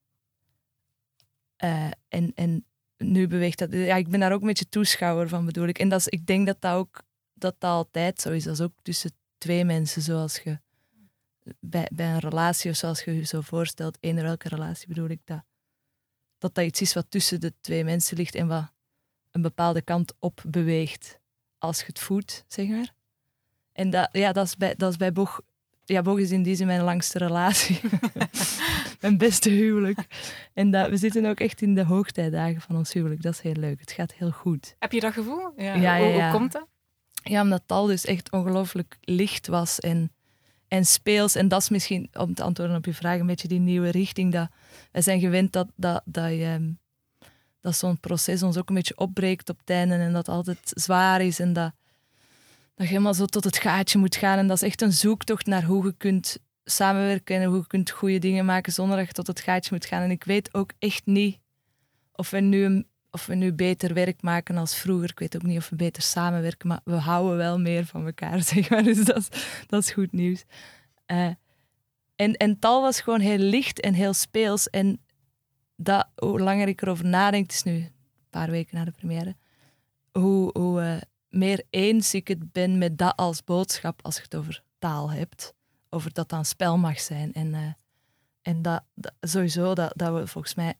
Eh, 1.55 1.91
en, 2.07 2.31
en 2.35 2.65
nu 2.97 3.27
beweegt 3.27 3.59
dat. 3.59 3.73
Ja, 3.73 3.95
ik 3.95 4.09
ben 4.09 4.19
daar 4.19 4.31
ook 4.31 4.41
een 4.41 4.47
beetje 4.47 4.69
toeschouwer 4.69 5.29
van, 5.29 5.45
bedoel 5.45 5.67
ik. 5.67 5.79
En 5.79 5.89
dat 5.89 5.99
is, 5.99 6.07
ik 6.07 6.25
denk 6.25 6.47
dat 6.47 6.61
dat 6.61 6.73
ook 6.73 7.03
dat 7.33 7.55
dat 7.59 7.69
altijd 7.69 8.21
zo 8.21 8.31
is. 8.31 8.43
Dat 8.43 8.61
ook 8.61 8.73
tussen 8.81 9.11
twee 9.37 9.65
mensen, 9.65 10.01
zoals 10.01 10.39
je 10.39 10.59
bij, 11.59 11.89
bij 11.93 12.11
een 12.13 12.19
relatie 12.19 12.71
of 12.71 12.77
zoals 12.77 13.03
je 13.03 13.15
je 13.15 13.23
zo 13.23 13.41
voorstelt, 13.41 13.97
eender 13.99 14.23
welke 14.23 14.49
relatie 14.49 14.87
bedoel 14.87 15.09
ik 15.09 15.21
dat. 15.23 15.43
Dat 16.37 16.55
dat 16.55 16.65
iets 16.65 16.81
is 16.81 16.93
wat 16.93 17.05
tussen 17.09 17.39
de 17.39 17.53
twee 17.61 17.83
mensen 17.83 18.17
ligt 18.17 18.35
en 18.35 18.47
wat 18.47 18.71
een 19.31 19.41
bepaalde 19.41 19.81
kant 19.81 20.13
op 20.19 20.43
beweegt 20.47 21.19
als 21.57 21.79
je 21.79 21.85
het 21.85 21.99
voedt, 21.99 22.45
zeg 22.47 22.67
maar. 22.67 22.97
En 23.79 23.89
dat, 23.89 24.09
ja, 24.11 24.31
dat 24.31 24.45
is 24.45 24.57
bij, 24.57 24.73
dat 24.77 24.91
is 24.91 24.97
bij 24.97 25.11
Boog... 25.11 25.41
Ja, 25.85 26.01
Boog 26.01 26.19
is 26.19 26.31
in 26.31 26.43
die 26.43 26.55
zin 26.55 26.67
mijn 26.67 26.81
langste 26.81 27.17
relatie. 27.17 27.79
mijn 29.01 29.17
beste 29.17 29.49
huwelijk. 29.49 29.99
En 30.53 30.71
dat, 30.71 30.89
we 30.89 30.97
zitten 30.97 31.25
ook 31.25 31.39
echt 31.39 31.61
in 31.61 31.75
de 31.75 31.83
hoogtijdagen 31.83 32.61
van 32.61 32.75
ons 32.75 32.93
huwelijk. 32.93 33.21
Dat 33.21 33.33
is 33.33 33.41
heel 33.41 33.53
leuk. 33.53 33.79
Het 33.79 33.91
gaat 33.91 34.13
heel 34.13 34.31
goed. 34.31 34.75
Heb 34.79 34.91
je 34.91 34.99
dat 34.99 35.13
gevoel? 35.13 35.51
Ja, 35.57 35.75
Ja, 35.75 35.95
ja, 35.95 35.97
Hoe, 35.97 36.15
ja. 36.15 36.29
hoe 36.29 36.39
komt 36.39 36.51
dat? 36.51 36.67
Ja, 37.23 37.41
omdat 37.41 37.61
het 37.61 37.71
al 37.71 37.85
dus 37.85 38.05
echt 38.05 38.31
ongelooflijk 38.31 38.97
licht 39.01 39.47
was 39.47 39.79
en, 39.79 40.11
en 40.67 40.85
speels. 40.85 41.35
En 41.35 41.47
dat 41.47 41.61
is 41.61 41.69
misschien, 41.69 42.09
om 42.13 42.33
te 42.33 42.43
antwoorden 42.43 42.77
op 42.77 42.85
je 42.85 42.93
vraag, 42.93 43.19
een 43.19 43.25
beetje 43.25 43.47
die 43.47 43.59
nieuwe 43.59 43.89
richting. 43.89 44.33
Dat, 44.33 44.49
wij 44.91 45.01
zijn 45.01 45.19
gewend 45.19 45.53
dat, 45.53 45.67
dat, 45.75 46.01
dat, 46.05 46.29
je, 46.29 46.43
ehm, 46.43 46.71
dat 47.61 47.75
zo'n 47.75 47.99
proces 47.99 48.43
ons 48.43 48.57
ook 48.57 48.69
een 48.69 48.75
beetje 48.75 48.97
opbreekt 48.97 49.49
op 49.49 49.59
einde 49.65 49.95
en 49.95 50.13
dat 50.13 50.27
altijd 50.27 50.59
zwaar 50.63 51.21
is 51.21 51.39
en 51.39 51.53
dat, 51.53 51.73
dat 52.79 52.87
je 52.87 52.93
helemaal 52.93 53.13
zo 53.13 53.25
tot 53.25 53.43
het 53.43 53.57
gaatje 53.57 53.99
moet 53.99 54.15
gaan. 54.15 54.37
En 54.37 54.47
dat 54.47 54.61
is 54.61 54.67
echt 54.67 54.81
een 54.81 54.93
zoektocht 54.93 55.45
naar 55.45 55.63
hoe 55.63 55.85
je 55.85 55.93
kunt 55.97 56.37
samenwerken 56.63 57.35
en 57.35 57.43
hoe 57.43 57.57
je 57.57 57.67
kunt 57.67 57.89
goede 57.89 58.19
dingen 58.19 58.45
maken 58.45 58.73
zonder 58.73 58.97
dat 58.97 59.07
je 59.07 59.13
tot 59.13 59.27
het 59.27 59.39
gaatje 59.39 59.69
moet 59.73 59.85
gaan. 59.85 60.01
En 60.01 60.11
ik 60.11 60.23
weet 60.23 60.53
ook 60.53 60.71
echt 60.77 61.05
niet 61.05 61.39
of 62.11 62.29
we 62.29 62.39
nu, 62.39 62.83
of 63.11 63.25
we 63.25 63.35
nu 63.35 63.53
beter 63.53 63.93
werk 63.93 64.21
maken 64.21 64.57
als 64.57 64.75
vroeger. 64.75 65.09
Ik 65.09 65.19
weet 65.19 65.35
ook 65.35 65.43
niet 65.43 65.57
of 65.57 65.69
we 65.69 65.75
beter 65.75 66.03
samenwerken, 66.03 66.67
maar 66.67 66.79
we 66.83 66.95
houden 66.95 67.37
wel 67.37 67.59
meer 67.59 67.85
van 67.85 68.05
elkaar, 68.05 68.43
zeg 68.53 68.69
maar. 68.69 68.83
Dus 68.83 69.05
dat 69.05 69.17
is, 69.17 69.29
dat 69.67 69.83
is 69.83 69.91
goed 69.91 70.11
nieuws. 70.11 70.43
Eh, 71.05 71.29
en, 72.15 72.33
en 72.33 72.59
Tal 72.59 72.81
was 72.81 73.01
gewoon 73.01 73.19
heel 73.19 73.37
licht 73.37 73.79
en 73.79 73.93
heel 73.93 74.13
speels. 74.13 74.69
En 74.69 75.01
dat, 75.75 76.07
hoe 76.15 76.39
langer 76.39 76.67
ik 76.67 76.81
erover 76.81 77.05
nadenk, 77.05 77.43
het 77.43 77.53
is 77.53 77.63
nu 77.63 77.73
een 77.73 77.91
paar 78.29 78.51
weken 78.51 78.77
na 78.77 78.85
de 78.85 78.91
première, 78.91 79.35
hoe, 80.11 80.49
hoe 80.59 80.81
eh, 80.81 80.97
meer 81.29 81.63
eens 81.69 82.13
ik 82.13 82.27
het 82.27 82.51
ben 82.51 82.77
met 82.77 82.97
dat 82.97 83.15
als 83.15 83.43
boodschap 83.43 84.05
als 84.05 84.15
je 84.15 84.21
het 84.21 84.35
over 84.35 84.63
taal 84.79 85.11
hebt. 85.11 85.53
Over 85.89 86.13
dat 86.13 86.29
dat 86.29 86.39
een 86.39 86.45
spel 86.45 86.77
mag 86.77 86.99
zijn. 86.99 87.33
En, 87.33 87.53
eh, 87.53 87.73
en 88.41 88.61
dat, 88.61 88.83
dat- 88.93 89.13
sowieso 89.21 89.73
dat, 89.73 89.93
dat 89.95 90.13
we 90.19 90.27
volgens 90.27 90.55
mij... 90.55 90.73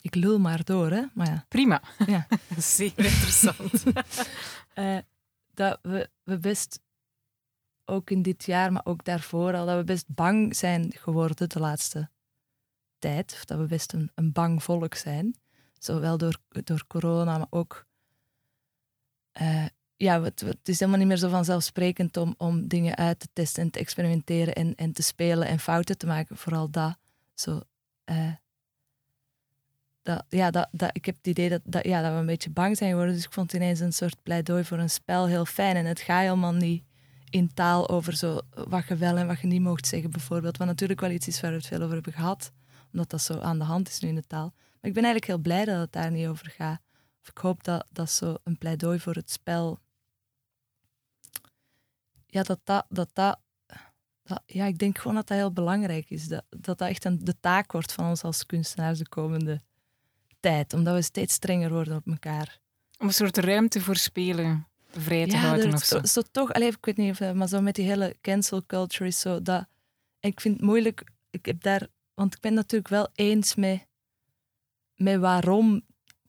Ik 0.00 0.14
lul 0.14 0.38
maar 0.38 0.64
door, 0.64 0.90
hè. 0.90 1.02
Maar 1.14 1.26
ja, 1.26 1.44
Prima. 1.48 1.82
Ja. 2.06 2.26
Zeer 2.58 2.92
interessant. 2.96 3.82
eh, 4.74 4.98
dat 5.54 5.78
we, 5.82 6.10
we 6.22 6.38
best 6.38 6.80
ook 7.84 8.10
in 8.10 8.22
dit 8.22 8.44
jaar, 8.44 8.72
maar 8.72 8.84
ook 8.84 9.04
daarvoor 9.04 9.54
al, 9.54 9.66
dat 9.66 9.76
we 9.76 9.84
best 9.84 10.04
bang 10.08 10.56
zijn 10.56 10.92
geworden 10.96 11.48
de 11.48 11.58
laatste 11.58 12.10
tijd. 12.98 13.32
Of 13.32 13.44
dat 13.44 13.58
we 13.58 13.66
best 13.66 13.92
een, 13.92 14.10
een 14.14 14.32
bang 14.32 14.62
volk 14.62 14.94
zijn. 14.94 15.34
Zowel 15.78 16.18
door, 16.18 16.36
door 16.48 16.84
corona, 16.86 17.38
maar 17.38 17.46
ook 17.50 17.86
eh, 19.34 19.64
ja, 19.96 20.22
het, 20.22 20.40
het 20.40 20.68
is 20.68 20.78
helemaal 20.78 21.00
niet 21.00 21.08
meer 21.08 21.16
zo 21.16 21.28
vanzelfsprekend 21.28 22.16
om, 22.16 22.34
om 22.38 22.68
dingen 22.68 22.96
uit 22.96 23.18
te 23.20 23.28
testen 23.32 23.62
en 23.62 23.70
te 23.70 23.78
experimenteren 23.78 24.54
en, 24.54 24.74
en 24.74 24.92
te 24.92 25.02
spelen 25.02 25.48
en 25.48 25.58
fouten 25.58 25.98
te 25.98 26.06
maken. 26.06 26.36
Vooral 26.36 26.70
dat. 26.70 26.96
Zo, 27.34 27.60
eh, 28.04 28.32
dat, 30.02 30.24
ja, 30.28 30.50
dat, 30.50 30.68
dat, 30.72 30.90
ik 30.92 31.04
heb 31.04 31.16
het 31.16 31.26
idee 31.26 31.48
dat, 31.48 31.60
dat, 31.64 31.84
ja, 31.84 32.02
dat 32.02 32.12
we 32.12 32.18
een 32.18 32.26
beetje 32.26 32.50
bang 32.50 32.76
zijn 32.76 32.90
geworden. 32.90 33.14
Dus 33.14 33.24
ik 33.24 33.32
vond 33.32 33.52
ineens 33.52 33.80
een 33.80 33.92
soort 33.92 34.22
pleidooi 34.22 34.64
voor 34.64 34.78
een 34.78 34.90
spel 34.90 35.26
heel 35.26 35.44
fijn. 35.44 35.76
En 35.76 35.86
het 35.86 36.00
gaat 36.00 36.20
helemaal 36.20 36.54
niet 36.54 36.84
in 37.30 37.54
taal 37.54 37.88
over 37.88 38.16
zo, 38.16 38.40
wat 38.50 38.88
je 38.88 38.96
wel 38.96 39.16
en 39.16 39.26
wat 39.26 39.40
je 39.40 39.46
niet 39.46 39.60
mocht 39.60 39.86
zeggen, 39.86 40.10
bijvoorbeeld. 40.10 40.56
Wat 40.56 40.66
natuurlijk 40.66 41.00
wel 41.00 41.10
iets 41.10 41.28
is 41.28 41.40
waar 41.40 41.50
we 41.50 41.56
het 41.56 41.66
veel 41.66 41.80
over 41.80 41.94
hebben 41.94 42.12
gehad, 42.12 42.52
omdat 42.92 43.10
dat 43.10 43.22
zo 43.22 43.38
aan 43.38 43.58
de 43.58 43.64
hand 43.64 43.88
is 43.88 44.00
nu 44.00 44.08
in 44.08 44.14
de 44.14 44.26
taal. 44.26 44.52
Maar 44.56 44.90
ik 44.90 44.94
ben 44.94 45.04
eigenlijk 45.04 45.26
heel 45.26 45.38
blij 45.38 45.64
dat 45.64 45.80
het 45.80 45.92
daar 45.92 46.10
niet 46.10 46.26
over 46.26 46.50
gaat. 46.50 46.80
Ik 47.28 47.38
hoop 47.38 47.64
dat 47.64 47.86
dat 47.90 48.10
zo 48.10 48.36
een 48.44 48.58
pleidooi 48.58 49.00
voor 49.00 49.14
het 49.14 49.30
spel. 49.30 49.78
Ja, 52.26 52.42
dat 52.42 52.60
dat, 52.64 52.86
dat, 52.88 53.10
dat, 53.12 53.40
dat 54.22 54.42
ja, 54.46 54.64
ik 54.66 54.78
denk 54.78 54.98
gewoon 54.98 55.16
dat 55.16 55.26
dat 55.26 55.36
heel 55.36 55.52
belangrijk 55.52 56.10
is. 56.10 56.28
Dat 56.28 56.44
dat, 56.50 56.78
dat 56.78 56.88
echt 56.88 57.04
een, 57.04 57.24
de 57.24 57.40
taak 57.40 57.72
wordt 57.72 57.92
van 57.92 58.08
ons 58.08 58.22
als 58.22 58.46
kunstenaars 58.46 58.98
de 58.98 59.08
komende 59.08 59.60
tijd. 60.40 60.72
Omdat 60.72 60.94
we 60.94 61.02
steeds 61.02 61.34
strenger 61.34 61.70
worden 61.70 61.96
op 61.96 62.06
elkaar. 62.06 62.58
Om 62.98 63.06
een 63.06 63.12
soort 63.12 63.36
ruimte 63.36 63.80
voor 63.80 63.96
spelen 63.96 64.66
vrij 64.90 65.26
te 65.26 65.36
ja, 65.36 65.40
houden 65.40 65.72
of 65.72 65.84
zo. 65.84 66.00
zo, 66.02 66.22
toch, 66.30 66.52
allee, 66.52 66.68
ik 66.68 66.84
weet 66.84 66.96
niet 66.96 67.10
of, 67.10 67.20
eh, 67.20 67.32
maar 67.32 67.48
zo 67.48 67.60
met 67.60 67.74
die 67.74 67.84
hele 67.84 68.16
cancel 68.20 68.66
culture 68.66 69.06
is 69.06 69.20
zo 69.20 69.42
dat. 69.42 69.66
Ik 70.20 70.40
vind 70.40 70.54
het 70.54 70.64
moeilijk, 70.64 71.04
ik 71.30 71.46
heb 71.46 71.62
daar, 71.62 71.86
want 72.14 72.34
ik 72.34 72.40
ben 72.40 72.50
het 72.50 72.60
natuurlijk 72.60 72.90
wel 72.90 73.08
eens 73.14 73.54
met, 73.54 73.86
met 74.94 75.20
waarom 75.20 75.82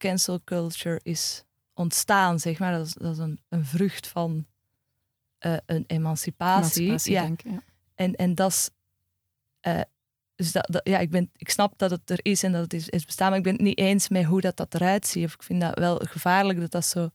cancel 0.08 0.42
culture 0.44 1.00
is 1.04 1.44
ontstaan, 1.74 2.40
zeg 2.40 2.60
maar. 2.60 2.72
Dat 2.78 2.86
is, 2.86 2.94
dat 2.94 3.12
is 3.12 3.18
een, 3.18 3.40
een 3.50 3.66
vrucht 3.66 4.08
van 4.08 4.46
eh, 5.38 5.58
een 5.66 5.84
emancipatie. 5.88 6.86
Emancipatie, 6.86 7.12
ja. 7.14 7.22
denk 7.22 7.42
ja. 7.42 7.64
En, 7.96 8.16
en 8.16 8.36
dat 8.36 8.52
is. 8.52 8.70
eh, 9.62 9.82
dus 10.36 10.52
dat, 10.52 10.68
dat- 10.72 10.88
ja, 10.88 11.00
ik, 11.00 11.10
ben, 11.10 11.30
ik 11.36 11.50
snap 11.50 11.78
dat 11.78 11.92
het 11.92 12.10
er 12.10 12.20
is 12.22 12.44
en 12.44 12.52
dat 12.52 12.62
het 12.62 12.74
is, 12.74 12.90
is 12.90 13.06
bestaan, 13.06 13.30
maar 13.30 13.38
ik 13.38 13.44
ben 13.44 13.54
het 13.54 13.62
niet 13.62 13.78
eens 13.78 14.10
met 14.10 14.24
hoe 14.24 14.42
dat, 14.42 14.58
dat 14.58 14.74
eruit 14.74 15.08
ziet. 15.08 15.26
Of 15.26 15.34
ik 15.34 15.44
vind 15.44 15.62
dat 15.62 15.80
wel 15.80 15.98
gevaarlijk 15.98 16.60
dat 16.60 16.72
dat 16.72 16.86
zo. 16.86 17.10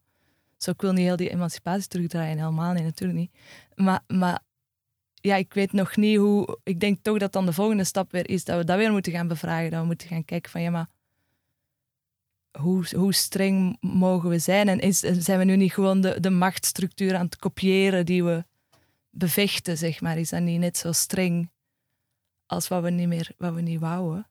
Zo, 0.56 0.70
ik 0.70 0.80
wil 0.80 0.92
niet 0.92 1.04
heel 1.04 1.16
die 1.16 1.30
emancipatie 1.30 1.88
terugdraaien, 1.88 2.38
helemaal 2.38 2.72
niet, 2.72 2.82
natuurlijk 2.84 3.18
niet. 3.18 3.30
Maar, 3.74 4.00
maar 4.06 4.40
ja, 5.14 5.36
ik 5.36 5.54
weet 5.54 5.72
nog 5.72 5.96
niet 5.96 6.16
hoe. 6.18 6.58
Ik 6.62 6.80
denk 6.80 6.98
toch 7.02 7.18
dat 7.18 7.32
dan 7.32 7.46
de 7.46 7.52
volgende 7.52 7.84
stap 7.84 8.12
weer 8.12 8.28
is 8.28 8.44
dat 8.44 8.58
we 8.58 8.64
dat 8.64 8.76
weer 8.76 8.92
moeten 8.92 9.12
gaan 9.12 9.28
bevragen. 9.28 9.70
Dat 9.70 9.80
we 9.80 9.86
moeten 9.86 10.08
gaan 10.08 10.24
kijken 10.24 10.50
van 10.50 10.62
ja, 10.62 10.70
maar 10.70 10.88
hoe, 12.58 12.96
hoe 12.96 13.12
streng 13.12 13.76
mogen 13.80 14.28
we 14.28 14.38
zijn? 14.38 14.68
En 14.68 14.78
is, 14.78 14.98
zijn 14.98 15.38
we 15.38 15.44
nu 15.44 15.56
niet 15.56 15.72
gewoon 15.72 16.00
de, 16.00 16.20
de 16.20 16.30
machtsstructuur 16.30 17.16
aan 17.16 17.24
het 17.24 17.36
kopiëren 17.36 18.06
die 18.06 18.24
we 18.24 18.44
bevechten, 19.10 19.78
zeg 19.78 20.00
maar? 20.00 20.18
Is 20.18 20.28
dat 20.30 20.40
niet 20.42 20.58
net 20.60 20.76
zo 20.76 20.92
streng 20.92 21.50
als 22.46 22.68
wat 22.68 22.82
we 22.82 22.90
niet 22.90 23.08
meer 23.08 23.32
wat 23.38 23.54
we 23.54 23.60
niet 23.60 23.80
wouden? 23.80 24.30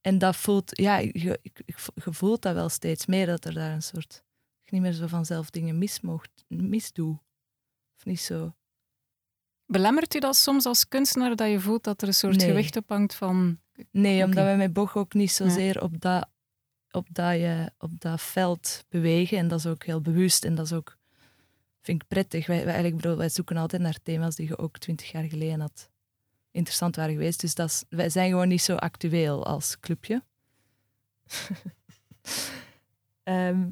En 0.00 0.18
dat 0.18 0.36
voelt, 0.36 0.78
ja, 0.78 0.98
je, 0.98 1.40
je 1.54 1.74
voelt 1.94 2.42
dat 2.42 2.54
wel 2.54 2.68
steeds 2.68 3.06
meer, 3.06 3.26
dat 3.26 3.44
er 3.44 3.54
daar 3.54 3.72
een 3.72 3.82
soort, 3.82 4.22
niet 4.68 4.80
meer 4.80 4.92
zo 4.92 5.06
vanzelf 5.06 5.50
dingen 5.50 5.78
mis 5.78 6.00
misdoe. 6.48 7.18
Of 7.96 8.04
niet 8.04 8.20
zo. 8.20 8.54
Belemmert 9.66 10.14
u 10.14 10.18
dat 10.18 10.36
soms 10.36 10.66
als 10.66 10.88
kunstenaar 10.88 11.36
dat 11.36 11.50
je 11.50 11.60
voelt 11.60 11.84
dat 11.84 12.02
er 12.02 12.08
een 12.08 12.14
soort 12.14 12.36
Nee. 12.36 12.46
gewicht 12.46 12.76
op 12.76 12.88
hangt 12.88 13.14
van... 13.14 13.60
Nee, 13.90 14.24
omdat 14.24 14.46
we 14.46 14.54
met 14.56 14.72
Boch 14.72 14.96
ook 14.96 15.14
niet 15.14 15.36
Ja. 15.36 15.44
zozeer 15.44 15.82
op, 15.82 16.00
dat, 16.00 16.28
op, 16.92 17.08
dat 17.10 17.34
je, 17.34 17.70
op 17.78 18.00
dat 18.00 18.22
veld 18.22 18.84
bewegen. 18.88 19.38
En 19.38 19.48
dat 19.48 19.58
is 19.58 19.66
ook 19.66 19.84
heel 19.84 20.00
bewust 20.00 20.44
en 20.44 20.54
dat 20.54 20.64
is 20.66 20.72
ook, 20.72 20.98
vind 21.80 22.02
ik 22.02 22.08
prettig. 22.08 22.46
Wij, 22.46 22.56
wij, 22.56 22.66
eigenlijk, 22.66 22.96
bedoel, 22.96 23.16
wij 23.16 23.28
zoeken 23.28 23.56
altijd 23.56 23.82
naar 23.82 23.98
thema's 24.02 24.36
die 24.36 24.48
je 24.48 24.58
ook 24.58 24.78
twintig 24.78 25.12
jaar 25.12 25.24
geleden 25.24 25.60
had 25.60 25.90
interessant 26.52 26.96
waren 26.96 27.12
geweest. 27.12 27.40
Dus 27.40 27.54
dat 27.54 27.68
is, 27.68 27.84
wij 27.88 28.10
zijn 28.10 28.30
gewoon 28.30 28.48
niet 28.48 28.62
zo 28.62 28.74
actueel 28.74 29.46
als 29.46 29.80
clubje. 29.80 30.22
Ehm, 33.22 33.64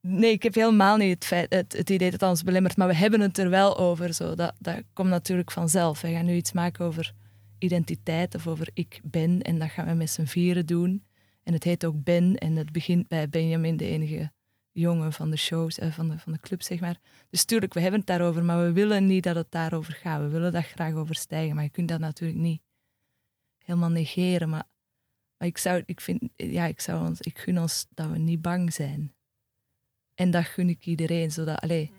nee, 0.00 0.30
ik 0.30 0.42
heb 0.42 0.54
helemaal 0.54 0.96
niet 0.96 1.14
het, 1.14 1.24
feit, 1.24 1.52
het, 1.52 1.72
het 1.72 1.90
idee 1.90 2.10
dat 2.10 2.20
dat 2.20 2.30
ons 2.30 2.42
belemmert, 2.42 2.76
maar 2.76 2.88
we 2.88 2.94
hebben 2.94 3.20
het 3.20 3.38
er 3.38 3.50
wel 3.50 3.78
over. 3.78 4.14
Zo. 4.14 4.34
Dat, 4.34 4.54
dat 4.58 4.82
komt 4.92 5.08
natuurlijk 5.08 5.50
vanzelf. 5.50 6.00
We 6.00 6.10
gaan 6.10 6.24
nu 6.24 6.34
iets 6.34 6.52
maken 6.52 6.84
over 6.84 7.14
identiteit 7.58 8.34
of 8.34 8.46
over 8.46 8.68
ik 8.74 9.00
ben. 9.02 9.42
En 9.42 9.58
dat 9.58 9.70
gaan 9.70 9.86
we 9.86 9.92
met 9.92 10.10
z'n 10.10 10.24
vieren 10.24 10.66
doen. 10.66 11.04
En 11.46 11.52
het 11.52 11.64
heet 11.64 11.84
ook 11.84 12.02
Ben. 12.02 12.36
En 12.36 12.56
het 12.56 12.72
begint 12.72 13.08
bij 13.08 13.28
Benjamin, 13.28 13.76
de 13.76 13.84
enige 13.84 14.32
jongen 14.72 15.12
van 15.12 15.30
de 15.30 15.36
shows, 15.36 15.78
eh, 15.78 15.92
van, 15.92 16.08
de, 16.08 16.18
van 16.18 16.32
de 16.32 16.40
club, 16.40 16.62
zeg 16.62 16.80
maar. 16.80 16.98
Dus 17.30 17.44
tuurlijk, 17.44 17.74
we 17.74 17.80
hebben 17.80 17.98
het 17.98 18.08
daarover, 18.08 18.44
maar 18.44 18.64
we 18.64 18.72
willen 18.72 19.06
niet 19.06 19.22
dat 19.22 19.36
het 19.36 19.50
daarover 19.50 19.92
gaat. 19.92 20.20
We 20.20 20.28
willen 20.28 20.52
dat 20.52 20.64
graag 20.64 20.94
overstijgen, 20.94 21.54
maar 21.54 21.64
je 21.64 21.70
kunt 21.70 21.88
dat 21.88 22.00
natuurlijk 22.00 22.40
niet 22.40 22.62
helemaal 23.58 23.90
negeren. 23.90 24.48
Maar, 24.48 24.64
ik 25.38 25.58
zou, 25.58 25.82
ik 25.86 26.00
vind, 26.00 26.22
ja, 26.36 26.64
ik 26.64 26.80
zou 26.80 27.06
ons, 27.06 27.20
ik 27.20 27.38
gun 27.38 27.58
ons 27.58 27.86
dat 27.90 28.10
we 28.10 28.18
niet 28.18 28.42
bang 28.42 28.72
zijn. 28.72 29.14
En 30.14 30.30
dat 30.30 30.44
gun 30.44 30.68
ik 30.68 30.86
iedereen, 30.86 31.30
zodat, 31.30 31.60
allee, 31.60 31.92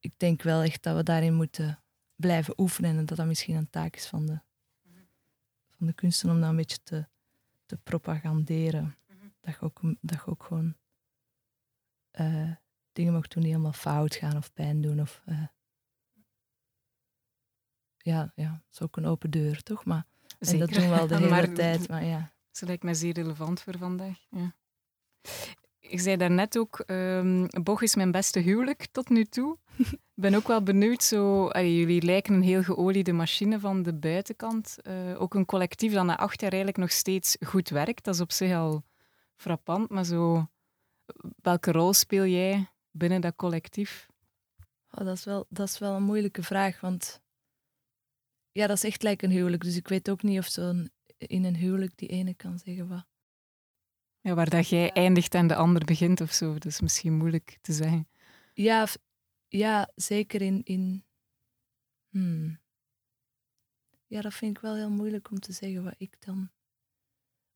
ik 0.00 0.12
denk 0.16 0.42
wel 0.42 0.62
echt 0.62 0.82
dat 0.82 0.96
we 0.96 1.02
daarin 1.02 1.34
moeten 1.34 1.82
blijven 2.14 2.54
oefenen 2.56 2.96
en 2.96 3.06
dat 3.06 3.16
dat 3.16 3.26
misschien 3.26 3.56
een 3.56 3.70
taak 3.70 3.96
is 3.96 4.06
van 4.06 4.26
de, 4.26 4.40
van 5.76 5.86
de 5.86 5.92
kunsten 5.92 6.30
om 6.30 6.40
dat 6.40 6.50
een 6.50 6.56
beetje 6.56 6.82
te, 6.82 7.08
te 7.68 7.76
propaganderen. 7.76 8.96
Dat, 9.40 9.54
je 9.54 9.60
ook, 9.60 9.80
dat 10.00 10.22
je 10.24 10.26
ook 10.26 10.42
gewoon 10.42 10.76
eh, 12.10 12.50
dingen 12.92 13.12
mag 13.12 13.28
doen 13.28 13.42
die 13.42 13.52
helemaal 13.52 13.72
fout 13.72 14.14
gaan 14.14 14.36
of 14.36 14.52
pijn 14.52 14.80
doen. 14.80 15.00
Of, 15.00 15.22
eh, 15.24 15.46
ja, 17.96 18.32
ja, 18.34 18.50
dat 18.50 18.72
is 18.72 18.80
ook 18.80 18.96
een 18.96 19.06
open 19.06 19.30
deur, 19.30 19.62
toch? 19.62 19.84
Maar, 19.84 20.06
en 20.38 20.58
dat 20.58 20.68
doen 20.68 20.88
we 20.88 20.98
al 20.98 21.06
de 21.06 21.14
hele 21.18 21.28
Maar 21.28 21.52
tijd. 21.52 21.88
Maar 21.88 22.04
ja. 22.04 22.32
Dat 22.50 22.68
lijkt 22.68 22.82
mij 22.82 22.94
zeer 22.94 23.14
relevant 23.14 23.60
voor 23.60 23.78
vandaag. 23.78 24.26
Ja. 24.30 24.54
Ik 25.88 26.00
zei 26.00 26.16
daarnet 26.16 26.58
ook, 26.58 26.78
ehm 26.78 27.46
Boch 27.62 27.82
is 27.82 27.94
mijn 27.94 28.10
beste 28.10 28.38
huwelijk 28.38 28.86
tot 28.92 29.08
nu 29.08 29.24
toe. 29.24 29.58
Ik 29.76 30.24
ben 30.24 30.34
ook 30.34 30.46
wel 30.46 30.62
benieuwd, 30.62 31.02
zo, 31.02 31.48
jullie 31.52 32.02
lijken 32.02 32.34
een 32.34 32.42
heel 32.42 32.62
geoliede 32.62 33.12
machine 33.12 33.60
van 33.60 33.82
de 33.82 33.94
buitenkant. 33.94 34.82
Eh, 34.82 35.20
ook 35.20 35.34
een 35.34 35.44
collectief 35.44 35.92
dat 35.92 36.04
na 36.04 36.18
acht 36.18 36.40
jaar 36.40 36.52
eigenlijk 36.52 36.80
nog 36.80 36.92
steeds 36.92 37.36
goed 37.46 37.68
werkt. 37.68 38.04
Dat 38.04 38.14
is 38.14 38.20
op 38.20 38.32
zich 38.32 38.54
al 38.54 38.84
frappant, 39.36 39.90
maar 39.90 40.04
zo, 40.04 40.46
welke 41.42 41.72
rol 41.72 41.92
speel 41.92 42.26
jij 42.26 42.68
binnen 42.90 43.20
dat 43.20 43.36
collectief? 43.36 44.06
Oh, 44.90 45.04
dat, 45.04 45.16
is 45.16 45.24
wel, 45.24 45.46
dat 45.48 45.68
is 45.68 45.78
wel 45.78 45.94
een 45.94 46.02
moeilijke 46.02 46.42
vraag, 46.42 46.80
want 46.80 47.20
ja, 48.52 48.66
dat 48.66 48.76
is 48.76 48.84
echt 48.84 49.02
lijkt 49.02 49.22
een 49.22 49.30
huwelijk. 49.30 49.62
Dus 49.62 49.76
ik 49.76 49.88
weet 49.88 50.10
ook 50.10 50.22
niet 50.22 50.38
of 50.38 50.46
zo'n 50.46 50.90
in 51.16 51.44
een 51.44 51.56
huwelijk 51.56 51.96
die 51.96 52.08
ene 52.08 52.34
kan 52.34 52.58
zeggen 52.58 52.88
wat. 52.88 53.06
Ja, 54.20 54.34
waar 54.34 54.50
dat 54.50 54.68
jij 54.68 54.92
eindigt 54.92 55.34
en 55.34 55.46
de 55.46 55.54
ander 55.54 55.84
begint 55.84 56.20
of 56.20 56.32
zo. 56.32 56.52
Dat 56.52 56.64
is 56.64 56.80
misschien 56.80 57.16
moeilijk 57.16 57.58
te 57.60 57.72
zeggen. 57.72 58.08
Ja, 58.52 58.86
ja 59.48 59.90
zeker 59.94 60.42
in. 60.42 60.60
in 60.64 61.04
hmm. 62.08 62.58
Ja, 64.06 64.20
dat 64.20 64.34
vind 64.34 64.56
ik 64.56 64.62
wel 64.62 64.74
heel 64.74 64.90
moeilijk 64.90 65.30
om 65.30 65.40
te 65.40 65.52
zeggen 65.52 65.84
wat 65.84 65.94
ik 65.96 66.16
dan. 66.18 66.50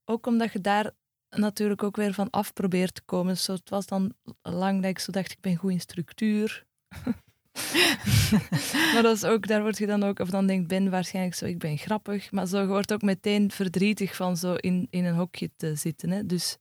Ook 0.05 0.27
omdat 0.27 0.53
je 0.53 0.61
daar 0.61 0.93
natuurlijk 1.29 1.83
ook 1.83 1.97
weer 1.97 2.15
van 2.15 2.31
af 2.31 2.53
probeert 2.53 2.95
te 2.95 3.03
komen. 3.03 3.39
Zo, 3.39 3.53
het 3.53 3.69
was 3.69 3.87
dan 3.87 4.15
lang 4.43 4.83
dat 4.83 4.91
ik 4.91 4.99
zo 4.99 5.13
dacht, 5.13 5.33
ik 5.33 5.41
ben 5.41 5.57
goed 5.57 5.71
in 5.71 5.81
structuur. 5.81 6.67
maar 8.93 9.03
dat 9.03 9.17
is 9.17 9.25
ook, 9.25 9.47
daar 9.47 9.63
word 9.63 9.79
je 9.79 9.87
dan 9.87 10.03
ook, 10.03 10.19
of 10.19 10.31
dan 10.31 10.47
denkt 10.47 10.69
Ben 10.69 10.91
waarschijnlijk 10.91 11.35
zo, 11.37 11.45
ik 11.45 11.59
ben 11.59 11.79
grappig. 11.79 12.31
Maar 12.31 12.47
zo, 12.47 12.61
je 12.61 12.67
wordt 12.67 12.93
ook 12.93 13.03
meteen 13.03 13.51
verdrietig 13.51 14.17
van 14.17 14.37
zo 14.37 14.55
in, 14.55 14.87
in 14.91 15.05
een 15.05 15.15
hokje 15.15 15.51
te 15.57 15.75
zitten. 15.75 16.11
Hè? 16.11 16.27
Dus, 16.27 16.59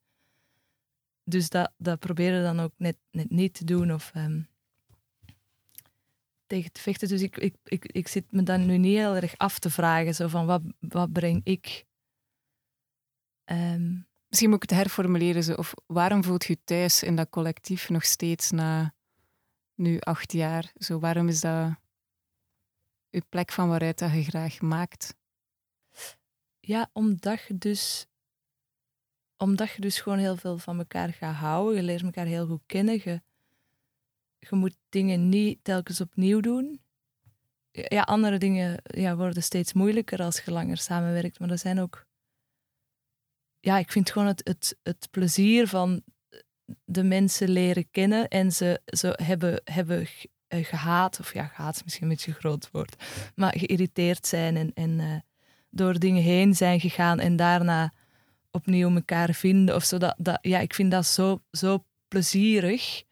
dus 1.23 1.49
dat, 1.49 1.73
dat 1.77 1.99
proberen 1.99 2.43
dan 2.43 2.59
ook 2.59 2.73
net, 2.77 2.97
net 3.11 3.29
niet 3.29 3.53
te 3.53 3.65
doen. 3.65 3.93
Of, 3.93 4.11
ehm, 4.13 4.41
tegen 6.45 6.71
te 6.71 6.81
vechten. 6.81 7.07
Dus 7.07 7.21
ik, 7.21 7.37
ik, 7.37 7.55
ik, 7.63 7.85
ik 7.85 8.07
zit 8.07 8.31
me 8.31 8.43
dan 8.43 8.65
nu 8.65 8.77
niet 8.77 8.97
heel 8.97 9.15
erg 9.15 9.37
af 9.37 9.59
te 9.59 9.69
vragen, 9.69 10.15
zo 10.15 10.27
van 10.27 10.45
wat, 10.45 10.61
wat 10.79 11.11
breng 11.11 11.41
ik? 11.43 11.85
Ehm, 13.43 13.99
Misschien 14.31 14.51
moet 14.51 14.63
ik 14.63 14.69
het 14.69 14.79
herformuleren. 14.79 15.43
Zo. 15.43 15.53
Of 15.53 15.73
waarom 15.85 16.23
voelt 16.23 16.45
je 16.45 16.57
thuis 16.63 17.03
in 17.03 17.15
dat 17.15 17.29
collectief 17.29 17.89
nog 17.89 18.05
steeds 18.05 18.51
na 18.51 18.93
nu 19.81 19.99
acht 19.99 20.31
jaar? 20.31 20.71
Zo, 20.77 20.99
waarom 20.99 21.27
is 21.27 21.41
dat 21.41 21.75
uw 23.11 23.21
plek 23.29 23.51
van 23.51 23.67
waaruit 23.67 23.99
dat 23.99 24.13
je 24.13 24.23
graag 24.23 24.61
maakt? 24.61 25.15
ja, 26.61 26.89
omdat 26.93 27.41
je 27.47 27.57
dus 27.57 28.05
omdat 29.37 29.71
je 29.71 29.81
dus 29.81 29.99
gewoon 29.99 30.17
heel 30.17 30.35
veel 30.35 30.57
van 30.57 30.77
elkaar 30.77 31.13
gaat 31.13 31.35
houden. 31.35 31.75
Je 31.75 31.83
leert 31.83 32.01
elkaar 32.01 32.25
heel 32.25 32.47
goed 32.47 32.61
kennen. 32.65 32.93
Je, 32.93 33.21
je 34.39 34.55
moet 34.55 34.75
dingen 34.89 35.29
niet 35.29 35.63
telkens 35.63 36.01
opnieuw 36.01 36.39
doen. 36.39 36.81
Ja, 37.71 38.01
andere 38.01 38.37
dingen 38.37 38.81
ja, 38.83 39.15
worden 39.15 39.43
steeds 39.43 39.73
moeilijker 39.73 40.21
als 40.21 40.41
je 40.41 40.51
langer 40.51 40.77
samenwerkt. 40.77 41.39
Maar 41.39 41.49
er 41.49 41.57
zijn 41.57 41.79
ook... 41.79 42.05
Ja, 43.59 43.77
ik 43.77 43.91
vind 43.91 44.11
gewoon 44.11 44.27
het, 44.27 44.41
het, 44.47 44.77
het 44.83 45.07
plezier 45.11 45.67
van 45.67 46.03
de 46.85 47.03
mensen 47.03 47.49
leren 47.49 47.91
kennen 47.91 48.27
en 48.27 48.51
ze, 48.51 48.81
ze 48.85 49.19
hebben, 49.23 49.61
hebben 49.63 50.07
eh, 50.47 50.65
gehaat, 50.65 51.19
of 51.19 51.33
ja, 51.33 51.45
gehaat 51.45 51.75
is 51.75 51.83
misschien 51.83 52.03
een 52.03 52.13
beetje 52.13 52.31
een 52.31 52.37
groot 52.37 52.69
woord, 52.71 53.03
maar 53.35 53.57
geïrriteerd 53.57 54.27
zijn 54.27 54.57
en, 54.57 54.71
en 54.73 54.99
uh, 54.99 55.15
door 55.69 55.99
dingen 55.99 56.23
heen 56.23 56.55
zijn 56.55 56.79
gegaan 56.79 57.19
en 57.19 57.35
daarna 57.35 57.93
opnieuw 58.51 58.95
elkaar 58.95 59.33
vinden 59.33 59.75
of 59.75 59.83
zo. 59.83 59.97
Dat, 59.97 60.15
dat, 60.17 60.37
ja, 60.41 60.59
ik 60.59 60.73
vind 60.73 60.91
dat 60.91 61.05
zo, 61.05 61.41
zo 61.51 61.85
plezierig 62.07 63.03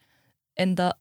en 0.53 0.76
dat, 0.76 0.97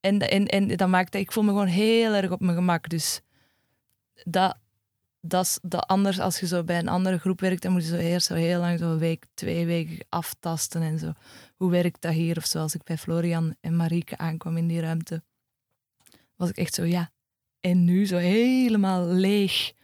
en, 0.00 0.18
en, 0.18 0.46
en 0.46 0.76
dat 0.76 0.88
maakt 0.88 1.12
dat 1.12 1.20
ik 1.20 1.32
voel 1.32 1.44
me 1.44 1.50
gewoon 1.50 1.66
heel 1.66 2.14
erg 2.14 2.30
op 2.30 2.40
mijn 2.40 2.56
gemak. 2.56 2.88
Dus 2.88 3.20
dat, 4.24 4.58
dat 5.28 5.44
is 5.44 5.58
dat 5.62 5.86
anders 5.86 6.20
als 6.20 6.40
je 6.40 6.46
zo 6.46 6.64
bij 6.64 6.78
een 6.78 6.88
andere 6.88 7.18
groep 7.18 7.40
werkt, 7.40 7.62
dan 7.62 7.72
moet 7.72 7.82
je 7.82 7.88
zo 7.88 7.96
eerst 7.96 8.26
zo 8.26 8.34
heel 8.34 8.60
lang, 8.60 8.78
zo 8.78 8.90
een 8.90 8.98
week, 8.98 9.24
twee 9.34 9.66
weken 9.66 10.06
aftasten 10.08 10.82
en 10.82 10.98
zo. 10.98 11.12
Hoe 11.56 11.70
werkt 11.70 12.02
dat 12.02 12.12
hier? 12.12 12.36
Of 12.36 12.46
zoals 12.46 12.74
ik 12.74 12.82
bij 12.82 12.98
Florian 12.98 13.54
en 13.60 13.76
Marieke 13.76 14.18
aankwam 14.18 14.56
in 14.56 14.66
die 14.66 14.80
ruimte, 14.80 15.22
was 16.36 16.48
ik 16.48 16.56
echt 16.56 16.74
zo, 16.74 16.84
ja. 16.84 17.10
En 17.60 17.84
nu 17.84 18.06
zo 18.06 18.16
helemaal 18.16 19.06
leeg. 19.06 19.74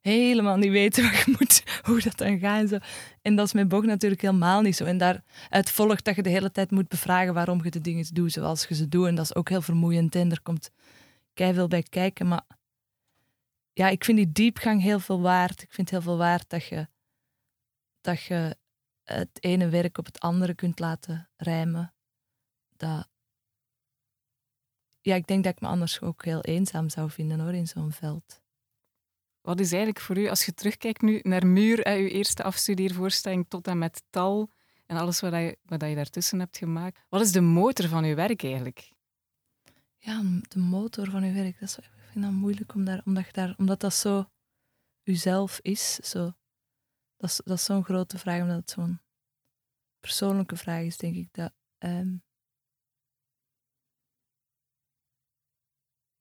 Helemaal 0.00 0.56
niet 0.56 0.70
weten 0.70 1.04
wat 1.10 1.18
je 1.18 1.36
moet, 1.38 1.62
hoe 1.82 2.00
dat 2.00 2.18
dan 2.18 2.38
gaat 2.38 2.60
en 2.60 2.68
zo. 2.68 2.78
En 3.22 3.36
dat 3.36 3.46
is 3.46 3.52
met 3.52 3.68
Bog 3.68 3.84
natuurlijk 3.84 4.20
helemaal 4.20 4.60
niet 4.60 4.76
zo. 4.76 4.84
En 4.84 4.98
daaruit 4.98 5.70
volgt 5.70 6.04
dat 6.04 6.16
je 6.16 6.22
de 6.22 6.30
hele 6.30 6.50
tijd 6.50 6.70
moet 6.70 6.88
bevragen 6.88 7.34
waarom 7.34 7.64
je 7.64 7.70
de 7.70 7.80
dingen 7.80 8.06
doet 8.12 8.32
zoals 8.32 8.66
je 8.68 8.74
ze 8.74 8.88
doet. 8.88 9.06
En 9.06 9.14
dat 9.14 9.24
is 9.24 9.34
ook 9.34 9.48
heel 9.48 9.62
vermoeiend 9.62 10.14
en 10.14 10.30
er 10.30 10.42
komt 10.42 10.70
veel 11.34 11.68
bij 11.68 11.82
kijken. 11.82 12.28
Maar 12.28 12.42
ja, 13.72 13.88
ik 13.88 14.04
vind 14.04 14.18
die 14.18 14.32
diepgang 14.32 14.82
heel 14.82 15.00
veel 15.00 15.20
waard. 15.20 15.62
Ik 15.62 15.72
vind 15.72 15.90
heel 15.90 16.02
veel 16.02 16.16
waard 16.16 16.50
dat 16.50 16.64
je, 16.64 16.88
dat 18.00 18.22
je 18.22 18.56
het 19.02 19.38
ene 19.40 19.68
werk 19.68 19.98
op 19.98 20.06
het 20.06 20.20
andere 20.20 20.54
kunt 20.54 20.78
laten 20.78 21.30
rijmen. 21.36 21.94
Dat, 22.76 23.08
ja, 25.00 25.14
ik 25.14 25.26
denk 25.26 25.44
dat 25.44 25.52
ik 25.52 25.60
me 25.60 25.68
anders 25.68 26.00
ook 26.00 26.24
heel 26.24 26.40
eenzaam 26.40 26.88
zou 26.88 27.10
vinden 27.10 27.40
hoor, 27.40 27.54
in 27.54 27.66
zo'n 27.66 27.92
veld. 27.92 28.40
Wat 29.40 29.60
is 29.60 29.72
eigenlijk 29.72 30.00
voor 30.00 30.18
u, 30.18 30.28
als 30.28 30.44
je 30.44 30.54
terugkijkt 30.54 31.02
nu 31.02 31.20
naar 31.22 31.46
Muur, 31.46 31.86
uw 31.86 32.06
eerste 32.06 32.42
afstudeervoorstelling 32.42 33.46
tot 33.48 33.66
en 33.66 33.78
met 33.78 34.02
Tal 34.10 34.50
en 34.86 34.96
alles 34.96 35.20
wat 35.20 35.32
je, 35.32 35.58
wat 35.64 35.80
je 35.80 35.94
daartussen 35.94 36.38
hebt 36.38 36.56
gemaakt, 36.56 37.04
wat 37.08 37.20
is 37.20 37.32
de 37.32 37.40
motor 37.40 37.88
van 37.88 38.04
uw 38.04 38.14
werk 38.14 38.42
eigenlijk? 38.42 38.92
Ja, 39.96 40.22
de 40.48 40.58
motor 40.58 41.10
van 41.10 41.22
uw 41.22 41.32
werk, 41.32 41.60
dat 41.60 41.68
is 41.68 41.78
vind 42.12 42.24
dat 42.24 42.32
moeilijk 42.32 42.74
om 42.74 42.84
daar, 42.84 43.02
omdat, 43.04 43.26
je 43.26 43.32
daar, 43.32 43.54
omdat 43.56 43.80
dat 43.80 43.94
zo 43.94 44.30
uzelf 45.02 45.58
is. 45.62 45.94
Zo. 45.94 46.32
Dat 47.16 47.30
is, 47.30 47.40
dat 47.44 47.58
is 47.58 47.64
zo'n 47.64 47.84
grote 47.84 48.18
vraag, 48.18 48.42
omdat 48.42 48.56
het 48.56 48.70
zo'n 48.70 49.00
persoonlijke 50.00 50.56
vraag 50.56 50.82
is, 50.82 50.96
denk 50.96 51.16
ik. 51.16 51.28
Dat, 51.32 51.52
ehm, 51.78 52.16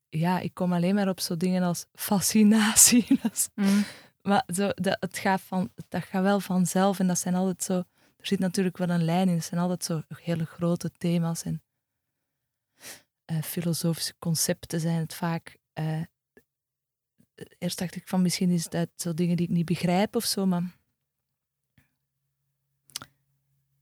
ja, 0.09 0.39
ik 0.39 0.53
kom 0.53 0.73
alleen 0.73 0.95
maar 0.95 1.09
op 1.09 1.19
zo 1.19 1.37
dingen 1.37 1.63
als 1.63 1.85
fascinatie. 1.93 3.07
Mm. 3.55 3.83
Maar 4.21 4.43
zo, 4.53 4.69
dat, 4.69 4.97
het 4.99 5.17
gaat 5.17 5.41
van, 5.41 5.71
dat 5.87 6.03
gaat 6.03 6.23
wel 6.23 6.39
vanzelf 6.39 6.99
en 6.99 7.07
dat 7.07 7.19
zijn 7.19 7.35
altijd 7.35 7.63
zo. 7.63 7.77
Er 8.17 8.27
zit 8.27 8.39
natuurlijk 8.39 8.77
wel 8.77 8.89
een 8.89 9.03
lijn 9.03 9.29
in. 9.29 9.35
Het 9.35 9.43
zijn 9.43 9.61
altijd 9.61 9.83
zo 9.83 10.01
hele 10.07 10.45
grote 10.45 10.91
thema's 10.91 11.43
en 11.43 11.63
uh, 13.31 13.41
filosofische 13.41 14.15
concepten 14.19 14.79
zijn 14.79 14.99
het 14.99 15.13
vaak. 15.13 15.60
Uh, 15.73 16.01
eerst 17.57 17.79
dacht 17.79 17.95
ik 17.95 18.07
van 18.07 18.21
misschien 18.21 18.49
is 18.49 18.67
dat 18.67 18.89
zo 18.95 19.13
dingen 19.13 19.37
die 19.37 19.47
ik 19.47 19.53
niet 19.53 19.65
begrijp 19.65 20.15
of 20.15 20.25
zo, 20.25 20.45
maar 20.45 20.79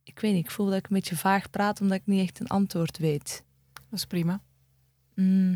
ik 0.03 0.19
weet 0.19 0.33
niet, 0.33 0.45
ik 0.45 0.51
voel 0.51 0.65
dat 0.65 0.77
ik 0.77 0.83
een 0.83 0.95
beetje 0.95 1.15
vaag 1.15 1.49
praat 1.49 1.81
omdat 1.81 1.97
ik 1.97 2.05
niet 2.05 2.21
echt 2.21 2.39
een 2.39 2.47
antwoord 2.47 2.97
weet. 2.97 3.43
Dat 3.73 3.99
is 3.99 4.05
prima. 4.05 4.41
Mm. 5.15 5.51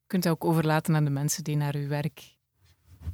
Je 0.00 0.06
kunt 0.06 0.24
het 0.24 0.32
ook 0.32 0.44
overlaten 0.44 0.96
aan 0.96 1.04
de 1.04 1.10
mensen 1.10 1.44
die 1.44 1.56
naar 1.56 1.74
uw 1.74 1.88
werk 1.88 2.36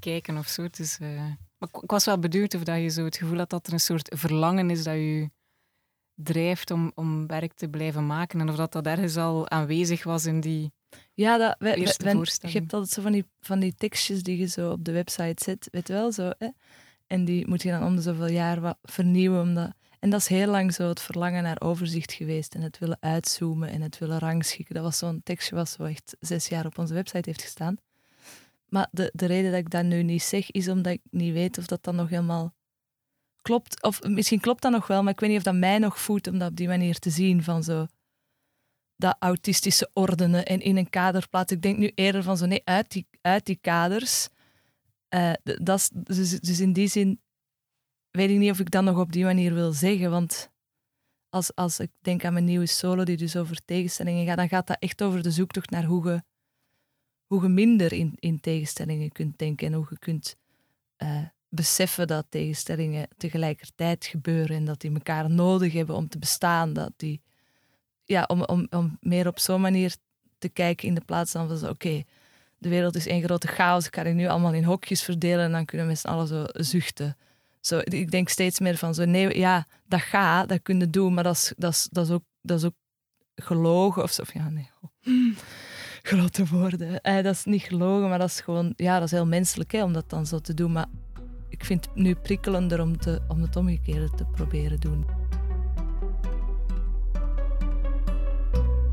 kijken 0.01 0.37
of 0.37 0.49
zo. 0.49 0.69
Dus, 0.71 0.99
uh, 1.01 1.33
maar 1.59 1.69
ik, 1.83 1.91
was 1.91 2.05
wel 2.05 2.19
benieuwd 2.19 2.55
of 2.55 2.65
dat 2.65 2.81
je 2.81 2.89
zo 2.89 3.05
het 3.05 3.17
gevoel 3.17 3.39
had 3.39 3.51
dat 3.51 3.67
er 3.67 3.73
een 3.73 3.81
soort 3.81 4.13
verlangen 4.17 4.71
is 4.71 4.85
dat 4.85 4.95
je 4.95 5.31
drijft 6.15 6.71
om, 6.71 6.93
om 6.95 7.27
werk 7.27 7.53
te 7.53 7.69
blijven 7.69 8.07
maken 8.07 8.41
en 8.41 8.49
of 8.49 8.57
dat 8.57 8.73
dat 8.73 8.87
ergens 8.87 9.17
al 9.17 9.49
aanwezig 9.49 10.05
was 10.05 10.25
in 10.25 10.41
die 10.41 10.73
ja, 11.15 11.39
dat, 11.39 11.57
we, 11.59 11.81
je 11.81 12.59
hebt 12.59 12.73
altijd 12.73 12.93
zo 12.93 13.03
van 13.03 13.13
die, 13.13 13.25
van 13.41 13.61
die 13.61 13.75
tekstjes 13.75 14.23
die 14.23 14.39
je 14.39 14.47
zo 14.47 14.71
op 14.71 14.85
de 14.85 14.93
website 14.93 15.45
zet, 15.45 15.69
weet 15.71 15.89
wel, 15.89 16.13
zo. 16.13 16.31
Hè? 16.39 16.49
En 17.07 17.25
die 17.25 17.47
moet 17.47 17.63
je 17.63 17.71
dan 17.71 17.85
om 17.85 17.97
de 17.97 18.03
zoveel 18.03 18.31
jaar 18.31 18.61
wat 18.61 18.79
vernieuwen. 18.83 19.41
Omdat, 19.41 19.71
en 20.01 20.11
dat 20.11 20.21
is 20.21 20.27
heel 20.27 20.51
lang 20.51 20.75
zo 20.75 20.89
het 20.89 21.01
verlangen 21.01 21.43
naar 21.43 21.61
overzicht 21.61 22.13
geweest 22.13 22.55
en 22.55 22.63
het 22.63 22.79
willen 22.79 22.97
uitzoomen 23.01 23.69
en 23.69 23.83
het 23.83 23.99
willen 23.99 24.19
rangschikken. 24.19 24.75
Dat 24.75 24.85
was 24.85 24.99
zo'n 24.99 25.21
tekstje 25.25 25.55
wat 25.55 25.69
zo 25.69 25.85
echt 25.85 26.17
zes 26.21 26.49
jaar 26.49 26.67
op 26.67 26.79
onze 26.79 26.95
website 26.95 27.29
heeft 27.29 27.43
gestaan. 27.43 27.77
Maar 28.69 28.89
de, 28.91 29.11
de 29.15 29.27
reden 29.27 29.51
dat 29.51 29.61
ik 29.61 29.71
dat 29.71 29.85
nu 29.85 30.03
niet 30.03 30.23
zeg, 30.23 30.51
is 30.51 30.69
omdat 30.69 30.93
ik 30.93 31.01
niet 31.11 31.33
weet 31.33 31.59
of 31.59 31.67
dat 31.67 31.85
dan 31.85 31.97
nog 31.97 32.09
helemaal 32.09 32.55
klopt. 33.43 33.83
Of 33.83 34.03
misschien 34.03 34.41
klopt 34.41 34.63
dat 34.63 34.73
nog 34.73 34.87
wel, 34.87 35.03
maar 35.03 35.13
ik 35.13 35.21
weet 35.21 35.29
niet 35.29 35.39
of 35.39 35.45
dat 35.45 35.55
mij 35.55 35.79
nog 35.79 36.01
voedt 36.01 36.27
om 36.27 36.39
dat 36.39 36.51
op 36.51 36.57
die 36.57 36.69
manier 36.69 36.99
te 36.99 37.11
zien. 37.11 37.43
Van 37.43 37.63
zo, 37.63 37.87
dat 38.97 39.17
autistische 39.19 39.91
ordenen 39.93 40.47
en 40.47 40.61
in 40.61 40.77
een 40.77 40.91
kader 40.91 41.29
plaatsen. 41.29 41.57
Ik 41.57 41.63
denk 41.63 41.79
nu 41.79 41.93
eerder 41.95 42.23
van 42.23 42.37
zo, 42.37 42.47
nee, 42.47 42.63
uit 42.65 42.91
die, 42.91 43.07
uit 43.21 43.47
die 43.47 43.59
kaders. 43.61 44.29
Uh, 45.15 45.33
dat 45.43 45.79
is, 45.79 45.91
dus, 45.93 46.41
dus 46.41 46.61
in 46.61 46.73
die 46.73 46.89
zin 46.89 47.21
weet 48.11 48.31
ik 48.31 48.39
niet 48.39 48.51
of 48.51 48.61
ik 48.61 48.71
dat 48.71 48.85
nog 48.85 48.99
op 48.99 49.13
die 49.13 49.25
manier 49.25 49.55
wil 49.55 49.73
zeggen. 49.73 50.11
Want 50.11 50.51
als, 51.29 51.55
als 51.55 51.81
ik 51.81 51.91
denk 52.01 52.25
aan 52.25 52.33
mijn 52.33 52.45
nieuwe 52.45 52.67
solo, 52.67 53.05
die 53.05 53.17
dus 53.17 53.37
over 53.37 53.65
tegenstellingen 53.65 54.27
gaat, 54.27 54.37
dan 54.37 54.49
gaat 54.49 54.67
dat 54.67 54.77
echt 54.81 55.03
over 55.03 55.23
de 55.23 55.31
zoektocht 55.31 55.71
naar 55.71 55.85
hoe 55.85 56.11
je, 56.11 56.23
hoe 57.27 57.49
minder 57.49 57.93
in, 57.93 58.13
in 58.19 58.41
tegenstellingen 58.41 59.13
kunt 59.13 59.39
denken 59.39 59.67
en 59.67 59.73
hoe 59.73 59.87
je 59.91 59.99
kunt 59.99 60.37
uh, 60.99 61.23
beseffen 61.49 62.07
dat 62.07 62.27
tegenstellingen 62.29 63.09
tegelijkertijd 63.17 64.05
gebeuren 64.05 64.57
en 64.57 64.65
dat 64.65 64.81
die 64.81 64.93
elkaar 64.93 65.31
nodig 65.31 65.73
hebben 65.73 65.97
om 65.97 66.09
te 66.09 66.19
bestaan. 66.19 66.73
Dat 66.73 66.93
die 66.97 67.21
ja, 68.05 68.25
om, 68.27 68.43
om, 68.43 68.67
om 68.71 68.97
meer 69.01 69.27
op 69.27 69.39
zo'n 69.39 69.61
manier 69.61 69.97
te 70.39 70.49
kijken 70.49 70.89
in 70.89 70.95
de 70.95 71.05
plaats 71.05 71.33
van 71.33 71.59
van 71.59 71.69
oké, 71.69 72.03
de 72.59 72.69
wereld 72.69 72.95
is 72.97 73.07
één 73.07 73.23
grote 73.23 73.47
chaos, 73.47 73.87
ik 73.87 73.95
ga 73.95 74.03
die 74.03 74.13
nu 74.13 74.27
allemaal 74.27 74.53
in 74.53 74.65
hokjes 74.65 75.03
verdelen 75.03 75.45
en 75.45 75.53
dan 75.53 75.65
kunnen 75.65 75.97
z'n 75.97 76.07
allen 76.07 76.27
zo 76.27 76.45
zuchten. 76.53 77.17
Zo, 77.61 77.81
ik 77.85 78.11
denk 78.11 78.29
steeds 78.29 78.61
meer 78.61 78.77
van 78.77 78.95
zo, 78.95 79.05
nee, 79.05 79.39
ja, 79.39 79.67
dat 79.87 80.01
gaat, 80.01 80.49
dat 80.49 80.63
kun 80.63 80.79
je 80.79 80.91
doen, 80.91 81.15
maar 81.15 81.25
dat 81.25 81.35
is, 81.35 81.53
dat 81.57 81.73
is, 81.73 81.89
dat 81.91 82.07
is, 82.07 82.13
ook, 82.13 82.25
dat 82.41 82.59
is 82.59 82.65
ook 82.65 82.75
gelogen 83.35 84.03
of 84.03 84.11
zo. 84.11 84.23
Ja, 84.33 84.49
nee. 84.49 84.71
Grote 86.03 86.47
woorden. 86.47 87.01
Eh, 87.01 87.23
dat 87.23 87.35
is 87.35 87.45
niet 87.45 87.63
gelogen, 87.63 88.09
maar 88.09 88.19
dat 88.19 88.29
is 88.29 88.41
gewoon, 88.41 88.73
ja, 88.77 88.95
dat 88.95 89.05
is 89.05 89.11
heel 89.11 89.27
menselijk 89.27 89.73
hè, 89.73 89.83
om 89.83 89.93
dat 89.93 90.11
dan 90.11 90.27
zo 90.27 90.39
te 90.39 90.55
doen. 90.55 90.73
Maar 90.73 90.87
ik 91.49 91.65
vind 91.65 91.85
het 91.85 91.95
nu 91.95 92.15
prikkelender 92.15 92.81
om, 92.81 92.99
te, 92.99 93.21
om 93.29 93.43
het 93.43 93.57
omgekeerde 93.57 94.11
te 94.11 94.25
proberen 94.25 94.81
doen. 94.81 95.24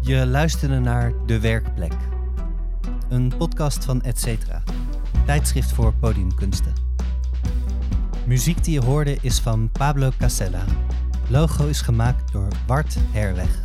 Je 0.03 0.27
luisterde 0.27 0.79
naar 0.79 1.13
De 1.25 1.39
Werkplek, 1.39 1.93
een 3.09 3.33
podcast 3.37 3.85
van 3.85 4.01
Etcetera, 4.01 4.63
tijdschrift 5.25 5.71
voor 5.71 5.93
podiumkunsten. 5.93 6.73
Muziek 8.25 8.63
die 8.63 8.73
je 8.73 8.85
hoorde 8.85 9.17
is 9.21 9.39
van 9.39 9.69
Pablo 9.71 10.09
Casella. 10.17 10.63
Logo 11.29 11.67
is 11.67 11.81
gemaakt 11.81 12.31
door 12.31 12.47
Bart 12.67 12.97
Herweg. 13.11 13.63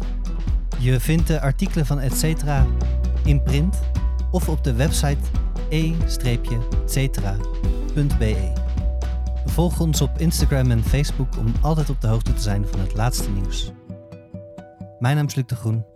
Je 0.79 1.01
vindt 1.01 1.27
de 1.27 1.41
artikelen 1.41 1.87
van 1.87 2.01
Etcetera 2.01 2.67
in 3.25 3.43
print 3.43 3.81
of 4.31 4.49
op 4.49 4.65
de 4.65 4.75
website 4.75 5.21
e-cetera.be. 5.69 6.53
Volg 9.47 9.81
ons 9.81 10.01
op 10.01 10.19
Instagram 10.19 10.71
en 10.71 10.85
Facebook 10.85 11.37
om 11.39 11.53
altijd 11.61 11.91
op 11.91 12.01
de 12.01 12.07
hoogte 12.07 12.33
te 12.33 12.43
zijn 12.43 12.67
van 12.67 12.81
het 12.81 12.95
laatste 12.95 13.31
nieuws. 13.31 13.73
Mijn 14.99 15.17
naam 15.17 15.27
is 15.27 15.35
Luc 15.35 15.47
de 15.47 15.57
Groen. 15.57 15.96